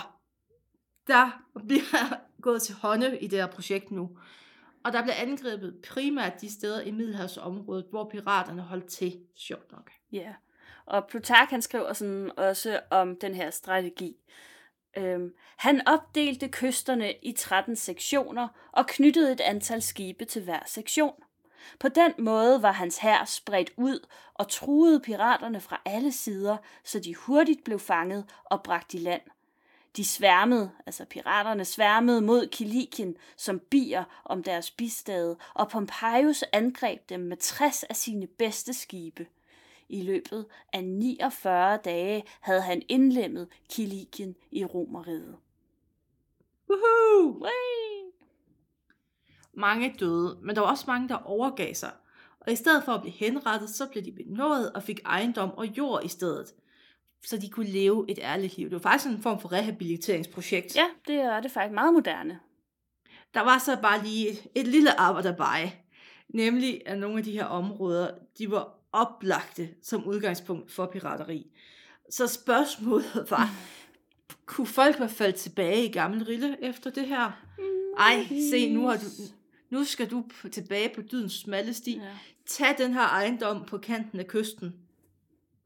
der 1.07 1.43
bliver 1.67 2.17
gået 2.43 2.63
til 2.63 2.75
hånde 2.75 3.19
i 3.19 3.27
det 3.27 3.39
her 3.39 3.47
projekt 3.47 3.91
nu. 3.91 4.19
Og 4.85 4.93
der 4.93 5.03
bliver 5.03 5.15
angrebet 5.15 5.81
primært 5.89 6.41
de 6.41 6.53
steder 6.53 6.81
i 6.81 6.91
Middelhavsområdet, 6.91 7.87
hvor 7.91 8.11
piraterne 8.11 8.63
holdt 8.63 8.87
til, 8.87 9.21
sjovt 9.37 9.73
nok. 9.73 9.91
Ja. 10.13 10.35
Og 10.87 11.07
Plutark 11.09 11.51
han 11.51 11.63
skriver 11.63 11.93
sådan 11.93 12.31
også 12.37 12.81
om 12.91 13.17
den 13.17 13.35
her 13.35 13.51
strategi. 13.51 14.17
Øhm, 14.99 15.35
han 15.57 15.89
opdelte 15.89 16.49
kysterne 16.49 17.15
i 17.23 17.33
13 17.33 17.77
sektioner 17.77 18.49
og 18.73 18.87
knyttede 18.87 19.33
et 19.33 19.41
antal 19.41 19.83
skibe 19.83 20.25
til 20.25 20.43
hver 20.43 20.61
sektion. 20.67 21.15
På 21.81 21.89
den 21.89 22.13
måde 22.19 22.63
var 22.63 22.73
hans 22.73 22.99
hær 22.99 23.25
spredt 23.25 23.73
ud 23.77 24.07
og 24.35 24.49
truede 24.49 25.01
piraterne 25.01 25.61
fra 25.61 25.81
alle 25.85 26.13
sider, 26.13 26.57
så 26.85 27.01
de 27.01 27.15
hurtigt 27.15 27.65
blev 27.65 27.79
fanget 27.79 28.25
og 28.45 28.63
bragt 28.63 28.95
i 28.95 28.99
land. 28.99 29.23
De 29.97 30.05
sværmede, 30.05 30.71
altså 30.87 31.05
piraterne 31.05 31.65
sværmede 31.65 32.21
mod 32.21 32.47
Kilikien 32.47 33.17
som 33.37 33.59
bier 33.59 34.05
om 34.25 34.43
deres 34.43 34.71
bistade, 34.71 35.37
og 35.55 35.69
Pompeius 35.69 36.45
angreb 36.53 37.09
dem 37.09 37.21
med 37.21 37.37
60 37.37 37.83
af 37.83 37.97
sine 37.97 38.27
bedste 38.27 38.75
skibe. 38.75 39.27
I 39.89 40.03
løbet 40.03 40.47
af 40.73 40.85
49 40.85 41.79
dage 41.85 42.25
havde 42.41 42.63
han 42.63 42.83
indlemmet 42.89 43.49
Kilikien 43.71 44.35
i 44.51 44.65
Romeriet. 44.65 45.37
Woohoo! 46.71 47.43
Whee! 47.43 48.13
Mange 49.53 49.95
døde, 50.01 50.39
men 50.43 50.57
der 50.57 50.63
var 50.63 50.71
også 50.71 50.85
mange, 50.87 51.09
der 51.09 51.15
overgav 51.15 51.75
sig. 51.75 51.91
Og 52.41 52.53
i 52.53 52.57
stedet 52.57 52.85
for 52.85 52.93
at 52.93 53.01
blive 53.01 53.13
henrettet, 53.13 53.71
så 53.71 53.87
blev 53.87 54.05
de 54.05 54.13
benådet 54.13 54.73
og 54.73 54.83
fik 54.83 55.01
ejendom 55.05 55.51
og 55.51 55.67
jord 55.67 56.05
i 56.05 56.09
stedet. 56.09 56.55
Så 57.25 57.39
de 57.39 57.49
kunne 57.49 57.71
leve 57.71 58.05
et 58.09 58.19
ærligt 58.23 58.57
liv. 58.57 58.65
Det 58.65 58.73
var 58.73 58.91
faktisk 58.91 59.11
en 59.11 59.23
form 59.23 59.41
for 59.41 59.53
rehabiliteringsprojekt. 59.53 60.77
Ja, 60.77 60.85
det 61.07 61.17
er 61.17 61.41
det 61.41 61.51
faktisk 61.51 61.75
meget 61.75 61.95
moderne. 61.95 62.41
Der 63.35 63.41
var 63.41 63.59
så 63.59 63.79
bare 63.83 64.03
lige 64.03 64.31
et, 64.31 64.47
et 64.55 64.67
lille 64.67 65.01
arbejderbej. 65.01 65.71
Nemlig 66.29 66.83
at 66.87 66.99
nogle 66.99 67.19
af 67.19 67.25
de 67.25 67.33
her 67.33 67.45
områder, 67.45 68.11
de 68.39 68.51
var 68.51 68.78
oplagte 68.93 69.69
som 69.83 70.05
udgangspunkt 70.05 70.73
for 70.73 70.87
pirateri. 70.87 71.51
Så 72.11 72.27
spørgsmålet 72.27 73.27
var, 73.31 73.51
kunne 74.47 74.67
folk 74.67 75.01
være 75.01 75.09
faldet 75.09 75.35
tilbage 75.35 75.85
i 75.85 75.93
gammel 75.93 76.25
rille 76.25 76.65
efter 76.65 76.91
det 76.91 77.07
her? 77.07 77.33
Ej, 77.99 78.27
se, 78.51 78.75
nu, 78.75 78.87
har 78.87 78.97
du, 78.97 79.07
nu 79.71 79.85
skal 79.85 80.11
du 80.11 80.25
tilbage 80.53 80.95
på 80.95 81.03
dydens 81.03 81.33
smalle 81.33 81.75
sti. 81.75 81.97
Ja. 81.97 82.19
Tag 82.47 82.79
den 82.79 82.93
her 82.93 83.07
ejendom 83.09 83.65
på 83.65 83.79
kanten 83.79 84.21
af 84.21 84.27
kysten. 84.27 84.75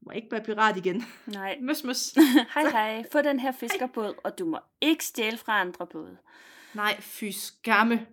Må 0.01 0.12
ikke 0.12 0.29
være 0.31 0.45
pirat 0.45 0.77
igen. 0.77 1.05
Nej. 1.27 1.59
Møs, 1.61 1.85
møs. 1.85 2.14
Hej 2.55 2.70
hej, 2.70 3.05
få 3.12 3.23
den 3.23 3.41
her 3.41 3.53
fiskerbåd, 3.53 4.14
og 4.25 4.39
du 4.39 4.45
må 4.45 4.59
ikke 4.81 5.05
stjæle 5.05 5.39
fra 5.39 5.61
andre 5.61 5.87
både. 5.87 6.16
Nej, 6.75 7.01
fy 7.01 7.25
skamme. 7.25 8.07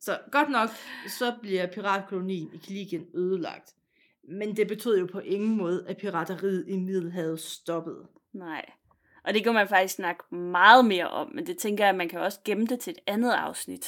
Så 0.00 0.18
godt 0.32 0.50
nok, 0.50 0.70
så 1.18 1.34
bliver 1.42 1.66
piratkolonien 1.66 2.50
i 2.54 2.56
Kilikien 2.56 3.06
ødelagt. 3.14 3.74
Men 4.30 4.56
det 4.56 4.68
betød 4.68 4.98
jo 4.98 5.06
på 5.12 5.18
ingen 5.18 5.56
måde, 5.56 5.84
at 5.88 5.96
pirateriet 5.96 6.64
i 6.68 6.76
Middelhavet 6.76 7.40
stoppede. 7.40 8.06
Nej. 8.32 8.64
Og 9.24 9.34
det 9.34 9.44
kan 9.44 9.54
man 9.54 9.68
faktisk 9.68 9.94
snakke 9.94 10.34
meget 10.34 10.84
mere 10.84 11.08
om, 11.10 11.32
men 11.34 11.46
det 11.46 11.58
tænker 11.58 11.84
jeg, 11.84 11.88
at 11.90 11.96
man 11.96 12.08
kan 12.08 12.20
også 12.20 12.38
gemme 12.44 12.66
det 12.66 12.80
til 12.80 12.90
et 12.90 12.98
andet 13.06 13.30
afsnit. 13.30 13.86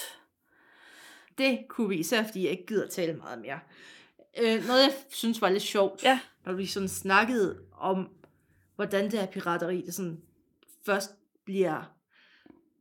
Det 1.38 1.59
kunne 1.68 1.88
vi, 1.88 1.97
især 1.97 2.22
fordi 2.24 2.43
jeg 2.43 2.51
ikke 2.51 2.66
gider 2.66 2.88
tale 2.88 3.12
meget 3.16 3.41
mere. 3.41 3.59
Øh, 4.41 4.66
noget, 4.66 4.82
jeg 4.82 4.93
synes 5.09 5.43
var 5.43 5.49
lidt 5.49 5.62
sjovt, 5.62 6.05
Ja. 6.05 6.20
når 6.47 6.53
vi 6.53 6.66
sådan 6.66 6.88
snakkede 6.88 7.59
om, 7.72 8.09
hvordan 8.76 9.05
det 9.05 9.18
her 9.18 9.26
pirateri, 9.26 9.80
det 9.80 9.95
sådan 9.95 10.20
først 10.86 11.11
bliver 11.45 11.95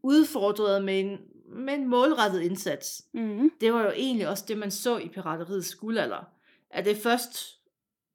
udfordret 0.03 0.84
med 0.84 0.99
en, 0.99 1.18
med 1.47 1.74
en 1.74 1.88
målrettet 1.88 2.41
indsats. 2.41 3.05
Mm-hmm. 3.14 3.51
Det 3.62 3.74
var 3.74 3.84
jo 3.84 3.91
egentlig 3.91 4.28
også 4.28 4.45
det, 4.47 4.57
man 4.57 4.72
så 4.72 4.97
i 4.97 5.07
pirateriets 5.10 5.76
guldalder. 5.76 6.39
At 6.72 6.86
det 6.86 6.97
er 6.97 7.01
først, 7.01 7.59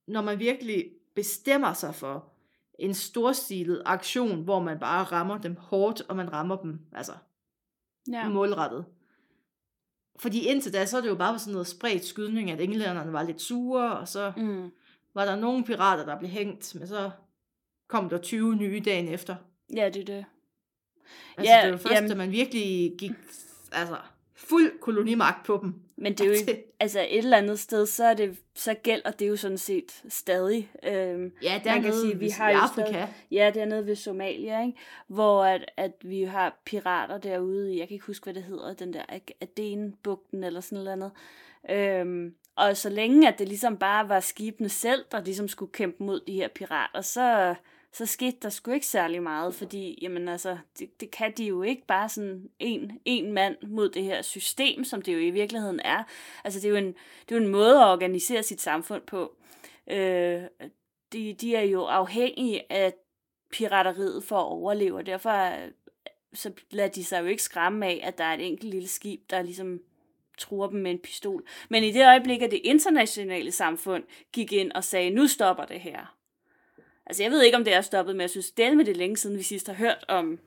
når 0.07 0.23
man 0.23 0.39
virkelig 0.39 0.91
bestemmer 1.15 1.73
sig 1.73 1.95
for 1.95 2.33
en 2.79 2.95
storstilet 2.95 3.83
aktion, 3.85 4.43
hvor 4.43 4.61
man 4.61 4.79
bare 4.79 5.05
rammer 5.05 5.39
dem 5.39 5.57
hårdt, 5.57 6.01
og 6.01 6.17
man 6.17 6.33
rammer 6.33 6.57
dem 6.57 6.81
altså 6.93 7.13
Ja. 8.13 8.29
målrettet. 8.29 8.85
Fordi 10.19 10.47
indtil 10.47 10.73
da, 10.73 10.87
så 10.87 10.97
er 10.97 11.01
det 11.01 11.09
jo 11.09 11.15
bare 11.15 11.39
sådan 11.39 11.53
noget 11.53 11.67
spredt 11.67 12.05
skydning, 12.05 12.51
at 12.51 12.61
englænderne 12.61 13.13
var 13.13 13.23
lidt 13.23 13.41
sure, 13.41 13.99
og 13.99 14.09
så 14.09 14.33
Mm. 14.37 14.71
var 15.15 15.25
der 15.25 15.37
nogle 15.37 15.65
pirater, 15.65 16.05
der 16.05 16.19
blev 16.19 16.31
hængt, 16.31 16.75
men 16.75 16.89
så 16.89 17.11
kom 17.89 18.09
der 18.09 18.19
20 18.19 18.57
nye 18.57 18.83
dagen 18.85 19.09
efter. 19.09 19.37
Ja, 19.77 19.89
det 19.89 20.01
er 20.01 20.05
det. 20.05 20.25
Altså, 21.37 21.53
ja, 21.53 21.63
det 21.65 21.73
var 21.73 21.79
først, 21.79 21.93
jamen- 21.95 22.11
da 22.11 22.17
man 22.17 22.31
virkelig 22.31 22.95
gik 22.99 23.11
altså, 23.73 23.97
fuld 24.49 24.81
kolonimagt 24.81 25.47
på 25.47 25.59
dem. 25.63 25.75
Men 25.97 26.13
det 26.13 26.21
er 26.21 26.25
jo 26.27 26.33
ikke, 26.49 26.65
altså 26.81 27.01
et 27.01 27.19
eller 27.19 27.37
andet 27.37 27.59
sted, 27.59 27.87
så, 27.87 28.05
er 28.05 28.15
det, 28.15 28.37
så 28.55 28.75
gælder 28.75 29.11
det 29.11 29.29
jo 29.29 29.37
sådan 29.37 29.59
set 29.59 30.03
stadig. 30.09 30.71
Øhm, 30.83 31.33
Ja, 31.43 31.61
Man 31.65 31.83
kan 31.83 31.93
sige, 31.93 32.19
vi 32.19 32.29
har 32.29 32.51
i 32.51 32.55
Afrika. 32.55 33.07
ja, 33.31 33.51
dernede 33.55 33.87
ved 33.87 33.97
Somalia, 33.97 34.61
ikke? 34.67 34.79
hvor 35.09 35.45
at, 35.45 35.65
at 35.77 35.93
vi 36.03 36.23
har 36.23 36.61
pirater 36.65 37.19
derude 37.19 37.79
jeg 37.79 37.89
kan 37.89 37.95
ikke 37.95 38.07
huske, 38.07 38.25
hvad 38.25 38.35
det 38.35 38.43
hedder, 38.43 38.75
den 38.75 38.93
der 38.93 39.03
Aden-bugten 39.41 40.45
eller 40.45 40.61
sådan 40.61 40.85
noget 40.85 40.93
andet. 40.93 41.11
Øhm, 41.71 42.35
og 42.57 42.77
så 42.77 42.89
længe 42.89 43.29
at 43.29 43.39
det 43.39 43.49
ligesom 43.49 43.77
bare 43.77 44.09
var 44.09 44.21
skibene 44.21 44.69
selv, 44.69 45.05
der 45.13 45.25
ligesom 45.25 45.49
skulle 45.49 45.73
kæmpe 45.73 46.05
mod 46.05 46.21
de 46.27 46.33
her 46.33 46.49
pirater, 46.49 47.01
så, 47.01 47.55
så 47.95 48.07
skete 48.07 48.37
der 48.43 48.49
sgu 48.49 48.71
ikke 48.71 48.87
særlig 48.87 49.23
meget, 49.23 49.55
fordi 49.55 49.99
jamen 50.03 50.29
altså, 50.29 50.59
det, 50.79 51.01
det 51.01 51.11
kan 51.11 51.33
de 51.33 51.45
jo 51.45 51.63
ikke 51.63 51.87
bare 51.87 52.09
sådan 52.09 52.51
en, 52.59 53.01
en 53.05 53.33
mand 53.33 53.57
mod 53.63 53.89
det 53.89 54.03
her 54.03 54.23
system, 54.23 54.85
som 54.85 55.03
det 55.03 55.15
jo 55.15 55.19
i 55.19 55.31
virkeligheden 55.31 55.81
er. 55.85 56.03
Altså 56.45 56.61
det 56.61 56.67
er 56.67 56.71
jo 56.71 56.77
en, 56.77 56.87
det 57.29 57.35
er 57.35 57.37
jo 57.37 57.45
en 57.45 57.53
måde 57.53 57.81
at 57.81 57.87
organisere 57.87 58.43
sit 58.43 58.61
samfund 58.61 59.03
på. 59.03 59.37
Øh, 59.91 60.43
de, 61.13 61.33
de 61.33 61.57
er 61.57 61.63
jo 61.63 61.85
afhængige 61.85 62.73
af 62.73 62.95
pirateriet 63.53 64.25
for 64.25 64.37
at 64.37 64.47
overleve, 64.47 64.97
og 64.97 65.07
derfor 65.07 65.65
øh, 65.65 65.71
så 66.33 66.53
lader 66.71 66.89
de 66.89 67.05
sig 67.05 67.21
jo 67.21 67.27
ikke 67.27 67.43
skræmme 67.43 67.87
af, 67.87 68.01
at 68.03 68.19
der 68.19 68.25
er 68.25 68.35
et 68.35 68.47
enkelt 68.47 68.71
lille 68.71 68.89
skib, 68.89 69.21
der 69.31 69.43
ligesom 69.43 69.81
truer 70.39 70.69
dem 70.69 70.81
med 70.81 70.91
en 70.91 70.99
pistol. 70.99 71.47
Men 71.69 71.85
i 71.85 71.93
det 71.93 72.07
øjeblik, 72.07 72.43
at 72.43 72.51
det 72.51 72.61
internationale 72.65 73.53
samfund 73.53 74.05
gik 74.33 74.53
ind 74.53 74.73
og 74.73 74.85
sagde, 74.85 75.11
nu 75.11 75.27
stopper 75.27 75.65
det 75.65 75.81
her. 75.81 76.15
Altså 77.07 77.23
jeg 77.23 77.33
ved 77.33 77.43
ikke, 77.43 77.57
om 77.57 77.65
det 77.65 77.75
er 77.75 77.81
stoppet, 77.81 78.17
men 78.17 78.21
jeg 78.21 78.31
synes 78.31 78.51
det 78.51 78.77
med 78.77 78.85
det 78.85 78.97
længe 78.97 79.17
siden, 79.17 79.39
vi 79.39 79.43
sidst 79.43 79.67
har 79.67 79.75
hørt 79.75 80.05
om 80.09 80.39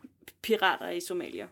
pirater 0.41 0.89
i 0.89 0.99
Somalia. 0.99 1.47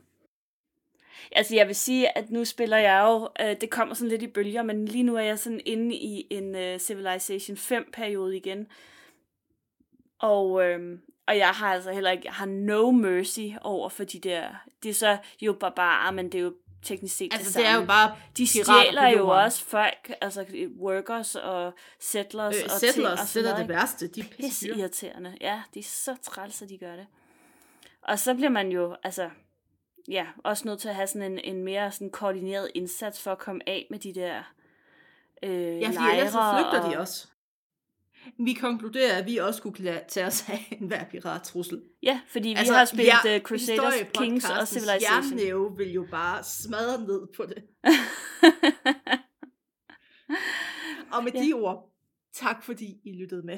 Altså 1.31 1.55
jeg 1.55 1.67
vil 1.67 1.75
sige, 1.75 2.17
at 2.17 2.31
nu 2.31 2.45
spiller 2.45 2.77
jeg 2.77 3.03
jo, 3.03 3.29
øh, 3.45 3.61
det 3.61 3.69
kommer 3.69 3.95
sådan 3.95 4.09
lidt 4.09 4.21
i 4.21 4.27
bølger, 4.27 4.63
men 4.63 4.85
lige 4.85 5.03
nu 5.03 5.15
er 5.15 5.21
jeg 5.21 5.39
sådan 5.39 5.61
inde 5.65 5.95
i 5.95 6.27
en 6.29 6.55
øh, 6.55 6.79
Civilization 6.79 7.57
5 7.57 7.89
periode 7.93 8.37
igen. 8.37 8.67
Og, 10.19 10.63
øh, 10.63 10.99
og 11.27 11.37
jeg 11.37 11.49
har 11.49 11.73
altså 11.73 11.91
heller 11.91 12.11
ikke, 12.11 12.25
jeg 12.25 12.33
har 12.33 12.45
no 12.45 12.91
mercy 12.91 13.47
over 13.61 13.89
for 13.89 14.03
de 14.03 14.19
der, 14.19 14.49
det 14.83 14.89
er 14.89 14.93
så 14.93 15.17
jo 15.41 15.53
barbarer, 15.53 16.11
men 16.11 16.25
det 16.25 16.35
er 16.35 16.43
jo 16.43 16.53
teknisk 16.85 17.15
set 17.17 17.33
Altså, 17.33 17.59
det 17.59 17.65
det 17.65 17.71
er 17.73 17.75
jo 17.79 17.85
bare 17.85 18.15
de 18.37 18.47
stjæler 18.47 19.07
jo 19.09 19.27
også 19.27 19.65
folk, 19.65 20.11
altså 20.21 20.45
workers 20.79 21.35
og 21.35 21.73
settlers 21.99 22.55
Øh, 22.55 22.63
og 22.63 22.69
ting 22.69 23.07
og 23.07 23.19
settlers, 23.19 23.33
det 23.33 23.49
er 23.49 23.55
det 23.57 23.69
værste. 23.69 24.07
De 24.07 24.19
er 24.19 24.25
Pisse 24.37 24.67
irriterende. 24.67 25.37
Ja, 25.41 25.61
det 25.73 25.79
er 25.79 25.83
så 25.83 26.15
træls, 26.23 26.61
at 26.61 26.69
de 26.69 26.77
gør 26.77 26.95
det. 26.95 27.07
Og 28.01 28.19
så 28.19 28.33
bliver 28.33 28.49
man 28.49 28.69
jo, 28.69 28.95
altså, 29.03 29.29
ja, 30.07 30.25
også 30.43 30.67
nødt 30.67 30.79
til 30.79 30.89
at 30.89 30.95
have 30.95 31.07
sådan 31.07 31.31
en, 31.31 31.39
en 31.43 31.63
mere 31.63 31.91
sådan 31.91 32.09
koordineret 32.09 32.71
indsats 32.75 33.21
for 33.21 33.31
at 33.31 33.37
komme 33.37 33.61
af 33.67 33.87
med 33.89 33.99
de 33.99 34.15
der 34.15 34.43
øh, 35.43 35.51
Ja, 35.81 35.87
fordi 35.87 35.95
lejre. 35.95 36.15
ellers 36.17 36.31
så 36.31 36.53
flygter 36.57 36.81
og, 36.81 36.91
de 36.91 36.99
også. 36.99 37.27
Vi 38.45 38.53
konkluderer, 38.53 39.17
at 39.17 39.25
vi 39.25 39.37
også 39.37 39.61
kunne 39.61 39.73
kla- 39.79 40.07
tage 40.07 40.25
os 40.27 40.49
af 40.49 40.77
enhver 40.81 41.03
pirattrussel. 41.05 41.81
Ja, 42.03 42.21
fordi 42.31 42.49
vi 42.49 42.55
altså, 42.57 42.73
har 42.73 42.85
spillet 42.85 43.13
ja, 43.25 43.39
Crusaders, 43.39 43.93
Kings 44.13 44.45
og 44.49 44.67
Civilization. 44.67 45.39
Jernnæve 45.39 45.77
vil 45.77 45.91
jo 45.93 46.07
bare 46.11 46.43
smadre 46.43 47.01
ned 47.01 47.27
på 47.37 47.43
det. 47.45 47.63
Og 51.11 51.23
med 51.23 51.31
Ja. 51.33 51.41
de 51.43 51.53
ord, 51.53 51.89
tak 52.33 52.63
fordi 52.63 52.97
I 53.03 53.11
lyttede 53.21 53.43
med. 53.45 53.57